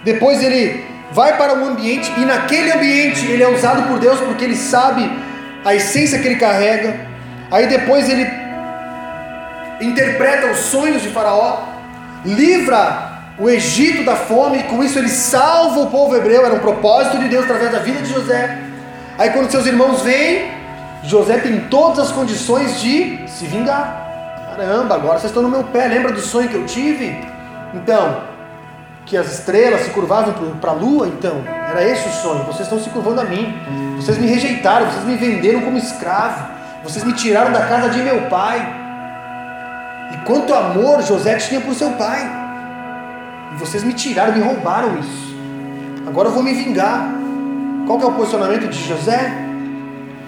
Depois 0.04 0.42
ele 0.42 0.84
vai 1.12 1.36
para 1.36 1.54
um 1.54 1.64
ambiente 1.64 2.10
e 2.16 2.24
naquele 2.24 2.72
ambiente 2.72 3.26
ele 3.26 3.42
é 3.42 3.48
usado 3.48 3.88
por 3.88 3.98
Deus 3.98 4.18
porque 4.20 4.44
ele 4.44 4.56
sabe 4.56 5.08
a 5.64 5.74
essência 5.74 6.18
que 6.18 6.26
ele 6.26 6.36
carrega. 6.36 6.98
Aí 7.50 7.66
depois 7.66 8.08
ele 8.08 8.28
interpreta 9.80 10.50
os 10.50 10.58
sonhos 10.58 11.02
de 11.02 11.08
Faraó, 11.08 11.60
livra 12.24 13.10
o 13.38 13.48
Egito 13.48 14.04
da 14.04 14.14
fome, 14.14 14.58
e 14.58 14.62
com 14.64 14.82
isso 14.82 14.98
ele 14.98 15.08
salva 15.08 15.80
o 15.80 15.90
povo 15.90 16.16
hebreu, 16.16 16.44
era 16.44 16.54
um 16.54 16.60
propósito 16.60 17.18
de 17.18 17.28
Deus 17.28 17.44
através 17.44 17.72
da 17.72 17.78
vida 17.78 18.00
de 18.00 18.12
José. 18.12 18.58
Aí 19.18 19.30
quando 19.30 19.50
seus 19.50 19.66
irmãos 19.66 20.02
vêm, 20.02 20.61
José 21.04 21.38
tem 21.38 21.60
todas 21.68 21.98
as 21.98 22.12
condições 22.12 22.80
de 22.80 23.24
se 23.28 23.46
vingar. 23.46 24.02
Caramba, 24.56 24.94
agora 24.94 25.18
vocês 25.18 25.30
estão 25.30 25.42
no 25.42 25.48
meu 25.48 25.64
pé, 25.64 25.88
lembra 25.88 26.12
do 26.12 26.20
sonho 26.20 26.48
que 26.48 26.54
eu 26.54 26.66
tive? 26.66 27.18
Então, 27.74 28.22
que 29.06 29.16
as 29.16 29.32
estrelas 29.32 29.82
se 29.82 29.90
curvavam 29.90 30.32
para 30.60 30.70
a 30.70 30.74
lua, 30.74 31.08
então, 31.08 31.42
era 31.46 31.82
esse 31.82 32.08
o 32.08 32.12
sonho. 32.12 32.44
Vocês 32.44 32.60
estão 32.60 32.78
se 32.78 32.90
curvando 32.90 33.20
a 33.20 33.24
mim. 33.24 33.52
Vocês 33.96 34.18
me 34.18 34.26
rejeitaram, 34.26 34.86
vocês 34.86 35.04
me 35.04 35.16
venderam 35.16 35.62
como 35.62 35.76
escravo. 35.76 36.52
Vocês 36.84 37.04
me 37.04 37.12
tiraram 37.12 37.52
da 37.52 37.66
casa 37.66 37.88
de 37.90 38.00
meu 38.02 38.22
pai. 38.22 38.60
E 40.12 40.16
quanto 40.26 40.54
amor 40.54 41.02
José 41.02 41.36
tinha 41.36 41.60
por 41.60 41.74
seu 41.74 41.90
pai. 41.92 42.20
E 43.52 43.56
vocês 43.56 43.82
me 43.82 43.92
tiraram, 43.92 44.34
me 44.34 44.40
roubaram 44.40 44.98
isso. 44.98 45.34
Agora 46.06 46.28
eu 46.28 46.32
vou 46.32 46.42
me 46.42 46.52
vingar. 46.52 47.08
Qual 47.86 48.00
é 48.00 48.04
o 48.04 48.12
posicionamento 48.12 48.68
de 48.68 48.88
José? 48.88 49.51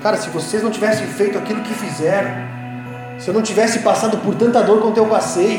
Cara, 0.05 0.19
se 0.19 0.29
vocês 0.29 0.63
não 0.63 0.71
tivessem 0.71 1.07
feito 1.07 1.39
aquilo 1.39 1.63
que 1.63 1.73
fizeram, 1.73 2.31
se 3.19 3.27
eu 3.27 3.33
não 3.33 3.41
tivesse 3.41 3.79
passado 3.79 4.19
por 4.19 4.35
tanta 4.35 4.63
dor 4.63 4.83
quanto 4.83 4.99
eu 4.99 5.07
passei, 5.07 5.59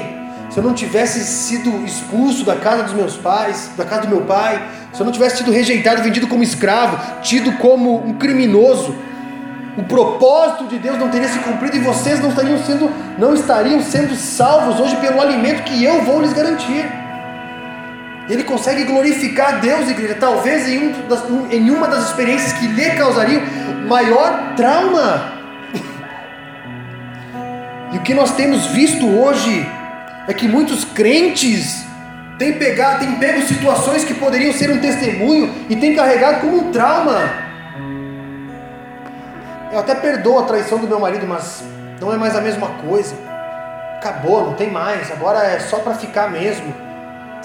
se 0.51 0.59
eu 0.59 0.63
não 0.63 0.71
tivesse 0.71 1.19
sido 1.21 1.83
expulso 1.83 2.45
da 2.45 2.55
casa 2.55 2.83
dos 2.83 2.93
meus 2.93 3.17
pais, 3.17 3.71
da 3.75 3.83
casa 3.83 4.03
do 4.03 4.09
meu 4.09 4.21
pai, 4.21 4.63
se 4.93 5.01
eu 5.01 5.03
não 5.03 5.11
tivesse 5.11 5.37
sido 5.37 5.51
rejeitado, 5.51 6.03
vendido 6.03 6.27
como 6.27 6.43
escravo, 6.43 7.23
tido 7.23 7.53
como 7.53 8.05
um 8.05 8.13
criminoso, 8.13 8.95
o 9.79 9.83
propósito 9.85 10.67
de 10.67 10.77
Deus 10.77 10.99
não 10.99 11.09
teria 11.09 11.27
se 11.27 11.39
cumprido 11.39 11.77
e 11.77 11.79
vocês 11.79 12.19
não 12.19 12.29
estariam 12.29 12.59
sendo, 12.63 12.91
não 13.17 13.33
estariam 13.33 13.81
sendo 13.81 14.13
salvos 14.13 14.79
hoje 14.79 14.95
pelo 14.97 15.19
alimento 15.19 15.63
que 15.63 15.83
eu 15.83 16.03
vou 16.03 16.21
lhes 16.21 16.33
garantir. 16.33 16.85
Ele 18.29 18.43
consegue 18.43 18.85
glorificar 18.85 19.59
Deus, 19.59 19.89
igreja, 19.89 20.17
talvez 20.19 20.67
em, 20.67 20.79
um 20.79 21.07
das, 21.07 21.23
em 21.51 21.69
uma 21.69 21.87
das 21.87 22.09
experiências 22.09 22.53
que 22.53 22.67
lhe 22.67 22.89
causariam 22.91 23.41
maior 23.87 24.55
trauma. 24.55 25.33
E 27.93 27.97
o 27.97 28.01
que 28.01 28.13
nós 28.13 28.35
temos 28.35 28.65
visto 28.67 29.07
hoje 29.07 29.65
é 30.27 30.33
que 30.33 30.47
muitos 30.47 30.83
crentes 30.83 31.85
têm 32.37 32.53
pegado, 32.53 32.99
têm 32.99 33.15
pego 33.15 33.41
situações 33.43 34.03
que 34.03 34.13
poderiam 34.13 34.51
ser 34.51 34.71
um 34.71 34.79
testemunho 34.79 35.53
e 35.69 35.75
têm 35.75 35.95
carregado 35.95 36.41
como 36.41 36.57
um 36.57 36.71
trauma. 36.71 37.45
Eu 39.71 39.79
até 39.79 39.93
perdoo 39.93 40.39
a 40.39 40.43
traição 40.43 40.79
do 40.79 40.87
meu 40.87 40.99
marido, 40.99 41.27
mas 41.27 41.63
não 42.01 42.11
é 42.11 42.17
mais 42.17 42.35
a 42.35 42.41
mesma 42.41 42.67
coisa. 42.89 43.15
Acabou, 43.97 44.45
não 44.45 44.53
tem 44.53 44.71
mais. 44.71 45.11
Agora 45.11 45.43
é 45.43 45.59
só 45.59 45.79
para 45.79 45.93
ficar 45.93 46.31
mesmo. 46.31 46.84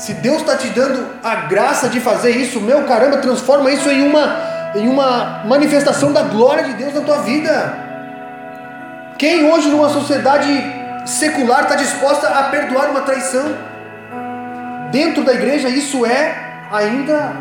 Se 0.00 0.14
Deus 0.14 0.38
está 0.38 0.56
te 0.56 0.68
dando 0.68 1.06
a 1.22 1.34
graça 1.42 1.86
de 1.86 2.00
fazer 2.00 2.30
isso, 2.30 2.58
meu 2.58 2.84
caramba, 2.84 3.18
transforma 3.18 3.70
isso 3.70 3.86
em 3.90 4.08
uma, 4.08 4.34
em 4.74 4.88
uma 4.88 5.42
manifestação 5.44 6.10
da 6.10 6.22
glória 6.22 6.64
de 6.64 6.72
Deus 6.72 6.94
na 6.94 7.02
tua 7.02 7.18
vida. 7.18 7.74
Quem 9.18 9.52
hoje 9.52 9.68
numa 9.68 9.90
sociedade 9.90 10.48
secular 11.04 11.64
está 11.64 11.74
disposta 11.74 12.28
a 12.28 12.44
perdoar 12.44 12.88
uma 12.88 13.02
traição. 13.02 13.44
Dentro 14.90 15.22
da 15.22 15.34
igreja 15.34 15.68
isso 15.68 16.06
é 16.06 16.34
ainda 16.72 17.36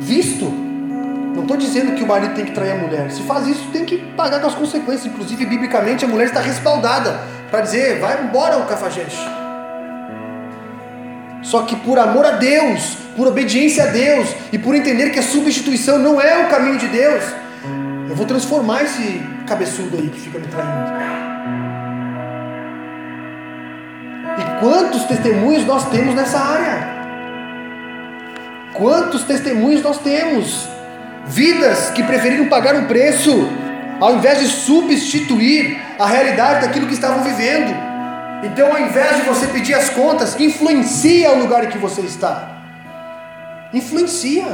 visto. 0.00 0.46
Não 0.46 1.42
estou 1.42 1.56
dizendo 1.56 1.94
que 1.94 2.02
o 2.02 2.06
marido 2.08 2.34
tem 2.34 2.46
que 2.46 2.52
trair 2.52 2.72
a 2.72 2.78
mulher. 2.78 3.12
Se 3.12 3.22
faz 3.22 3.46
isso, 3.46 3.68
tem 3.70 3.84
que 3.84 3.98
pagar 4.16 4.40
com 4.40 4.48
as 4.48 4.54
consequências. 4.56 5.06
Inclusive, 5.06 5.46
biblicamente, 5.46 6.04
a 6.04 6.08
mulher 6.08 6.26
está 6.26 6.40
respaldada 6.40 7.20
para 7.48 7.60
dizer: 7.60 8.00
vai 8.00 8.24
embora 8.24 8.58
o 8.58 8.66
cafajeste. 8.66 9.43
Só 11.44 11.62
que 11.62 11.76
por 11.76 11.98
amor 11.98 12.24
a 12.24 12.32
Deus, 12.32 12.96
por 13.14 13.28
obediência 13.28 13.84
a 13.84 13.86
Deus 13.88 14.28
e 14.50 14.58
por 14.58 14.74
entender 14.74 15.10
que 15.10 15.18
a 15.18 15.22
substituição 15.22 15.98
não 15.98 16.20
é 16.20 16.44
o 16.44 16.48
caminho 16.48 16.78
de 16.78 16.88
Deus, 16.88 17.22
eu 18.08 18.16
vou 18.16 18.26
transformar 18.26 18.82
esse 18.82 19.22
cabeçudo 19.46 19.96
aí 19.96 20.08
que 20.08 20.20
fica 20.20 20.38
me 20.38 20.46
traindo. 20.46 20.92
E 24.38 24.60
quantos 24.60 25.04
testemunhos 25.04 25.66
nós 25.66 25.88
temos 25.90 26.14
nessa 26.14 26.38
área? 26.38 26.94
Quantos 28.72 29.22
testemunhos 29.22 29.82
nós 29.82 29.98
temos? 29.98 30.66
Vidas 31.26 31.90
que 31.90 32.02
preferiram 32.02 32.48
pagar 32.48 32.74
um 32.74 32.86
preço 32.86 33.48
ao 34.00 34.16
invés 34.16 34.40
de 34.40 34.46
substituir 34.46 35.78
a 35.98 36.06
realidade 36.06 36.66
daquilo 36.66 36.86
que 36.86 36.94
estavam 36.94 37.22
vivendo. 37.22 37.93
Então, 38.44 38.70
ao 38.70 38.78
invés 38.78 39.16
de 39.16 39.22
você 39.22 39.46
pedir 39.46 39.74
as 39.74 39.88
contas, 39.88 40.38
influencia 40.38 41.32
o 41.32 41.38
lugar 41.38 41.64
em 41.64 41.68
que 41.68 41.78
você 41.78 42.02
está. 42.02 42.48
Influencia. 43.72 44.44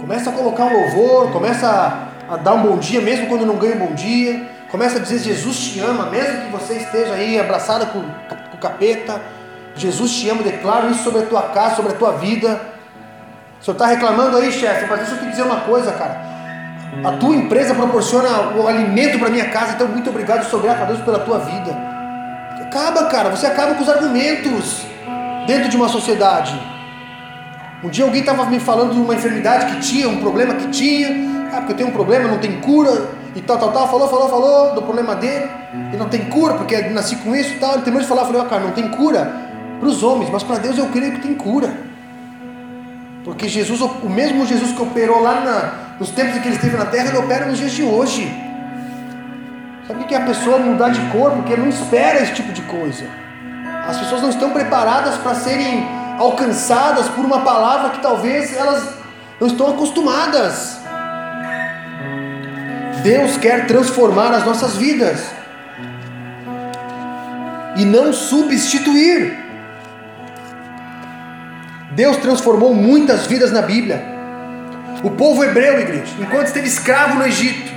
Começa 0.00 0.30
a 0.30 0.32
colocar 0.32 0.66
um 0.66 0.72
louvor, 0.72 1.32
começa 1.32 1.66
a, 1.68 2.34
a 2.34 2.36
dar 2.36 2.54
um 2.54 2.62
bom 2.62 2.78
dia, 2.78 3.00
mesmo 3.00 3.26
quando 3.26 3.44
não 3.44 3.56
ganha 3.56 3.74
um 3.74 3.86
bom 3.86 3.94
dia. 3.94 4.48
Começa 4.70 4.98
a 4.98 5.00
dizer: 5.00 5.18
Jesus 5.18 5.58
te 5.58 5.80
ama, 5.80 6.06
mesmo 6.06 6.42
que 6.42 6.52
você 6.52 6.74
esteja 6.74 7.14
aí 7.14 7.40
abraçada 7.40 7.86
com, 7.86 8.00
com 8.00 8.56
o 8.56 8.60
capeta. 8.60 9.20
Jesus 9.74 10.12
te 10.12 10.28
ama, 10.28 10.42
declaro 10.42 10.90
isso 10.90 11.02
sobre 11.02 11.22
a 11.22 11.26
tua 11.26 11.42
casa, 11.42 11.76
sobre 11.76 11.92
a 11.92 11.96
tua 11.96 12.12
vida. 12.12 12.60
O 13.60 13.64
senhor 13.64 13.74
está 13.74 13.86
reclamando 13.86 14.36
aí, 14.36 14.52
chefe, 14.52 14.86
mas 14.88 15.00
deixa 15.00 15.14
eu 15.14 15.18
te 15.18 15.30
dizer 15.30 15.42
uma 15.42 15.60
coisa, 15.62 15.90
cara. 15.92 16.20
A 17.04 17.12
tua 17.12 17.34
empresa 17.34 17.74
proporciona 17.74 18.54
o 18.56 18.68
alimento 18.68 19.18
para 19.18 19.30
minha 19.30 19.48
casa, 19.48 19.72
então 19.72 19.88
muito 19.88 20.10
obrigado, 20.10 20.48
sou 20.48 20.60
grato 20.60 20.82
a 20.82 20.84
Deus 20.84 21.00
pela 21.00 21.18
tua 21.20 21.38
vida. 21.38 21.91
Acaba, 22.72 23.04
cara, 23.04 23.28
você 23.28 23.46
acaba 23.46 23.74
com 23.74 23.82
os 23.82 23.88
argumentos 23.90 24.86
dentro 25.46 25.68
de 25.68 25.76
uma 25.76 25.90
sociedade. 25.90 26.58
Um 27.84 27.90
dia 27.90 28.02
alguém 28.02 28.20
estava 28.20 28.46
me 28.46 28.58
falando 28.58 28.94
de 28.94 28.98
uma 28.98 29.14
enfermidade 29.14 29.66
que 29.66 29.80
tinha, 29.82 30.08
um 30.08 30.22
problema 30.22 30.54
que 30.54 30.68
tinha. 30.68 31.08
Ah, 31.52 31.58
porque 31.58 31.72
eu 31.72 31.76
tenho 31.76 31.90
um 31.90 31.92
problema, 31.92 32.28
não 32.28 32.38
tem 32.38 32.62
cura 32.62 33.10
e 33.36 33.42
tal, 33.42 33.58
tal, 33.58 33.72
tal, 33.72 33.90
falou, 33.90 34.08
falou, 34.08 34.26
falou 34.30 34.74
do 34.74 34.80
problema 34.80 35.14
dele, 35.14 35.50
e 35.92 35.96
não 35.98 36.08
tem 36.08 36.24
cura, 36.30 36.54
porque 36.54 36.80
nasci 36.88 37.16
com 37.16 37.36
isso 37.36 37.52
e 37.52 37.58
tal. 37.58 37.74
Ele 37.74 37.82
terminou 37.82 38.00
de 38.00 38.08
falar, 38.08 38.22
eu 38.22 38.26
falei, 38.28 38.40
ó, 38.40 38.44
cara, 38.46 38.62
não 38.62 38.70
tem 38.70 38.88
cura 38.88 39.30
para 39.78 39.88
os 39.90 40.02
homens, 40.02 40.30
mas 40.30 40.42
para 40.42 40.56
Deus 40.56 40.78
eu 40.78 40.86
creio 40.86 41.12
que 41.12 41.20
tem 41.20 41.34
cura. 41.34 41.70
Porque 43.22 43.50
Jesus, 43.50 43.82
o 43.82 44.08
mesmo 44.08 44.46
Jesus 44.46 44.72
que 44.72 44.80
operou 44.80 45.20
lá 45.20 45.40
na, 45.42 45.96
nos 46.00 46.08
tempos 46.08 46.38
em 46.38 46.40
que 46.40 46.48
ele 46.48 46.56
esteve 46.56 46.78
na 46.78 46.86
terra, 46.86 47.08
ele 47.08 47.18
opera 47.18 47.44
nos 47.44 47.58
dias 47.58 47.72
de 47.72 47.82
hoje. 47.82 48.34
Sabe 49.92 50.04
o 50.04 50.06
que 50.06 50.14
é 50.14 50.16
a 50.16 50.24
pessoa 50.24 50.56
mudar 50.56 50.88
de 50.88 51.00
cor? 51.10 51.32
Porque 51.32 51.54
não 51.54 51.68
espera 51.68 52.22
esse 52.22 52.32
tipo 52.32 52.50
de 52.50 52.62
coisa. 52.62 53.04
As 53.86 53.98
pessoas 53.98 54.22
não 54.22 54.30
estão 54.30 54.48
preparadas 54.48 55.18
para 55.18 55.34
serem 55.34 55.86
alcançadas 56.18 57.10
por 57.10 57.22
uma 57.22 57.40
palavra 57.42 57.90
que 57.90 58.00
talvez 58.00 58.56
elas 58.56 58.88
não 59.38 59.48
estão 59.48 59.68
acostumadas. 59.68 60.78
Deus 63.02 63.36
quer 63.36 63.66
transformar 63.66 64.30
as 64.32 64.46
nossas 64.46 64.78
vidas 64.78 65.26
e 67.76 67.84
não 67.84 68.14
substituir. 68.14 69.44
Deus 71.90 72.16
transformou 72.16 72.74
muitas 72.74 73.26
vidas 73.26 73.52
na 73.52 73.60
Bíblia. 73.60 74.02
O 75.04 75.10
povo 75.10 75.44
hebreu, 75.44 75.78
igreja, 75.80 76.14
enquanto 76.18 76.46
esteve 76.46 76.66
escravo 76.66 77.16
no 77.16 77.26
Egito, 77.26 77.71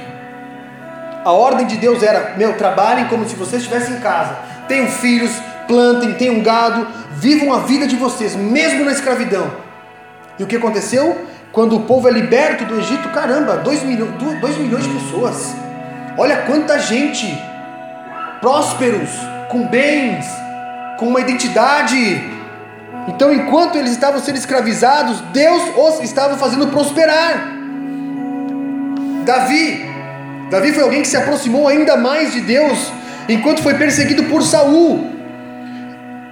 a 1.26 1.32
ordem 1.32 1.66
de 1.66 1.78
Deus 1.78 2.04
era: 2.04 2.36
meu, 2.38 2.54
trabalhem 2.54 3.08
como 3.08 3.28
se 3.28 3.36
vocês 3.36 3.64
estivessem 3.64 3.96
em 3.96 4.00
casa, 4.00 4.38
tenham 4.68 4.88
filhos, 4.88 5.32
plantem, 5.68 6.14
tenham 6.14 6.40
gado, 6.42 6.88
vivam 7.14 7.52
a 7.52 7.62
vida 7.62 7.88
de 7.88 7.96
vocês, 7.96 8.36
mesmo 8.36 8.86
na 8.86 8.92
escravidão. 8.92 9.52
E 10.38 10.44
o 10.44 10.48
que 10.48 10.56
aconteceu? 10.56 11.26
Quando 11.52 11.78
o 11.78 11.82
povo 11.82 12.08
é 12.08 12.12
liberto 12.12 12.66
do 12.66 12.80
Egito, 12.80 13.10
caramba, 13.10 13.58
2 13.58 13.84
milhões, 13.84 14.58
milhões 14.58 14.84
de 14.84 14.90
pessoas. 14.90 15.56
Olha 16.18 16.44
quanta 16.44 16.78
gente, 16.78 17.26
prósperos, 18.42 19.10
com 19.50 19.66
bens, 19.68 20.26
com 21.00 21.08
uma 21.08 21.22
identidade. 21.22 22.22
Então, 23.08 23.34
enquanto 23.34 23.78
eles 23.78 23.92
estavam 23.92 24.20
sendo 24.20 24.38
escravizados, 24.38 25.22
Deus 25.32 25.64
os 25.78 26.02
estava 26.02 26.38
fazendo 26.38 26.68
prosperar. 26.68 27.54
Davi, 29.26 29.95
Davi 30.50 30.72
foi 30.74 30.84
alguém 30.84 31.02
que 31.02 31.08
se 31.08 31.18
aproximou 31.18 31.68
ainda 31.68 31.98
mais 31.98 32.34
de 32.34 32.42
Deus 32.42 32.92
enquanto 33.28 33.64
foi 33.64 33.74
perseguido 33.76 34.24
por 34.26 34.44
Saul. 34.44 35.12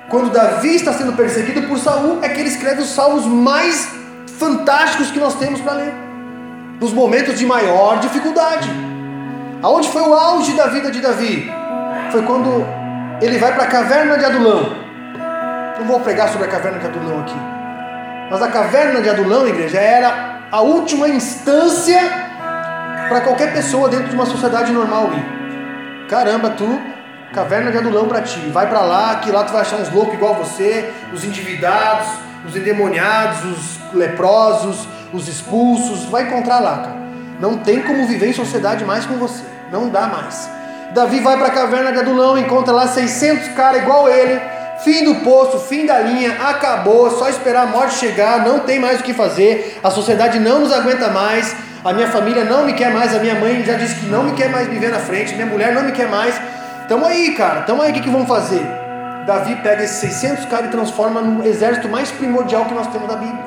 Quando 0.10 0.32
Davi 0.32 0.76
está 0.76 0.94
sendo 0.94 1.14
perseguido 1.14 1.64
por 1.64 1.80
Saul, 1.80 2.20
é 2.22 2.30
que 2.30 2.40
ele 2.40 2.50
escreve 2.50 2.82
os 2.82 2.90
salmos 2.90 3.26
mais 3.26 3.90
fantásticos 4.38 5.10
que 5.10 5.20
nós 5.20 5.36
temos 5.36 5.60
para 5.62 5.74
ler. 5.74 5.94
Nos 6.80 6.94
momentos 6.94 7.40
de 7.40 7.46
maior 7.46 8.00
dificuldade. 8.00 8.70
Aonde 9.62 9.90
foi 9.90 10.02
o 10.02 10.14
auge 10.14 10.54
da 10.54 10.68
vida 10.68 10.92
de 10.92 11.00
Davi? 11.00 11.52
Foi 12.12 12.22
quando 12.24 12.66
ele 13.22 13.38
vai 13.40 13.54
para 13.54 13.64
a 13.64 13.68
caverna 13.68 14.18
de 14.18 14.26
Adulão. 14.26 14.76
Não 15.80 15.86
vou 15.88 16.00
pregar 16.02 16.30
sobre 16.30 16.46
a 16.46 16.50
caverna 16.50 16.78
de 16.78 16.86
Adulão 16.86 17.22
aqui. 17.22 17.38
Mas 18.30 18.42
a 18.42 18.48
caverna 18.50 19.02
de 19.02 19.10
Adulão, 19.10 19.48
igreja, 19.48 19.80
era 19.80 20.42
a 20.52 20.62
última 20.62 21.08
instância 21.08 22.33
para 23.08 23.22
qualquer 23.22 23.54
pessoa 23.54 23.90
dentro 23.90 24.10
de 24.10 24.16
uma 24.16 24.26
sociedade 24.26 24.72
normal 24.72 25.12
ir. 25.14 26.08
Caramba, 26.08 26.52
tu, 26.52 26.82
caverna 27.34 27.72
de 27.72 27.78
Adulão 27.78 28.08
para 28.08 28.22
ti. 28.22 28.40
Vai 28.52 28.68
para 28.68 28.82
lá, 28.82 29.16
que 29.16 29.32
lá 29.32 29.44
tu 29.44 29.52
vai 29.52 29.62
achar 29.62 29.78
uns 29.78 29.92
loucos 29.92 30.14
igual 30.14 30.36
você, 30.36 30.92
os 31.14 31.24
endividados, 31.24 32.08
os 32.48 32.56
endemoniados, 32.56 33.44
os 33.46 33.94
leprosos, 33.94 34.88
os 35.12 35.28
expulsos. 35.28 36.06
Vai 36.06 36.24
encontrar 36.24 36.60
lá, 36.60 36.78
cara. 36.78 37.04
Não 37.40 37.58
tem 37.58 37.82
como 37.82 38.08
viver 38.08 38.30
em 38.30 38.34
sociedade 38.34 38.86
mais 38.86 39.06
com 39.06 39.16
você. 39.16 39.44
Não 39.72 39.90
dá 39.90 40.08
mais. 40.08 40.50
Davi 40.94 41.20
vai 41.20 41.38
para 41.38 41.48
a 41.48 41.52
caverna 41.52 41.92
de 41.92 42.00
Adulão, 42.00 42.38
encontra 42.38 42.72
lá 42.72 42.88
600 42.88 43.50
caras 43.50 43.82
igual 43.82 44.08
ele. 44.08 44.40
Fim 44.84 45.04
do 45.06 45.16
poço, 45.24 45.60
fim 45.60 45.86
da 45.86 46.00
linha, 46.00 46.38
acabou. 46.50 47.10
Só 47.10 47.30
esperar 47.30 47.64
a 47.64 47.68
morte 47.68 47.96
chegar, 47.96 48.46
não 48.46 48.60
tem 48.60 48.80
mais 48.80 49.00
o 49.00 49.04
que 49.04 49.14
fazer. 49.14 49.80
A 49.84 49.90
sociedade 49.90 50.40
não 50.40 50.60
nos 50.60 50.72
aguenta 50.72 51.10
mais. 51.10 51.56
A 51.84 51.92
minha 51.92 52.08
família 52.08 52.46
não 52.46 52.66
me 52.66 52.74
quer 52.74 52.94
mais. 52.94 53.16
A 53.16 53.20
minha 53.20 53.36
mãe 53.36 53.64
já 53.64 53.74
disse 53.74 53.96
que 53.96 54.06
não 54.06 54.24
me 54.24 54.32
quer 54.34 54.50
mais 54.50 54.70
me 54.70 54.80
ver 54.80 54.90
na 54.90 55.00
frente. 55.00 55.34
Minha 55.34 55.48
mulher 55.48 55.74
não 55.74 55.84
me 55.84 55.92
quer 55.92 56.08
mais. 56.08 56.40
Tamo 56.88 57.06
aí, 57.06 57.34
cara. 57.36 57.62
Tamo 57.62 57.82
aí. 57.82 57.92
O 57.92 57.94
que, 57.94 58.02
que 58.02 58.10
vamos 58.10 58.28
fazer? 58.28 58.66
Davi 59.26 59.56
pega 59.58 59.84
esses 59.84 59.98
600 59.98 60.46
caras 60.46 60.68
e 60.68 60.72
transforma 60.72 61.22
no 61.22 61.46
exército 61.46 61.88
mais 61.88 62.12
primordial 62.12 62.66
que 62.66 62.74
nós 62.74 62.88
temos 62.88 63.08
da 63.08 63.16
Bíblia. 63.16 63.44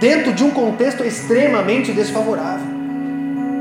Dentro 0.00 0.32
de 0.32 0.44
um 0.44 0.50
contexto 0.50 1.04
extremamente 1.04 1.92
desfavorável. 1.92 2.66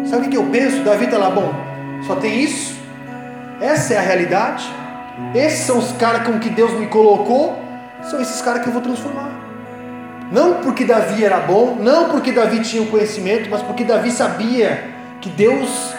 Sabe 0.05 0.27
o 0.27 0.29
que 0.29 0.37
eu 0.37 0.43
penso? 0.45 0.81
Davi 0.83 1.05
está 1.05 1.17
lá, 1.17 1.29
bom, 1.29 1.53
só 2.07 2.15
tem 2.15 2.41
isso? 2.41 2.75
Essa 3.61 3.93
é 3.93 3.97
a 3.97 4.01
realidade? 4.01 4.67
Esses 5.35 5.65
são 5.65 5.77
os 5.77 5.91
caras 5.93 6.23
com 6.23 6.39
que 6.39 6.49
Deus 6.49 6.71
me 6.73 6.87
colocou? 6.87 7.61
São 8.03 8.19
esses 8.19 8.41
caras 8.41 8.63
que 8.63 8.67
eu 8.67 8.73
vou 8.73 8.81
transformar. 8.81 9.40
Não 10.31 10.55
porque 10.61 10.85
Davi 10.85 11.25
era 11.25 11.39
bom, 11.41 11.75
não 11.79 12.09
porque 12.09 12.31
Davi 12.31 12.61
tinha 12.61 12.81
o 12.81 12.87
conhecimento, 12.87 13.49
mas 13.49 13.61
porque 13.61 13.83
Davi 13.83 14.09
sabia 14.11 14.81
que 15.19 15.29
Deus 15.29 15.93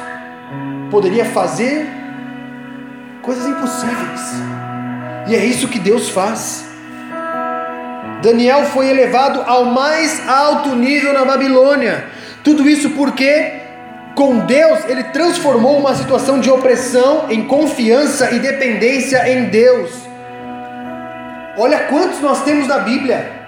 poderia 0.91 1.27
fazer 1.27 1.87
coisas 3.21 3.47
impossíveis. 3.47 4.21
E 5.29 5.37
é 5.37 5.45
isso 5.45 5.69
que 5.69 5.79
Deus 5.79 6.09
faz. 6.09 6.65
Daniel 8.23 8.65
foi 8.67 8.89
elevado 8.89 9.43
ao 9.43 9.67
mais 9.67 10.27
alto 10.29 10.75
nível 10.75 11.13
na 11.13 11.25
Babilônia. 11.25 12.05
Tudo 12.43 12.69
isso 12.69 12.91
porque 12.91 13.61
com 14.15 14.39
Deus 14.39 14.85
ele 14.87 15.05
transformou 15.05 15.79
uma 15.79 15.95
situação 15.95 16.41
de 16.41 16.51
opressão 16.51 17.27
em 17.31 17.45
confiança 17.47 18.31
e 18.33 18.39
dependência 18.39 19.29
em 19.31 19.45
Deus. 19.45 19.91
Olha 21.57 21.81
quantos 21.81 22.21
nós 22.21 22.43
temos 22.45 22.67
na 22.67 22.79
Bíblia: 22.79 23.42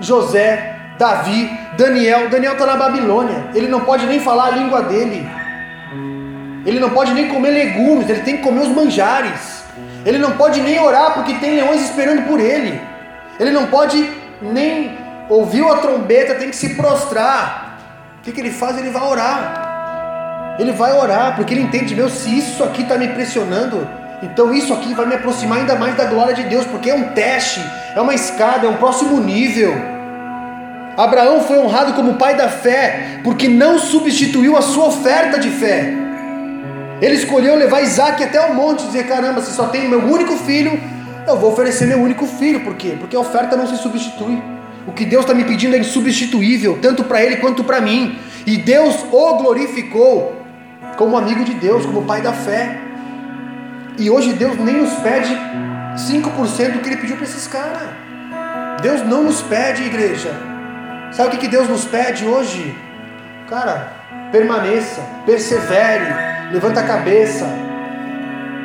José, 0.00 0.76
Davi, 0.98 1.50
Daniel. 1.76 2.28
Daniel 2.28 2.52
está 2.54 2.66
na 2.66 2.76
Babilônia, 2.76 3.48
ele 3.54 3.68
não 3.68 3.80
pode 3.80 4.06
nem 4.06 4.20
falar 4.20 4.46
a 4.46 4.50
língua 4.50 4.82
dele, 4.82 5.28
ele 6.66 6.78
não 6.80 6.90
pode 6.90 7.12
nem 7.14 7.28
comer 7.28 7.50
legumes, 7.50 8.08
ele 8.08 8.20
tem 8.20 8.36
que 8.38 8.42
comer 8.42 8.62
os 8.62 8.68
manjares, 8.68 9.64
ele 10.04 10.18
não 10.18 10.32
pode 10.32 10.60
nem 10.60 10.78
orar 10.78 11.14
porque 11.14 11.34
tem 11.34 11.56
leões 11.56 11.82
esperando 11.82 12.26
por 12.26 12.40
ele, 12.40 12.80
ele 13.38 13.50
não 13.50 13.66
pode 13.66 14.10
nem 14.42 14.98
ouvir 15.28 15.64
a 15.64 15.76
trombeta, 15.76 16.34
tem 16.34 16.50
que 16.50 16.56
se 16.56 16.74
prostrar. 16.74 17.78
O 18.18 18.22
que, 18.22 18.32
que 18.32 18.40
ele 18.40 18.50
faz? 18.50 18.76
Ele 18.76 18.90
vai 18.90 19.02
orar. 19.02 20.56
Ele 20.58 20.72
vai 20.72 20.92
orar, 20.92 21.36
porque 21.36 21.54
ele 21.54 21.62
entende, 21.62 21.94
meu, 21.94 22.10
se 22.10 22.36
isso 22.36 22.62
aqui 22.62 22.82
está 22.82 22.98
me 22.98 23.08
pressionando, 23.08 23.88
então 24.22 24.52
isso 24.52 24.72
aqui 24.72 24.92
vai 24.94 25.06
me 25.06 25.14
aproximar 25.14 25.58
ainda 25.58 25.76
mais 25.76 25.96
da 25.96 26.04
glória 26.04 26.34
de 26.34 26.42
Deus, 26.44 26.66
porque 26.66 26.90
é 26.90 26.94
um 26.94 27.08
teste, 27.14 27.60
é 27.94 28.00
uma 28.00 28.14
escada, 28.14 28.66
é 28.66 28.70
um 28.70 28.76
próximo 28.76 29.18
nível. 29.20 29.74
Abraão 30.96 31.40
foi 31.40 31.58
honrado 31.58 31.94
como 31.94 32.14
pai 32.14 32.36
da 32.36 32.48
fé, 32.48 33.20
porque 33.24 33.48
não 33.48 33.78
substituiu 33.78 34.56
a 34.56 34.62
sua 34.62 34.86
oferta 34.86 35.38
de 35.38 35.48
fé. 35.48 35.94
Ele 37.00 37.14
escolheu 37.14 37.56
levar 37.56 37.80
Isaac 37.80 38.22
até 38.22 38.40
o 38.40 38.54
monte 38.54 38.82
e 38.82 38.86
dizer: 38.88 39.06
caramba, 39.06 39.40
se 39.40 39.52
só 39.52 39.68
tenho 39.68 39.88
meu 39.88 40.00
único 40.00 40.36
filho, 40.36 40.78
eu 41.26 41.38
vou 41.38 41.52
oferecer 41.52 41.86
meu 41.86 41.98
único 41.98 42.26
filho. 42.26 42.60
Por 42.60 42.74
quê? 42.74 42.96
Porque 42.98 43.16
a 43.16 43.20
oferta 43.20 43.56
não 43.56 43.66
se 43.66 43.78
substitui. 43.78 44.42
O 44.86 44.92
que 44.92 45.04
Deus 45.04 45.22
está 45.24 45.34
me 45.34 45.44
pedindo 45.44 45.74
é 45.74 45.78
insubstituível, 45.78 46.78
tanto 46.82 47.04
para 47.04 47.22
ele 47.22 47.36
quanto 47.36 47.64
para 47.64 47.80
mim. 47.80 48.18
E 48.46 48.58
Deus 48.58 48.96
o 49.10 49.34
glorificou 49.36 50.36
como 50.96 51.16
amigo 51.16 51.44
de 51.44 51.54
Deus, 51.54 51.86
como 51.86 52.02
pai 52.02 52.20
da 52.20 52.32
fé. 52.32 52.89
E 54.00 54.08
hoje 54.08 54.32
Deus 54.32 54.56
nem 54.58 54.78
nos 54.78 54.94
pede 55.00 55.38
5% 55.94 56.72
do 56.72 56.78
que 56.78 56.88
ele 56.88 56.96
pediu 56.96 57.16
para 57.16 57.26
esses 57.26 57.46
caras. 57.46 57.82
Deus 58.80 59.06
não 59.06 59.24
nos 59.24 59.42
pede, 59.42 59.82
igreja. 59.82 60.32
Sabe 61.12 61.36
o 61.36 61.38
que 61.38 61.46
Deus 61.46 61.68
nos 61.68 61.84
pede 61.84 62.24
hoje? 62.24 62.74
Cara, 63.46 63.92
permaneça, 64.32 65.02
persevere, 65.26 66.14
levanta 66.50 66.80
a 66.80 66.84
cabeça, 66.84 67.46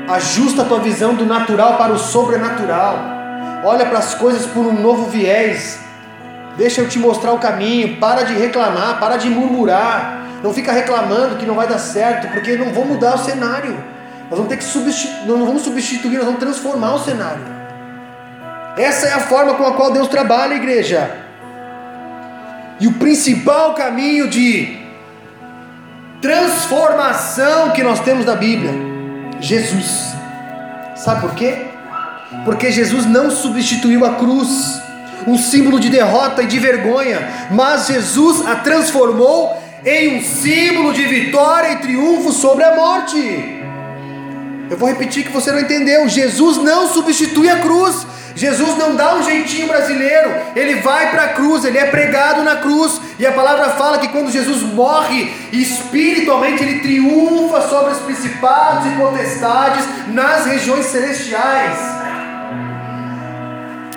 ajusta 0.07 0.61
a 0.61 0.65
tua 0.65 0.79
visão 0.79 1.13
do 1.13 1.25
natural 1.25 1.77
para 1.77 1.91
o 1.91 1.99
sobrenatural. 1.99 2.97
Olha 3.65 3.85
para 3.87 3.99
as 3.99 4.15
coisas 4.15 4.45
por 4.45 4.65
um 4.65 4.71
novo 4.71 5.09
viés. 5.09 5.81
Deixa 6.55 6.79
eu 6.79 6.87
te 6.87 6.97
mostrar 6.97 7.33
o 7.33 7.39
caminho. 7.39 7.97
Para 7.97 8.23
de 8.23 8.35
reclamar, 8.35 9.01
para 9.01 9.17
de 9.17 9.29
murmurar. 9.29 10.27
Não 10.41 10.53
fica 10.53 10.71
reclamando 10.71 11.35
que 11.35 11.45
não 11.45 11.55
vai 11.55 11.67
dar 11.67 11.79
certo, 11.79 12.31
porque 12.31 12.55
não 12.55 12.71
vou 12.71 12.85
mudar 12.85 13.15
o 13.15 13.17
cenário. 13.17 13.94
Nós 14.29 14.31
vamos 14.31 14.47
ter 14.47 14.57
que 14.57 14.63
substituir, 14.63 15.27
não 15.27 15.45
vamos 15.45 15.61
substituir, 15.61 16.17
nós 16.17 16.25
vamos 16.25 16.39
transformar 16.39 16.95
o 16.95 16.99
cenário. 16.99 17.43
Essa 18.77 19.07
é 19.07 19.13
a 19.13 19.19
forma 19.19 19.53
com 19.53 19.65
a 19.65 19.73
qual 19.73 19.91
Deus 19.91 20.07
trabalha, 20.07 20.55
igreja. 20.55 21.15
E 22.79 22.87
o 22.87 22.93
principal 22.93 23.73
caminho 23.73 24.27
de 24.27 24.77
transformação 26.21 27.71
que 27.71 27.83
nós 27.83 27.99
temos 28.01 28.25
da 28.25 28.35
Bíblia, 28.35 28.73
Jesus. 29.39 30.13
Sabe 30.95 31.21
por 31.21 31.35
quê? 31.35 31.67
Porque 32.43 32.71
Jesus 32.71 33.05
não 33.05 33.29
substituiu 33.29 34.03
a 34.05 34.15
cruz 34.15 34.81
um 35.27 35.37
símbolo 35.37 35.79
de 35.79 35.89
derrota 35.89 36.43
e 36.43 36.47
de 36.47 36.59
vergonha, 36.59 37.47
mas 37.51 37.87
Jesus 37.87 38.45
a 38.45 38.55
transformou 38.55 39.61
em 39.85 40.17
um 40.17 40.21
símbolo 40.21 40.93
de 40.93 41.03
vitória 41.05 41.73
e 41.73 41.75
triunfo 41.77 42.31
sobre 42.31 42.63
a 42.63 42.75
morte. 42.75 43.54
Eu 44.69 44.77
vou 44.77 44.89
repetir 44.89 45.23
que 45.23 45.31
você 45.31 45.51
não 45.51 45.59
entendeu. 45.59 46.07
Jesus 46.07 46.57
não 46.57 46.87
substitui 46.87 47.49
a 47.49 47.59
cruz. 47.59 48.05
Jesus 48.35 48.77
não 48.77 48.95
dá 48.95 49.15
um 49.15 49.23
jeitinho 49.23 49.67
brasileiro, 49.67 50.29
ele 50.57 50.75
vai 50.81 51.09
para 51.09 51.23
a 51.23 51.27
cruz, 51.29 51.63
ele 51.63 51.77
é 51.77 51.85
pregado 51.85 52.43
na 52.43 52.57
cruz, 52.57 52.99
e 53.17 53.25
a 53.25 53.31
palavra 53.31 53.69
fala 53.69 53.97
que 53.97 54.09
quando 54.09 54.29
Jesus 54.29 54.61
morre, 54.61 55.31
espiritualmente 55.53 56.61
ele 56.61 56.79
triunfa 56.79 57.61
sobre 57.61 57.93
os 57.93 57.99
principados 57.99 58.87
e 58.87 58.95
potestades 58.97 59.85
nas 60.09 60.45
regiões 60.45 60.85
celestiais. 60.87 61.77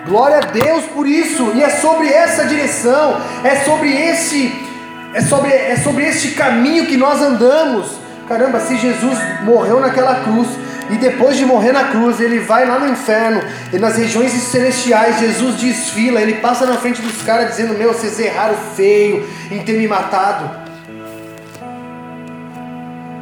Glória 0.07 0.37
a 0.37 0.51
Deus 0.51 0.85
por 0.85 1.05
isso. 1.05 1.51
E 1.53 1.61
é 1.61 1.69
sobre 1.69 2.07
essa 2.07 2.45
direção, 2.45 3.21
é 3.43 3.57
sobre 3.57 3.93
esse 3.93 4.69
é 5.13 5.21
sobre 5.21 5.51
é 5.51 5.75
sobre 5.75 6.05
este 6.05 6.31
caminho 6.31 6.85
que 6.85 6.95
nós 6.95 7.21
andamos. 7.21 7.98
Caramba, 8.29 8.59
se 8.61 8.77
Jesus 8.77 9.17
morreu 9.41 9.81
naquela 9.81 10.23
cruz 10.23 10.47
e 10.89 10.97
depois 10.97 11.35
de 11.35 11.45
morrer 11.45 11.71
na 11.71 11.85
cruz, 11.85 12.19
ele 12.21 12.39
vai 12.39 12.65
lá 12.65 12.79
no 12.79 12.87
inferno 12.87 13.41
e 13.73 13.77
nas 13.77 13.97
regiões 13.97 14.31
celestiais, 14.31 15.19
Jesus 15.19 15.55
desfila, 15.55 16.21
ele 16.21 16.35
passa 16.35 16.65
na 16.65 16.77
frente 16.77 17.01
dos 17.01 17.21
caras 17.23 17.49
dizendo: 17.49 17.73
"Meu, 17.77 17.91
vocês 17.91 18.17
erraram 18.19 18.55
feio 18.75 19.27
em 19.51 19.63
ter 19.63 19.77
me 19.77 19.87
matado". 19.87 20.49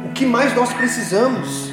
O 0.04 0.12
que 0.12 0.24
mais 0.24 0.54
nós 0.54 0.72
precisamos? 0.72 1.68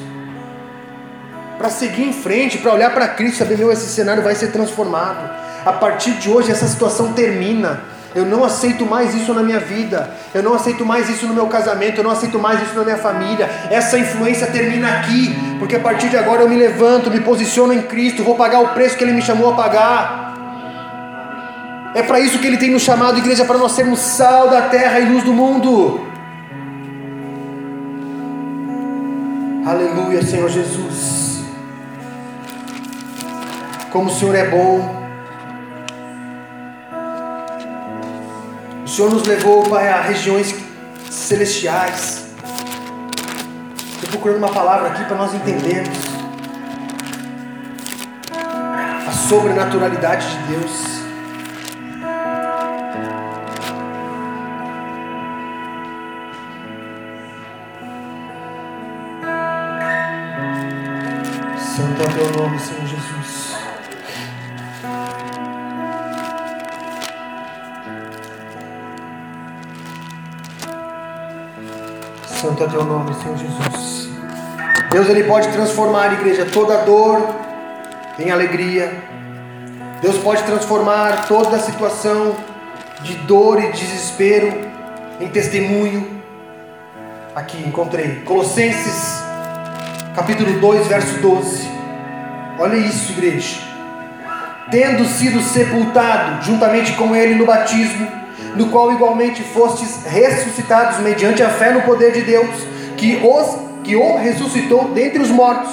para 1.58 1.70
seguir 1.70 2.04
em 2.04 2.14
frente, 2.14 2.58
para 2.58 2.74
olhar 2.74 2.94
para 2.94 3.08
Cristo, 3.08 3.38
saber, 3.40 3.58
meu, 3.58 3.72
esse 3.72 3.88
cenário 3.88 4.22
vai 4.22 4.36
ser 4.36 4.52
transformado. 4.52 5.30
A 5.66 5.74
partir 5.74 6.12
de 6.12 6.30
hoje, 6.30 6.52
essa 6.52 6.68
situação 6.68 7.14
termina. 7.14 7.95
Eu 8.16 8.26
não 8.26 8.46
aceito 8.46 8.86
mais 8.86 9.14
isso 9.14 9.34
na 9.34 9.44
minha 9.44 9.60
vida. 9.60 10.10
Eu 10.34 10.42
não 10.42 10.54
aceito 10.54 10.86
mais 10.86 11.10
isso 11.10 11.28
no 11.28 11.34
meu 11.34 11.48
casamento. 11.48 11.98
Eu 11.98 12.04
não 12.06 12.12
aceito 12.12 12.40
mais 12.40 12.62
isso 12.62 12.74
na 12.74 12.86
minha 12.86 12.98
família. 12.98 13.50
Essa 13.70 14.00
influência 14.00 14.48
termina 14.48 14.88
aqui, 15.00 15.36
porque 15.60 15.76
a 15.76 15.80
partir 15.80 16.08
de 16.08 16.16
agora 16.16 16.42
eu 16.42 16.50
me 16.50 16.56
levanto, 16.56 17.12
me 17.12 17.20
posiciono 17.20 17.74
em 17.74 17.82
Cristo, 17.82 18.24
vou 18.24 18.36
pagar 18.36 18.62
o 18.62 18.70
preço 18.70 18.96
que 18.96 19.04
Ele 19.04 19.12
me 19.12 19.22
chamou 19.22 19.52
a 19.52 19.56
pagar. 19.56 20.34
É 21.94 22.02
para 22.04 22.22
isso 22.22 22.40
que 22.40 22.48
Ele 22.48 22.58
tem 22.58 22.72
nos 22.72 22.84
chamado, 22.84 23.18
igreja, 23.18 23.44
para 23.44 23.58
nós 23.58 23.74
sermos 23.74 24.00
sal 24.00 24.50
da 24.50 24.62
terra 24.64 24.98
e 25.02 25.06
luz 25.06 25.24
do 25.24 25.34
mundo. 25.34 26.08
Aleluia, 29.66 30.22
Senhor 30.22 30.50
Jesus. 30.50 31.44
Como 33.92 34.10
o 34.10 34.14
Senhor 34.14 34.36
é 34.36 34.46
bom. 34.46 35.05
O 38.86 38.88
Senhor 38.88 39.10
nos 39.10 39.24
levou, 39.24 39.68
Pai, 39.68 39.90
a 39.90 40.00
regiões 40.00 40.54
celestiais. 41.10 42.28
Estou 43.96 44.10
procurando 44.12 44.38
uma 44.38 44.54
palavra 44.54 44.90
aqui 44.90 45.04
para 45.06 45.18
nós 45.18 45.34
entendermos 45.34 45.98
a 49.08 49.12
sobrenaturalidade 49.12 50.28
de 50.30 50.54
Deus. 50.54 50.72
Santo 61.58 62.04
é 62.04 62.14
teu 62.14 62.40
nome, 62.40 62.60
Senhor 62.60 62.85
Santo 72.56 72.64
é 72.64 72.68
teu 72.68 72.86
nome, 72.86 73.14
Senhor 73.16 73.38
Jesus. 73.38 74.10
Deus 74.90 75.10
ele 75.10 75.26
pode 75.26 75.50
transformar, 75.50 76.14
igreja, 76.14 76.46
toda 76.46 76.78
dor 76.86 77.36
em 78.18 78.32
alegria. 78.32 78.94
Deus 80.02 80.18
pode 80.20 80.42
transformar 80.44 81.28
toda 81.28 81.60
situação 81.60 82.34
de 83.02 83.14
dor 83.16 83.62
e 83.62 83.74
desespero 83.74 84.54
em 85.20 85.28
testemunho. 85.28 86.22
Aqui 87.36 87.62
encontrei 87.68 88.22
Colossenses 88.24 89.22
capítulo 90.16 90.58
2, 90.58 90.88
verso 90.88 91.20
12. 91.20 91.70
Olha 92.58 92.78
isso, 92.78 93.12
igreja. 93.12 93.60
Tendo 94.72 95.04
sido 95.04 95.42
sepultado 95.42 96.42
juntamente 96.46 96.94
com 96.94 97.14
ele 97.14 97.36
no 97.36 97.46
batismo, 97.46 98.08
no 98.56 98.70
qual 98.70 98.92
igualmente 98.92 99.44
fostes 99.44 100.04
ressuscitados 100.06 101.00
mediante 101.00 101.44
a 101.44 101.50
fé 101.50 101.72
no 101.72 101.82
poder 101.82 102.12
de 102.12 102.22
Deus, 102.22 102.50
que 102.98 103.18
os 103.24 103.66
que 103.86 103.96
o 103.96 104.18
ressuscitou 104.18 104.90
dentre 104.90 105.22
os 105.22 105.30
mortos. 105.30 105.72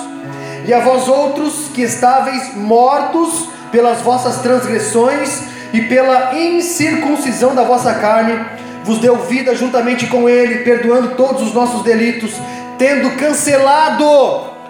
E 0.66 0.72
a 0.72 0.80
vós 0.80 1.08
outros 1.08 1.68
que 1.74 1.82
estáveis 1.82 2.54
mortos 2.54 3.48
pelas 3.72 4.02
vossas 4.02 4.42
transgressões 4.42 5.44
e 5.72 5.80
pela 5.82 6.38
incircuncisão 6.38 7.54
da 7.54 7.62
vossa 7.62 7.94
carne, 7.94 8.38
vos 8.84 8.98
deu 8.98 9.16
vida 9.16 9.56
juntamente 9.56 10.06
com 10.06 10.28
ele, 10.28 10.56
perdoando 10.56 11.14
todos 11.16 11.42
os 11.42 11.54
nossos 11.54 11.82
delitos, 11.82 12.34
tendo 12.78 13.16
cancelado 13.16 14.04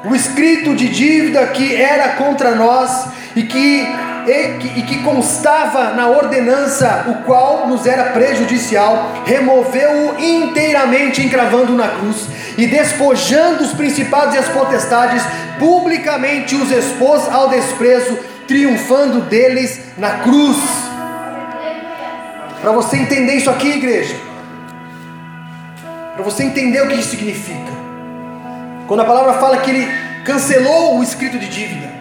o 0.04 0.14
escrito 0.14 0.74
de 0.74 0.88
dívida 0.88 1.46
que 1.48 1.74
era 1.74 2.10
contra 2.10 2.54
nós 2.54 3.08
e 3.34 3.42
que 3.42 3.86
e 4.26 4.58
que, 4.58 4.78
e 4.78 4.82
que 4.82 5.02
constava 5.02 5.94
na 5.94 6.08
ordenança, 6.08 7.06
o 7.08 7.24
qual 7.24 7.66
nos 7.66 7.86
era 7.86 8.12
prejudicial, 8.12 9.12
removeu-o 9.24 10.20
inteiramente, 10.22 11.22
encravando 11.22 11.74
na 11.74 11.88
cruz, 11.88 12.28
e 12.56 12.66
despojando 12.66 13.64
os 13.64 13.72
principados 13.72 14.34
e 14.34 14.38
as 14.38 14.48
potestades, 14.48 15.22
publicamente 15.58 16.54
os 16.54 16.70
expôs 16.70 17.28
ao 17.28 17.48
desprezo, 17.48 18.16
triunfando 18.46 19.22
deles 19.22 19.80
na 19.96 20.18
cruz. 20.18 20.58
Para 22.60 22.70
você 22.70 22.96
entender 22.96 23.34
isso 23.34 23.50
aqui, 23.50 23.70
igreja, 23.70 24.14
para 26.14 26.22
você 26.22 26.44
entender 26.44 26.80
o 26.82 26.88
que 26.88 26.94
isso 26.94 27.10
significa, 27.10 27.72
quando 28.86 29.00
a 29.00 29.04
palavra 29.04 29.34
fala 29.34 29.56
que 29.58 29.70
ele 29.70 29.88
cancelou 30.24 30.98
o 30.98 31.02
escrito 31.02 31.38
de 31.38 31.48
dívida, 31.48 31.91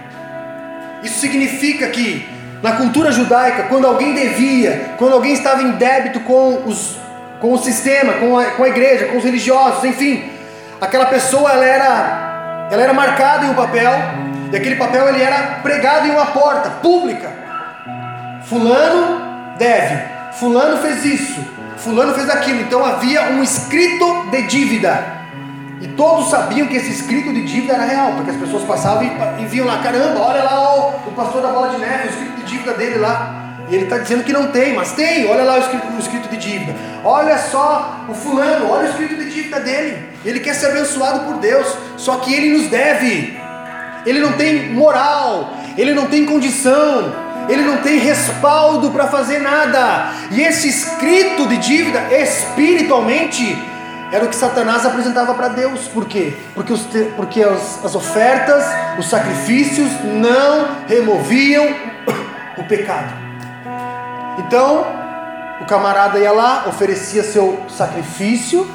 isso 1.04 1.20
significa 1.20 1.88
que 1.88 2.28
na 2.62 2.74
cultura 2.74 3.12
judaica, 3.12 3.64
quando 3.64 3.88
alguém 3.88 4.14
devia, 4.14 4.93
quando 4.97 5.14
alguém 5.14 5.34
estava 5.34 5.64
em 5.64 5.72
débito 5.72 6.20
com, 6.22 6.64
os, 6.66 6.97
com 7.39 7.54
o 7.54 7.58
sistema, 7.58 8.14
com 8.14 8.38
a, 8.38 8.45
com 8.45 8.64
a 8.64 8.70
igreja, 8.70 9.08
com 9.08 9.18
os 9.18 9.24
religiosos, 9.24 9.84
enfim, 9.84 10.30
aquela 10.80 11.08
pessoa 11.08 11.52
ela 11.52 11.66
era, 11.66 12.68
ela 12.72 12.84
era 12.84 12.93
marcada 12.93 13.45
em 13.45 13.49
um 13.49 13.56
papel, 13.56 13.91
e 14.52 14.56
aquele 14.56 14.76
papel 14.76 15.08
ele 15.10 15.24
era 15.24 15.60
pregado 15.64 16.08
em 16.08 16.12
uma 16.12 16.28
porta 16.28 16.70
pública. 16.70 17.32
Fulano 18.43 19.56
deve, 19.58 20.04
Fulano 20.34 20.78
fez 20.78 21.06
isso, 21.06 21.43
Fulano 21.78 22.14
fez 22.14 22.30
aquilo. 22.30 22.62
Então 22.62 22.86
havia 22.86 23.24
um 23.32 23.41
escrito 23.41 24.30
de 24.30 24.43
dívida. 24.43 25.20
E 25.82 25.88
todos 25.88 26.29
sabiam 26.29 26.67
que 26.67 26.75
esse 26.75 26.91
escrito 26.91 27.34
de 27.34 27.43
dívida 27.43 27.73
era 27.73 27.86
real, 27.86 28.13
porque 28.13 28.29
as 28.29 28.38
pessoas 28.38 28.63
passavam 28.63 29.03
e, 29.03 29.41
e 29.41 29.45
viam 29.47 29.65
lá, 29.65 29.79
caramba, 29.79 30.19
olha 30.19 30.43
lá 30.43 30.61
ó, 30.61 30.89
o 31.07 31.11
pastor 31.13 31.41
da 31.41 31.47
bola 31.49 31.69
de 31.69 31.79
neve, 31.79 32.07
o 32.07 32.11
escrito 32.11 32.36
de 32.36 32.43
dívida 32.43 32.73
dele 32.73 32.99
lá. 32.99 33.41
E 33.67 33.75
ele 33.75 33.86
está 33.86 33.97
dizendo 33.97 34.23
que 34.23 34.34
não 34.34 34.47
tem, 34.47 34.75
mas 34.75 34.91
tem, 34.91 35.27
olha 35.27 35.43
lá 35.43 35.55
o 35.55 35.59
escrito, 35.59 35.88
o 35.88 35.99
escrito 35.99 36.29
de 36.29 36.38
dívida. 36.38 36.75
Olha 37.03 37.38
só 37.38 38.05
o 38.07 38.13
fulano, 38.13 38.69
olha 38.69 38.88
o 38.88 38.89
escrito 38.89 39.15
de 39.15 39.32
dívida 39.32 39.59
dele. 39.59 40.09
Ele 40.23 40.39
quer 40.39 40.53
ser 40.53 40.67
abençoado 40.67 41.21
por 41.21 41.38
Deus, 41.39 41.65
só 41.97 42.17
que 42.17 42.34
ele 42.34 42.57
nos 42.57 42.67
deve. 42.69 43.39
Ele 44.05 44.19
não 44.19 44.34
tem 44.34 44.73
moral, 44.73 45.53
ele 45.77 45.93
não 45.93 46.07
tem 46.07 46.25
condição, 46.25 47.13
ele 47.47 47.63
não 47.63 47.77
tem 47.77 47.97
respaldo 47.97 48.91
para 48.91 49.07
fazer 49.07 49.39
nada. 49.39 50.11
E 50.32 50.41
esse 50.41 50.67
escrito 50.67 51.47
de 51.47 51.57
dívida, 51.57 52.01
espiritualmente, 52.11 53.57
era 54.12 54.26
o 54.26 54.28
que 54.28 54.36
Satanás 54.36 54.86
apresentava 54.86 55.34
para 55.34 55.47
Deus. 55.47 55.88
Por 55.88 56.05
quê? 56.05 56.34
Porque, 56.53 56.74
os, 56.74 56.86
porque 57.16 57.41
as, 57.41 57.86
as 57.86 57.95
ofertas, 57.95 58.66
os 58.99 59.09
sacrifícios 59.09 59.89
não 60.03 60.86
removiam 60.88 61.66
o 62.57 62.64
pecado. 62.66 63.14
Então, 64.39 64.86
o 65.62 65.66
camarada 65.66 66.20
ia 66.20 66.32
lá, 66.32 66.66
oferecia 66.68 67.24
seu 67.24 67.64
sacrifício, 67.70 68.70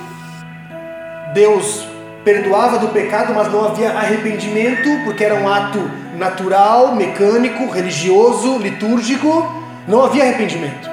Deus 1.34 1.86
perdoava 2.24 2.78
do 2.78 2.88
pecado, 2.88 3.32
mas 3.34 3.52
não 3.52 3.64
havia 3.64 3.90
arrependimento, 3.90 4.88
porque 5.04 5.22
era 5.22 5.34
um 5.34 5.48
ato 5.48 5.78
natural, 6.16 6.94
mecânico, 6.94 7.70
religioso, 7.70 8.58
litúrgico, 8.58 9.46
não 9.86 10.04
havia 10.04 10.24
arrependimento. 10.24 10.90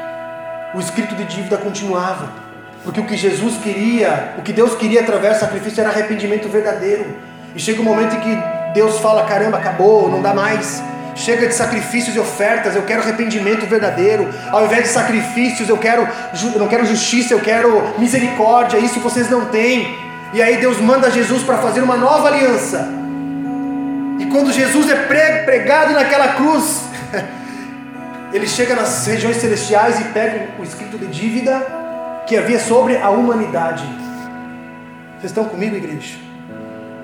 O 0.75 0.79
escrito 0.79 1.15
de 1.15 1.23
dívida 1.23 1.57
continuava. 1.57 2.42
Porque 2.83 2.99
o 2.99 3.05
que 3.05 3.15
Jesus 3.15 3.57
queria, 3.63 4.33
o 4.37 4.41
que 4.41 4.51
Deus 4.51 4.75
queria 4.75 5.01
através 5.01 5.37
do 5.37 5.39
sacrifício 5.39 5.79
era 5.79 5.89
arrependimento 5.89 6.49
verdadeiro. 6.49 7.05
E 7.55 7.59
chega 7.59 7.81
um 7.81 7.85
momento 7.85 8.15
em 8.15 8.19
que 8.19 8.37
Deus 8.73 8.99
fala: 8.99 9.25
caramba, 9.25 9.57
acabou, 9.57 10.09
não 10.09 10.21
dá 10.21 10.33
mais. 10.33 10.83
Chega 11.15 11.47
de 11.47 11.53
sacrifícios 11.53 12.15
e 12.15 12.19
ofertas, 12.19 12.75
eu 12.75 12.81
quero 12.81 13.01
arrependimento 13.01 13.67
verdadeiro. 13.67 14.27
Ao 14.51 14.65
invés 14.65 14.83
de 14.83 14.89
sacrifícios, 14.89 15.69
eu 15.69 15.77
quero, 15.77 16.07
eu 16.53 16.59
não 16.59 16.67
quero 16.67 16.85
justiça, 16.85 17.33
eu 17.33 17.39
quero 17.39 17.93
misericórdia. 17.99 18.79
Isso 18.79 18.99
vocês 18.99 19.29
não 19.29 19.45
têm. 19.45 19.95
E 20.33 20.41
aí 20.41 20.57
Deus 20.57 20.79
manda 20.81 21.11
Jesus 21.11 21.43
para 21.43 21.59
fazer 21.59 21.81
uma 21.81 21.95
nova 21.95 22.27
aliança. 22.27 22.89
E 24.19 24.25
quando 24.25 24.51
Jesus 24.51 24.89
é 24.89 24.95
pregado 25.45 25.93
naquela 25.93 26.29
cruz, 26.29 26.81
ele 28.33 28.47
chega 28.47 28.75
nas 28.75 29.05
regiões 29.05 29.37
celestiais 29.37 29.99
e 29.99 30.05
pega 30.05 30.47
o 30.59 30.63
escrito 30.63 30.97
de 30.97 31.05
dívida 31.05 31.82
que 32.25 32.37
havia 32.37 32.59
sobre 32.59 32.97
a 32.97 33.09
humanidade. 33.09 33.83
Vocês 35.17 35.31
estão 35.31 35.45
comigo, 35.45 35.75
igreja? 35.75 36.17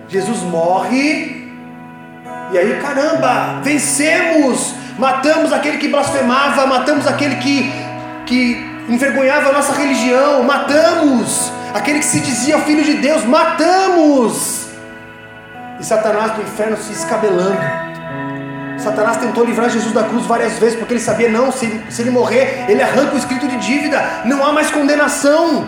Jesus 0.08 0.40
morre, 0.42 1.54
e 2.52 2.58
aí, 2.58 2.80
caramba, 2.82 3.62
vencemos, 3.62 4.74
matamos 4.98 5.54
aquele 5.54 5.78
que 5.78 5.88
blasfemava, 5.88 6.66
matamos 6.66 7.06
aquele 7.06 7.36
que, 7.36 7.72
que 8.26 8.70
envergonhava 8.90 9.50
a 9.50 9.54
nossa 9.54 9.74
religião, 9.74 10.44
matamos 10.44 11.52
aquele 11.74 12.00
que 12.00 12.06
se 12.06 12.20
dizia 12.20 12.58
filho 12.60 12.84
de 12.84 12.96
Deus, 12.96 13.24
matamos. 13.24 14.68
E 15.80 15.86
Satanás 15.86 16.34
do 16.34 16.42
inferno 16.42 16.76
se 16.78 16.92
escabelando 16.92 17.89
Satanás 18.84 19.18
tentou 19.18 19.44
livrar 19.44 19.70
Jesus 19.70 19.94
da 19.94 20.04
cruz 20.04 20.26
várias 20.26 20.58
vezes, 20.58 20.78
porque 20.78 20.94
ele 20.94 21.02
sabia, 21.02 21.30
não, 21.30 21.52
se, 21.52 21.82
se 21.90 22.02
ele 22.02 22.12
morrer, 22.12 22.66
ele 22.70 22.82
arranca 22.82 23.14
o 23.14 23.18
escrito 23.18 23.48
de 23.48 23.58
dívida, 23.58 24.02
não 24.26 24.46
há 24.46 24.54
mais 24.54 24.72
condenação. 24.72 25.68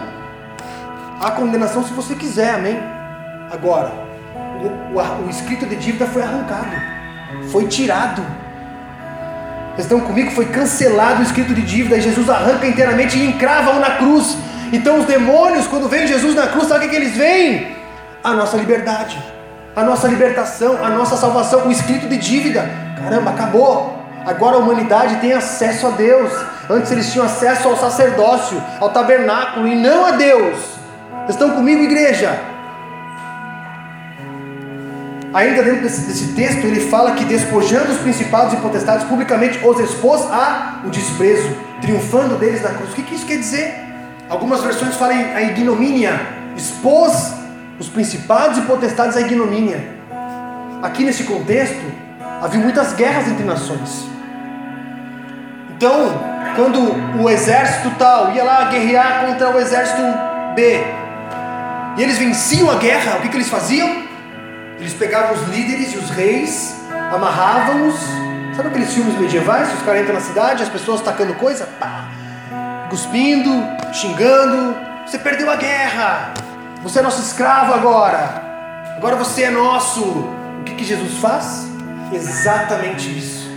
Há 1.20 1.32
condenação 1.32 1.84
se 1.84 1.94
você 1.94 2.16
quiser, 2.16 2.56
amém? 2.56 2.80
Agora, 3.52 3.92
o, 4.62 4.98
o, 4.98 5.26
o 5.26 5.30
escrito 5.30 5.66
de 5.66 5.76
dívida 5.76 6.06
foi 6.08 6.22
arrancado, 6.22 6.72
foi 7.52 7.68
tirado. 7.68 8.26
estão 9.78 10.00
comigo? 10.00 10.32
Foi 10.32 10.46
cancelado 10.46 11.20
o 11.20 11.24
escrito 11.24 11.54
de 11.54 11.62
dívida 11.62 11.98
e 11.98 12.02
Jesus 12.02 12.30
arranca 12.30 12.66
inteiramente 12.66 13.18
e 13.18 13.26
encrava-o 13.26 13.80
na 13.80 13.92
cruz. 13.98 14.38
Então 14.72 15.00
os 15.00 15.06
demônios, 15.06 15.68
quando 15.68 15.90
veem 15.90 16.08
Jesus 16.08 16.34
na 16.34 16.48
cruz, 16.48 16.68
sabe 16.68 16.86
o 16.86 16.90
que 16.90 16.96
eles 16.96 17.16
veem? 17.16 17.76
A 18.24 18.34
nossa 18.34 18.56
liberdade, 18.56 19.22
a 19.76 19.84
nossa 19.84 20.08
libertação, 20.08 20.84
a 20.84 20.90
nossa 20.90 21.16
salvação, 21.16 21.68
o 21.68 21.72
escrito 21.72 22.08
de 22.08 22.18
dívida. 22.18 22.70
Caramba, 23.02 23.32
acabou. 23.32 24.00
Agora 24.26 24.58
a 24.58 24.60
humanidade 24.60 25.16
tem 25.18 25.34
acesso 25.34 25.88
a 25.88 25.92
Deus. 25.92 26.32
Antes 26.70 26.92
eles 26.92 27.12
tinham 27.12 27.26
acesso 27.26 27.68
ao 27.68 27.78
sacerdócio, 27.78 28.62
ao 28.80 28.90
tabernáculo 28.90 29.68
e 29.68 29.76
não 29.76 30.06
a 30.06 30.12
Deus. 30.12 30.58
Estão 31.28 31.52
comigo, 31.52 31.84
igreja? 31.84 32.38
Ainda 35.34 35.64
dentro 35.64 35.84
desse, 35.84 36.02
desse, 36.02 36.34
texto, 36.34 36.66
ele 36.66 36.82
fala 36.90 37.14
que 37.14 37.24
despojando 37.24 37.92
os 37.92 38.00
principados 38.00 38.54
e 38.54 38.58
potestades 38.58 39.06
publicamente 39.08 39.66
os 39.66 39.80
expôs 39.80 40.22
a 40.30 40.82
o 40.84 40.90
desprezo, 40.90 41.50
triunfando 41.80 42.36
deles 42.36 42.62
na 42.62 42.70
cruz. 42.70 42.92
O 42.92 42.94
que, 42.94 43.04
que 43.04 43.16
isso 43.16 43.26
quer 43.26 43.38
dizer? 43.38 43.74
Algumas 44.30 44.62
versões 44.62 44.96
falam 44.96 45.18
a 45.34 45.42
ignomínia, 45.42 46.20
expôs 46.56 47.34
os 47.82 47.90
principados 47.90 48.60
e 48.60 48.62
potestades 48.62 49.18
à 49.18 49.22
ignomínia. 49.22 49.84
Aqui 50.84 51.04
nesse 51.04 51.24
contexto, 51.24 51.82
havia 52.40 52.60
muitas 52.60 52.94
guerras 52.94 53.28
entre 53.28 53.44
nações. 53.44 54.08
Então, 55.72 56.14
quando 56.56 56.80
o 57.20 57.28
exército 57.28 57.90
tal 57.98 58.34
ia 58.34 58.44
lá 58.44 58.66
guerrear 58.66 59.26
contra 59.26 59.50
o 59.50 59.60
exército 59.60 60.02
B, 60.54 60.80
e 61.98 62.04
eles 62.04 62.20
venciam 62.20 62.70
a 62.70 62.76
guerra, 62.76 63.18
o 63.18 63.22
que, 63.22 63.30
que 63.30 63.38
eles 63.38 63.50
faziam? 63.50 64.04
Eles 64.80 64.94
pegavam 64.94 65.34
os 65.34 65.48
líderes 65.50 65.94
e 65.96 65.98
os 65.98 66.12
reis, 66.12 66.76
amarravam-os. 67.12 67.96
Sabe 68.56 68.70
aqueles 68.70 68.94
filmes 68.94 69.18
medievais? 69.20 69.74
Os 69.74 69.82
caras 69.82 70.02
entram 70.02 70.14
na 70.14 70.22
cidade, 70.22 70.62
as 70.62 70.70
pessoas 70.70 71.02
tacando 71.02 71.34
coisa, 71.34 71.66
pá, 71.80 72.06
cuspindo, 72.92 73.52
xingando. 73.92 74.76
Você 75.04 75.18
perdeu 75.18 75.50
a 75.50 75.56
guerra. 75.56 76.32
Você 76.84 77.00
é 77.00 77.02
nosso 77.02 77.22
escravo 77.22 77.74
agora. 77.74 78.42
Agora 78.98 79.16
você 79.16 79.44
é 79.44 79.52
nosso. 79.52 80.02
O 80.02 80.64
que, 80.66 80.76
que 80.76 80.84
Jesus 80.84 81.20
faz? 81.20 81.68
Exatamente 82.12 83.18
isso. 83.18 83.50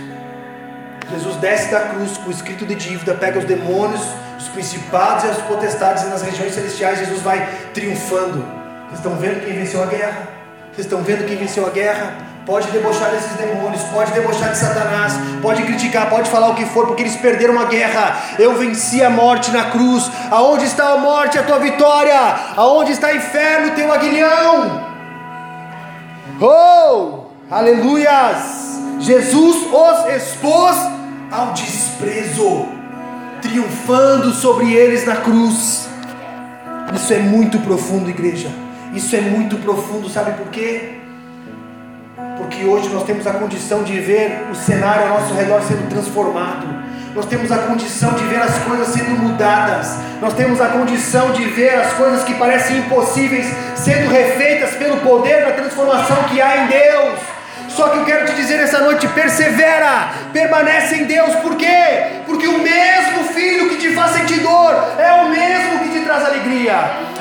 Jesus 1.11 1.35
desce 1.37 1.71
da 1.71 1.81
cruz 1.81 2.17
com 2.17 2.29
o 2.29 2.31
escrito 2.31 2.65
de 2.65 2.75
dívida, 2.75 3.13
pega 3.13 3.39
os 3.39 3.45
demônios, 3.45 4.01
os 4.37 4.47
principados 4.49 5.23
e 5.23 5.27
as 5.27 5.37
potestades 5.37 6.03
e 6.03 6.07
nas 6.07 6.21
regiões 6.21 6.53
celestiais 6.53 6.99
Jesus 6.99 7.21
vai 7.21 7.47
triunfando. 7.73 8.45
Vocês 8.85 8.99
estão 8.99 9.15
vendo 9.15 9.43
quem 9.43 9.53
venceu 9.53 9.83
a 9.83 9.85
guerra? 9.87 10.27
Vocês 10.71 10.85
estão 10.85 11.01
vendo 11.01 11.25
quem 11.25 11.37
venceu 11.37 11.65
a 11.65 11.69
guerra? 11.69 12.15
Pode 12.45 12.67
debochar 12.69 13.09
desses 13.09 13.35
demônios, 13.37 13.81
pode 13.85 14.11
debochar 14.11 14.51
de 14.51 14.57
Satanás, 14.57 15.13
pode 15.41 15.63
criticar, 15.63 16.07
pode 16.11 16.29
falar 16.29 16.49
o 16.49 16.55
que 16.55 16.63
for, 16.65 16.85
porque 16.85 17.01
eles 17.01 17.15
perderam 17.15 17.59
a 17.59 17.65
guerra. 17.65 18.35
Eu 18.37 18.55
venci 18.55 19.03
a 19.03 19.09
morte 19.09 19.49
na 19.49 19.71
cruz. 19.71 20.11
Aonde 20.29 20.65
está 20.65 20.93
a 20.93 20.97
morte, 20.97 21.39
a 21.39 21.43
tua 21.43 21.57
vitória? 21.57 22.15
Aonde 22.55 22.91
está 22.91 23.07
o 23.07 23.15
inferno, 23.15 23.73
teu 23.75 23.91
aguilhão? 23.91 24.85
Oh, 26.39 27.25
aleluias! 27.49 28.79
Jesus 28.99 29.67
os 29.71 30.15
expôs 30.15 30.77
ao 31.31 31.51
desprezo, 31.53 32.67
triunfando 33.41 34.31
sobre 34.31 34.71
eles 34.71 35.03
na 35.03 35.15
cruz. 35.15 35.89
Isso 36.93 37.11
é 37.11 37.19
muito 37.19 37.57
profundo, 37.59 38.07
igreja. 38.07 38.49
Isso 38.93 39.15
é 39.15 39.21
muito 39.21 39.57
profundo, 39.57 40.07
sabe 40.09 40.33
por 40.33 40.47
quê? 40.51 41.04
Porque 42.37 42.65
hoje 42.65 42.89
nós 42.89 43.03
temos 43.03 43.25
a 43.25 43.33
condição 43.33 43.83
de 43.83 43.99
ver 43.99 44.47
o 44.51 44.55
cenário 44.55 45.03
ao 45.03 45.19
nosso 45.19 45.33
redor 45.33 45.61
sendo 45.61 45.89
transformado. 45.89 46.85
Nós 47.15 47.25
temos 47.25 47.49
a 47.51 47.59
condição 47.59 48.11
de 48.13 48.25
ver 48.25 48.41
as 48.41 48.57
coisas 48.59 48.89
sendo 48.89 49.11
mudadas. 49.11 49.97
Nós 50.21 50.33
temos 50.33 50.59
a 50.59 50.67
condição 50.67 51.31
de 51.31 51.45
ver 51.45 51.75
as 51.75 51.93
coisas 51.93 52.23
que 52.23 52.33
parecem 52.33 52.79
impossíveis 52.79 53.45
sendo 53.75 54.09
refeitas 54.09 54.71
pelo 54.75 54.97
poder 54.97 55.45
da 55.45 55.51
transformação 55.51 56.23
que 56.23 56.41
há 56.41 56.63
em 56.63 56.67
Deus. 56.67 57.34
Só 57.75 57.89
que 57.89 57.97
eu 57.97 58.05
quero 58.05 58.25
te 58.25 58.33
dizer 58.35 58.59
essa 58.61 58.79
noite: 58.79 59.07
persevera, 59.09 60.09
permanece 60.31 60.95
em 60.95 61.03
Deus, 61.03 61.35
por 61.37 61.55
quê? 61.55 62.21
Porque 62.25 62.47
o 62.47 62.59
mesmo 62.59 63.25
filho 63.33 63.69
que 63.69 63.75
te 63.75 63.93
faz 63.93 64.11
sentir 64.11 64.39
dor 64.39 64.73
é 64.97 65.11
o 65.23 65.29
mesmo 65.29 65.79
que 65.79 65.89
te 65.89 66.05
traz 66.05 66.25
alegria. 66.25 66.75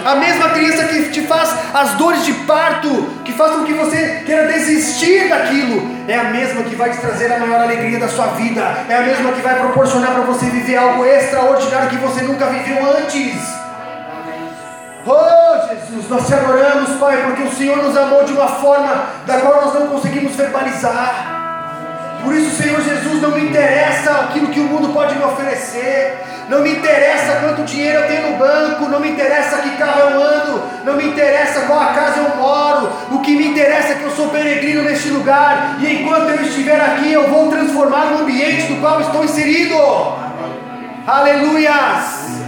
A 0.04 0.14
mesma 0.14 0.50
criança 0.50 0.84
que 0.84 1.10
te 1.10 1.22
faz 1.22 1.52
as 1.74 1.94
dores 1.94 2.24
de 2.24 2.32
parto, 2.44 2.88
que 3.24 3.32
faz 3.32 3.52
com 3.52 3.64
que 3.64 3.72
você 3.72 4.22
queira 4.24 4.46
desistir 4.46 5.28
daquilo, 5.28 6.04
é 6.06 6.16
a 6.16 6.24
mesma 6.24 6.62
que 6.62 6.76
vai 6.76 6.90
te 6.90 6.98
trazer 6.98 7.32
a 7.32 7.38
maior 7.38 7.62
alegria 7.62 7.98
da 7.98 8.08
sua 8.08 8.26
vida, 8.28 8.62
é 8.88 8.96
a 8.96 9.00
mesma 9.00 9.32
que 9.32 9.40
vai 9.40 9.58
proporcionar 9.58 10.12
para 10.12 10.22
você 10.22 10.46
viver 10.46 10.76
algo 10.76 11.04
extraordinário 11.04 11.90
que 11.90 11.96
você 11.96 12.22
nunca 12.22 12.46
viveu 12.46 12.78
antes. 12.96 13.63
Oh 15.06 15.68
Jesus, 15.68 16.08
nós 16.08 16.26
te 16.26 16.32
adoramos, 16.32 16.98
Pai, 16.98 17.22
porque 17.24 17.42
o 17.42 17.52
Senhor 17.52 17.76
nos 17.76 17.94
amou 17.94 18.24
de 18.24 18.32
uma 18.32 18.48
forma 18.48 19.06
da 19.26 19.38
qual 19.40 19.66
nós 19.66 19.74
não 19.74 19.88
conseguimos 19.88 20.34
verbalizar. 20.34 21.42
Por 22.24 22.34
isso, 22.34 22.62
Senhor 22.62 22.80
Jesus, 22.80 23.20
não 23.20 23.32
me 23.32 23.50
interessa 23.50 24.10
aquilo 24.12 24.48
que 24.48 24.60
o 24.60 24.64
mundo 24.64 24.94
pode 24.94 25.14
me 25.14 25.22
oferecer, 25.22 26.18
não 26.48 26.62
me 26.62 26.70
interessa 26.70 27.34
quanto 27.42 27.64
dinheiro 27.64 28.00
eu 28.00 28.06
tenho 28.06 28.30
no 28.30 28.38
banco, 28.38 28.88
não 28.88 28.98
me 28.98 29.10
interessa 29.10 29.58
que 29.58 29.76
carro 29.76 30.08
eu 30.08 30.22
ando, 30.22 30.62
não 30.84 30.94
me 30.94 31.04
interessa 31.04 31.66
qual 31.66 31.80
a 31.80 31.92
casa 31.92 32.20
eu 32.20 32.36
moro, 32.36 32.90
o 33.12 33.18
que 33.20 33.36
me 33.36 33.48
interessa 33.48 33.92
é 33.92 33.94
que 33.96 34.04
eu 34.04 34.10
sou 34.10 34.30
peregrino 34.30 34.84
neste 34.84 35.10
lugar, 35.10 35.76
e 35.80 36.00
enquanto 36.00 36.30
eu 36.30 36.42
estiver 36.42 36.80
aqui, 36.80 37.12
eu 37.12 37.28
vou 37.28 37.50
transformar 37.50 38.06
o 38.12 38.22
ambiente 38.22 38.72
do 38.72 38.80
qual 38.80 39.02
estou 39.02 39.22
inserido. 39.22 39.76
Aleluias! 41.06 42.43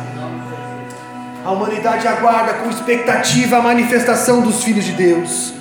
A 1.47 1.53
humanidade 1.53 2.09
aguarda 2.09 2.55
com 2.55 2.71
expectativa 2.71 3.59
a 3.59 3.63
manifestação 3.63 4.41
dos 4.41 4.65
filhos 4.65 4.85
de 4.85 4.91
Deus. 4.95 5.55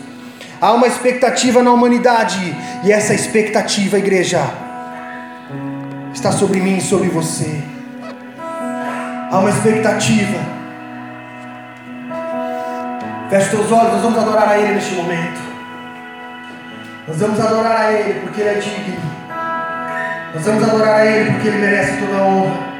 Há 0.60 0.72
uma 0.72 0.88
expectativa 0.88 1.62
na 1.62 1.72
humanidade, 1.72 2.40
e 2.84 2.92
essa 2.92 3.14
expectativa, 3.14 4.00
igreja, 4.00 4.42
está 6.12 6.32
sobre 6.32 6.60
mim 6.60 6.78
e 6.78 6.82
sobre 6.82 7.08
você. 7.10 7.62
Há 9.32 9.38
uma 9.38 9.52
expectativa. 9.52 10.40
Feche 13.30 13.50
teus 13.52 13.72
olhos, 13.72 13.94
nós 13.94 14.02
vamos 14.02 14.18
adorar 14.18 14.50
a 14.50 14.58
Ele 14.58 14.74
neste 14.74 14.96
momento. 14.96 15.40
Nós 17.08 17.18
vamos 17.18 17.40
adorar 17.40 17.82
a 17.82 17.94
Ele 17.94 18.22
porque 18.22 18.42
Ele 18.42 18.50
é 18.50 18.54
digno. 18.56 19.12
Nós 20.34 20.46
vamos 20.46 20.64
adorar 20.64 21.02
a 21.02 21.06
Ele 21.06 21.32
porque 21.34 21.48
Ele 21.48 21.60
merece 21.60 22.00
toda 22.00 22.18
a 22.18 22.26
honra. 22.26 22.75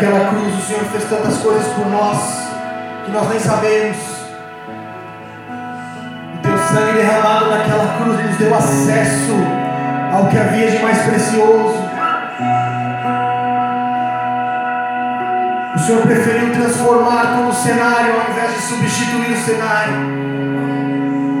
Naquela 0.00 0.30
cruz 0.30 0.54
o 0.54 0.66
Senhor 0.66 0.84
fez 0.84 1.04
tantas 1.10 1.36
coisas 1.42 1.66
por 1.74 1.86
nós 1.90 2.16
que 3.04 3.10
nós 3.12 3.28
nem 3.28 3.38
sabemos. 3.38 3.98
O 6.36 6.38
teu 6.40 6.56
sangue 6.56 6.92
derramado 6.94 7.50
naquela 7.50 7.98
cruz 7.98 8.24
nos 8.24 8.36
deu 8.36 8.54
acesso 8.54 9.34
ao 10.10 10.26
que 10.28 10.38
havia 10.38 10.70
de 10.70 10.78
mais 10.78 11.02
precioso. 11.02 11.74
O 15.74 15.78
Senhor 15.80 16.00
preferiu 16.00 16.50
transformar 16.54 17.36
todo 17.36 17.50
o 17.50 17.52
cenário 17.52 18.14
ao 18.14 18.30
invés 18.30 18.54
de 18.54 18.62
substituir 18.62 19.32
o 19.32 19.36
cenário. 19.36 19.96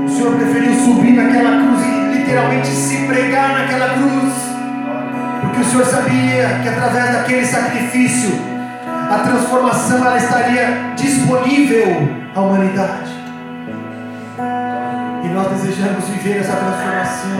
O 0.04 0.08
Senhor 0.10 0.36
preferiu 0.36 0.74
subir 0.74 1.12
naquela 1.12 1.62
cruz 1.62 1.82
e 1.86 2.18
literalmente 2.18 2.68
se 2.68 3.06
pregar 3.06 3.54
naquela 3.54 3.94
cruz, 3.94 4.34
porque 5.40 5.60
o 5.62 5.64
Senhor 5.64 5.86
sabia 5.86 6.60
que 6.62 6.68
através 6.68 7.10
daquele 7.10 7.46
sacrifício 7.46 8.49
a 9.10 9.18
transformação 9.18 10.06
ela 10.06 10.16
estaria 10.16 10.94
disponível 10.94 12.08
à 12.34 12.40
humanidade. 12.40 13.10
E 15.24 15.28
nós 15.28 15.48
desejamos 15.48 16.04
viver 16.04 16.38
essa 16.38 16.54
transformação. 16.54 17.30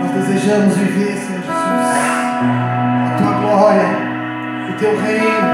Nós 0.00 0.10
desejamos 0.12 0.74
viver, 0.74 1.18
Senhor 1.18 1.42
Jesus, 1.42 1.52
a 1.52 3.16
tua 3.18 3.32
glória, 3.40 3.88
o 4.70 4.78
teu 4.78 4.98
reino, 5.02 5.48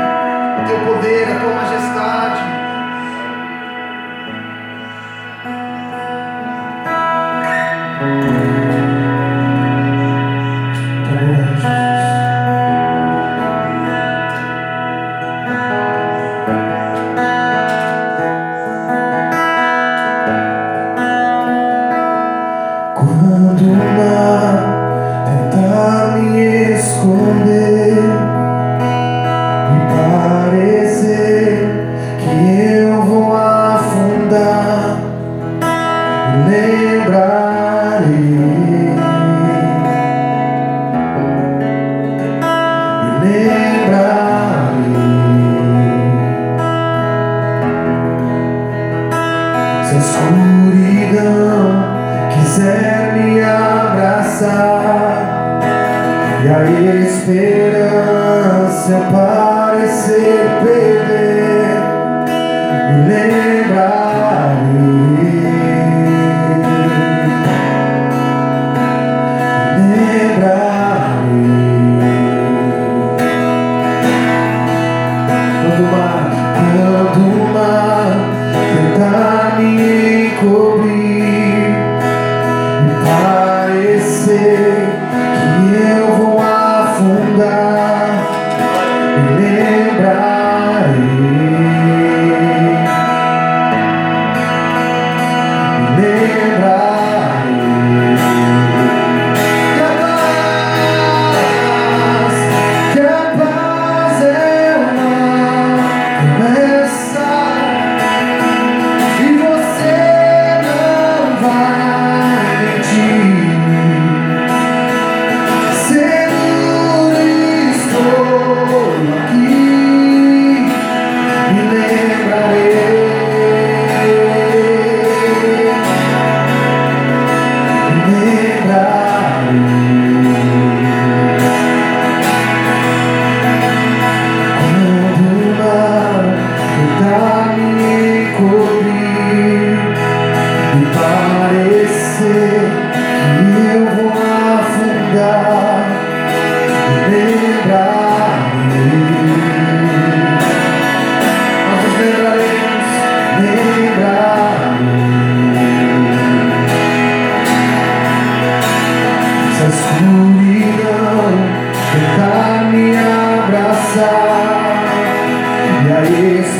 o 0.63 0.67
teu 0.69 0.95
poder, 0.95 1.25
a 1.25 1.41
tua 1.41 1.55
majestade. 1.55 1.88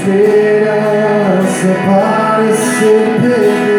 será 0.09 1.45
se 1.53 2.89
perder. 3.21 3.78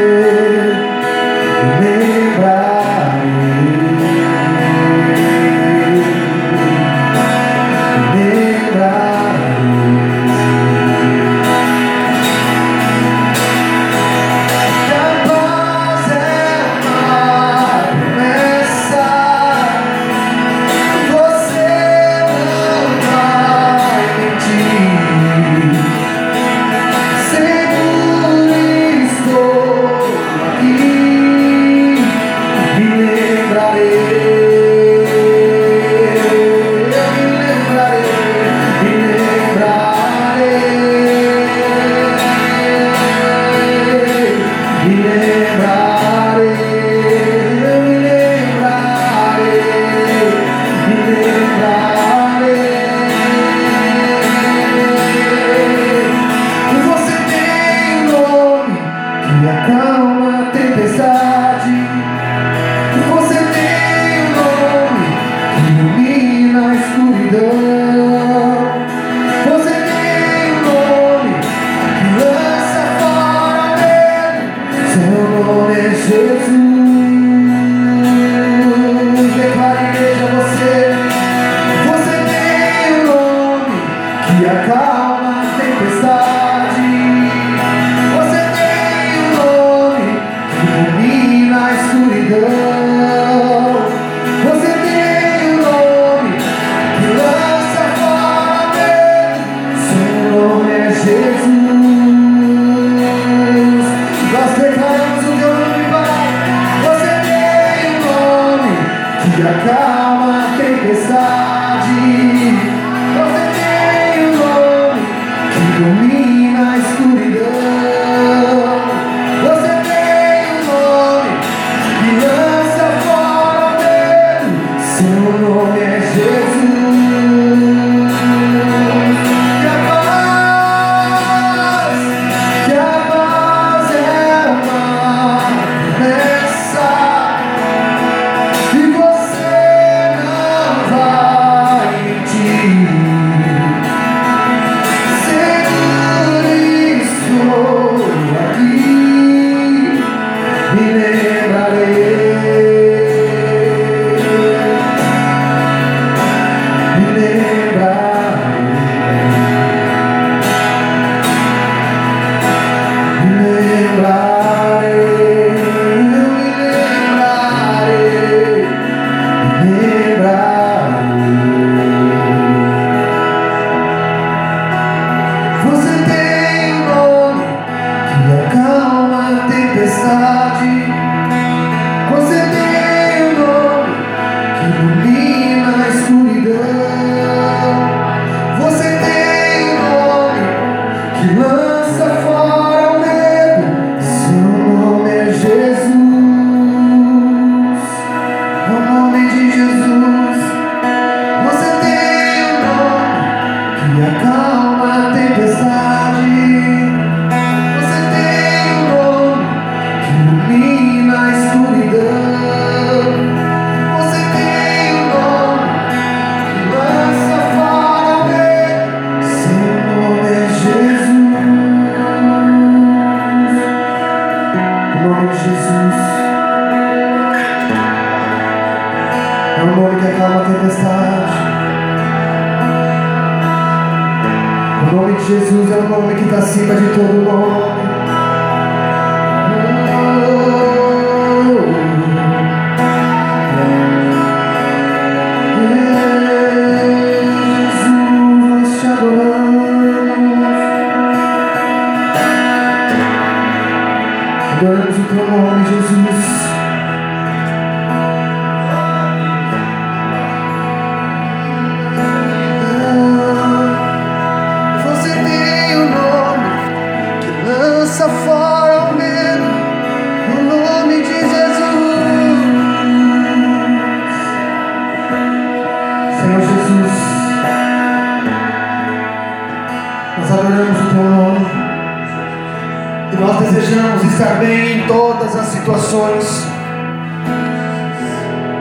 estar 284.19 284.35
bem 284.35 284.79
em 284.79 284.85
todas 284.85 285.33
as 285.33 285.45
situações, 285.45 286.45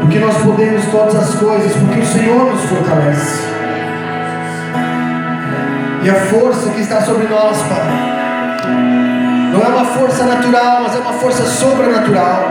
porque 0.00 0.20
nós 0.20 0.36
podemos 0.36 0.86
todas 0.86 1.16
as 1.16 1.34
coisas, 1.34 1.72
porque 1.72 1.98
o 1.98 2.06
Senhor 2.06 2.52
nos 2.52 2.62
fortalece. 2.62 3.42
E 6.04 6.08
a 6.08 6.14
força 6.14 6.70
que 6.70 6.80
está 6.80 7.00
sobre 7.00 7.26
nós, 7.26 7.60
Pai, 7.62 7.82
não 9.52 9.60
é 9.60 9.68
uma 9.68 9.84
força 9.86 10.26
natural, 10.26 10.82
mas 10.84 10.94
é 10.94 10.98
uma 11.00 11.14
força 11.14 11.44
sobrenatural. 11.44 12.44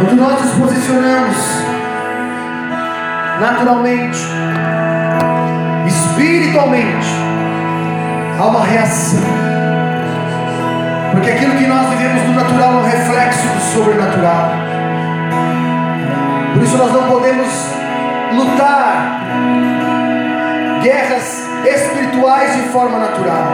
Quando 0.00 0.16
nós 0.16 0.40
nos 0.40 0.54
posicionamos 0.54 1.36
naturalmente, 3.38 4.20
espiritualmente, 5.86 7.08
há 8.38 8.46
uma 8.46 8.64
reação 8.64 9.57
porque 11.28 11.40
aquilo 11.44 11.58
que 11.58 11.66
nós 11.66 11.90
vivemos 11.90 12.22
no 12.22 12.32
natural 12.32 12.72
é 12.72 12.76
um 12.76 12.84
reflexo 12.84 13.46
do 13.48 13.60
sobrenatural. 13.60 14.50
Por 16.54 16.62
isso 16.62 16.78
nós 16.78 16.90
não 16.90 17.02
podemos 17.02 17.48
lutar 18.32 19.20
guerras 20.82 21.46
espirituais 21.66 22.56
de 22.56 22.62
forma 22.70 22.98
natural. 22.98 23.44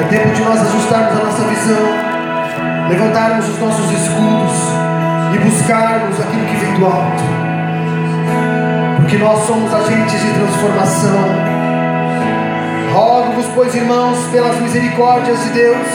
É 0.00 0.04
tempo 0.10 0.34
de 0.34 0.42
nós 0.42 0.60
ajustarmos 0.62 1.20
a 1.20 1.24
nossa 1.24 1.42
visão, 1.44 2.88
levantarmos 2.88 3.48
os 3.48 3.60
nossos 3.60 3.88
escudos 3.92 4.56
e 5.32 5.38
buscarmos 5.38 6.18
aquilo 6.18 6.46
que 6.46 6.56
vem 6.56 6.74
do 6.74 6.84
alto. 6.84 7.22
Porque 8.96 9.18
nós 9.18 9.46
somos 9.46 9.72
agentes 9.72 10.20
de 10.20 10.32
transformação 10.32 11.55
misericórdias 14.60 15.42
de 15.44 15.50
Deus, 15.50 15.86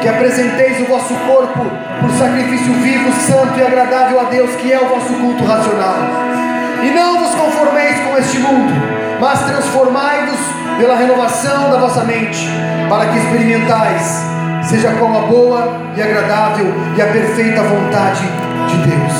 que 0.00 0.08
apresenteis 0.08 0.80
o 0.80 0.84
vosso 0.84 1.12
corpo 1.26 1.66
por 2.00 2.10
sacrifício 2.12 2.72
vivo, 2.74 3.12
santo 3.12 3.58
e 3.58 3.62
agradável 3.62 4.20
a 4.20 4.24
Deus, 4.24 4.54
que 4.56 4.72
é 4.72 4.78
o 4.78 4.88
vosso 4.88 5.12
culto 5.14 5.44
racional. 5.44 5.96
E 6.82 6.90
não 6.90 7.18
vos 7.18 7.34
conformeis 7.34 7.98
com 8.00 8.16
este 8.16 8.38
mundo, 8.38 8.72
mas 9.20 9.40
transformai-vos 9.42 10.38
pela 10.78 10.96
renovação 10.96 11.70
da 11.70 11.78
vossa 11.78 12.04
mente, 12.04 12.48
para 12.88 13.06
que 13.06 13.18
experimentais, 13.18 14.22
seja 14.62 14.92
qual 14.92 15.16
a 15.16 15.26
boa 15.26 15.92
e 15.96 16.02
agradável 16.02 16.72
e 16.96 17.02
a 17.02 17.06
perfeita 17.06 17.62
vontade 17.62 18.22
de 18.68 18.76
Deus. 18.88 19.12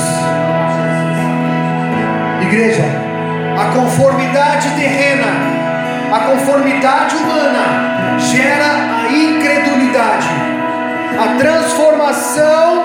Igreja, 2.43 2.85
a 3.59 3.65
conformidade 3.73 4.69
terrena 4.69 5.59
a 6.11 6.19
conformidade 6.21 7.15
humana 7.17 7.88
gera 8.19 9.09
incredulidade. 9.09 10.27
A 11.17 11.37
transformação 11.37 12.83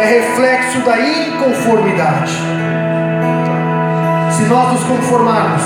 é 0.00 0.04
reflexo 0.04 0.80
da 0.80 0.98
inconformidade. 1.00 2.32
Se 4.36 4.42
nós 4.44 4.72
nos 4.72 4.84
conformarmos 4.84 5.62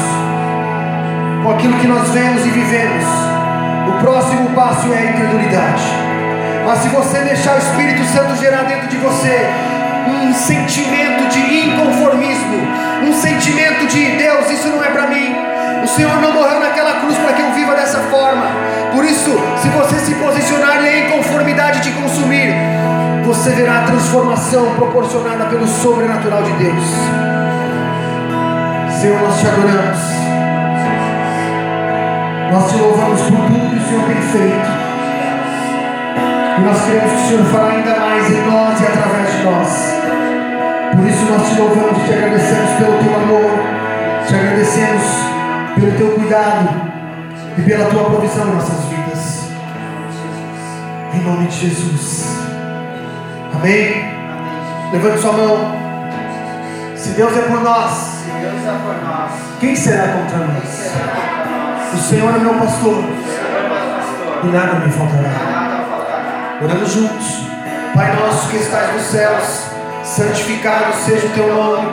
com 1.43 1.52
aquilo 1.52 1.78
que 1.78 1.86
nós 1.86 2.09
vemos 2.10 2.44
e 2.44 2.51
vivemos, 2.51 3.05
o 3.89 4.01
próximo 4.01 4.51
passo 4.51 4.93
é 4.93 4.98
a 4.98 5.05
incredulidade. 5.12 5.85
Mas 6.66 6.80
se 6.80 6.89
você 6.89 7.18
deixar 7.20 7.55
o 7.55 7.59
Espírito 7.59 8.05
Santo 8.05 8.36
gerar 8.36 8.64
dentro 8.64 8.89
de 8.89 8.97
você 8.97 9.47
um 10.09 10.35
sentimento 10.35 11.28
de 11.28 11.66
inconformismo, 11.66 12.59
um 13.09 13.12
sentimento 13.12 13.86
de 13.86 14.16
Deus, 14.16 14.51
isso 14.51 14.68
não 14.68 14.82
é 14.82 14.89
para 14.89 15.06
mim, 15.06 15.55
o 15.86 15.88
Senhor 15.88 16.20
não 16.20 16.32
morreu 16.32 16.58
naquela 16.58 16.94
cruz 17.00 17.16
para 17.16 17.32
que 17.32 17.40
eu 17.40 17.52
viva 17.52 17.76
dessa 17.76 18.00
forma. 18.10 18.44
Por 18.92 19.04
isso, 19.04 19.30
se 19.62 19.68
você 19.68 19.98
se 20.00 20.14
posicionar 20.16 20.82
e 20.82 20.88
é 20.88 21.06
inconformidade 21.06 21.80
de 21.80 21.92
consumir, 21.92 22.52
você 23.24 23.50
verá 23.50 23.78
a 23.78 23.82
transformação 23.82 24.74
proporcionada 24.74 25.44
pelo 25.44 25.64
sobrenatural 25.66 26.42
de 26.42 26.52
Deus. 26.54 26.84
Senhor, 29.00 29.20
nós 29.22 29.38
te 29.38 29.46
adoramos. 29.46 30.00
Nós 32.50 32.70
te 32.72 32.78
louvamos 32.78 33.20
por 33.20 33.36
tudo 33.46 33.70
que 33.70 33.76
o 33.76 33.88
Senhor 33.88 34.04
tem 34.06 34.22
feito. 34.22 34.68
E 36.58 36.60
nós 36.62 36.84
queremos 36.84 37.12
que 37.12 37.18
o 37.18 37.28
Senhor 37.28 37.44
fará 37.44 37.68
ainda 37.68 38.00
mais 38.00 38.30
em 38.32 38.42
nós 38.50 38.80
e 38.80 38.86
através 38.86 39.32
de 39.32 39.42
nós. 39.44 39.94
Por 40.96 41.06
isso 41.06 41.24
nós 41.26 41.48
te 41.48 41.60
louvamos, 41.60 42.04
te 42.04 42.12
agradecemos 42.12 42.70
pelo 42.72 42.98
teu 42.98 43.14
amor, 43.14 43.50
te 44.26 44.34
agradecemos 44.34 45.35
pelo 45.77 45.93
teu 45.93 46.12
cuidado 46.12 46.69
e 47.59 47.62
pela 47.62 47.90
tua 47.90 48.05
provisão 48.05 48.48
em 48.48 48.55
nossas 48.55 48.85
vidas. 48.86 49.51
Em 51.15 51.20
nome 51.20 51.47
de 51.47 51.69
Jesus. 51.69 52.36
Amém. 53.55 54.16
Levante 54.93 55.20
sua 55.20 55.32
mão. 55.32 55.77
Se 56.97 57.11
Deus 57.11 57.36
é 57.36 57.43
por 57.43 57.62
nós, 57.62 58.24
quem 59.61 59.77
será 59.77 60.09
contra 60.09 60.39
nós? 60.39 60.90
O 61.94 61.98
Senhor 61.98 62.35
é 62.35 62.39
meu 62.39 62.55
pastor. 62.55 63.05
E 64.43 64.47
nada 64.48 64.74
me 64.81 64.90
faltará. 64.90 66.59
Orando 66.62 66.86
juntos. 66.86 67.47
Pai 67.94 68.15
nosso 68.16 68.51
que 68.51 68.57
estás 68.57 68.93
nos 68.93 69.03
céus, 69.05 69.70
santificado 70.03 70.93
seja 70.94 71.27
o 71.27 71.31
teu 71.31 71.55
nome. 71.55 71.89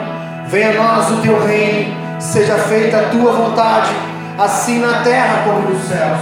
Venha 0.48 0.70
a 0.70 0.82
nós 0.82 1.10
o 1.10 1.22
teu 1.22 1.42
reino 1.46 2.03
seja 2.24 2.56
feita 2.58 2.98
a 2.98 3.08
tua 3.10 3.32
vontade, 3.32 3.90
assim 4.38 4.80
na 4.80 5.02
terra 5.02 5.42
como 5.44 5.68
nos 5.68 5.88
céus. 5.88 6.20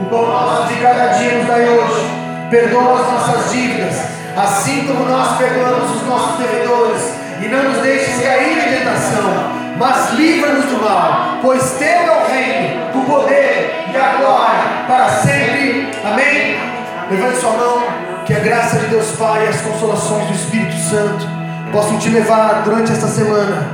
O 0.00 0.04
pão 0.06 0.26
nosso 0.26 0.68
de 0.68 0.80
cada 0.80 1.08
dia 1.18 1.38
nos 1.38 1.46
dai 1.46 1.68
hoje, 1.68 2.10
perdoa 2.50 3.00
as 3.00 3.12
nossas 3.12 3.52
dívidas, 3.52 3.94
assim 4.36 4.86
como 4.86 5.04
nós 5.04 5.36
perdoamos 5.36 5.96
os 5.96 6.06
nossos 6.08 6.38
devedores, 6.38 7.14
e 7.40 7.48
não 7.48 7.62
nos 7.70 7.82
deixes 7.82 8.22
cair 8.22 8.58
em 8.58 8.78
tentação 8.78 9.62
mas 9.82 10.12
livra-nos 10.12 10.66
do 10.66 10.80
mal, 10.80 11.38
pois 11.42 11.72
teu 11.72 11.88
é 11.88 12.22
o 12.22 12.30
reino, 12.30 13.00
o 13.00 13.04
poder 13.04 13.84
e 13.92 13.96
a 13.96 14.16
glória 14.16 14.84
para 14.86 15.08
sempre. 15.08 15.90
Amém? 16.04 16.56
Levante 17.10 17.38
sua 17.38 17.50
mão, 17.50 17.82
que 18.24 18.32
a 18.32 18.38
graça 18.38 18.78
de 18.78 18.86
Deus 18.86 19.10
Pai 19.18 19.44
e 19.44 19.48
as 19.48 19.60
consolações 19.60 20.26
do 20.28 20.34
Espírito 20.34 20.76
Santo 20.76 21.26
possam 21.72 21.98
te 21.98 22.10
levar 22.10 22.62
durante 22.64 22.92
esta 22.92 23.08
semana 23.08 23.66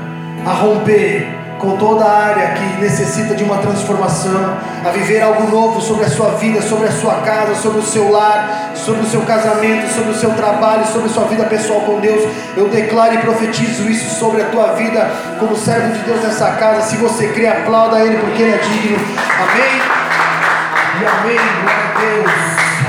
a 0.47 0.53
romper 0.53 1.29
com 1.59 1.77
toda 1.77 2.05
a 2.05 2.27
área 2.27 2.49
que 2.53 2.81
necessita 2.81 3.35
de 3.35 3.45
uma 3.45 3.59
transformação, 3.59 4.57
a 4.85 4.91
viver 4.91 5.21
algo 5.21 5.51
novo 5.51 5.81
sobre 5.81 6.05
a 6.05 6.09
sua 6.09 6.31
vida, 6.31 6.63
sobre 6.63 6.89
a 6.89 6.93
sua 6.93 7.15
casa, 7.17 7.55
sobre 7.57 7.81
o 7.81 7.83
seu 7.83 8.11
lar, 8.11 8.73
sobre 8.75 9.03
o 9.03 9.07
seu 9.07 9.21
casamento, 9.23 9.93
sobre 9.93 10.11
o 10.11 10.15
seu 10.15 10.31
trabalho, 10.31 10.87
sobre 10.87 11.09
a 11.09 11.13
sua 11.13 11.25
vida 11.25 11.45
pessoal 11.45 11.81
com 11.81 12.01
Deus. 12.01 12.23
Eu 12.57 12.69
declaro 12.69 13.15
e 13.15 13.19
profetizo 13.19 13.89
isso 13.89 14.19
sobre 14.19 14.43
a 14.43 14.47
tua 14.47 14.75
vida 14.75 15.11
como 15.39 15.57
servo 15.57 15.93
de 15.93 16.01
Deus 16.01 16.23
nessa 16.23 16.53
casa. 16.53 16.83
Se 16.83 16.97
você 16.97 17.29
crê, 17.29 17.47
aplauda 17.47 18.01
Ele 18.01 18.17
porque 18.19 18.43
Ele 18.43 18.55
é 18.55 18.59
digno. 18.59 18.99
Amém? 18.99 19.99
E 21.01 21.07
amém. 21.07 21.39
Glória 21.63 21.85
a 21.85 22.01
Deus. 22.01 22.88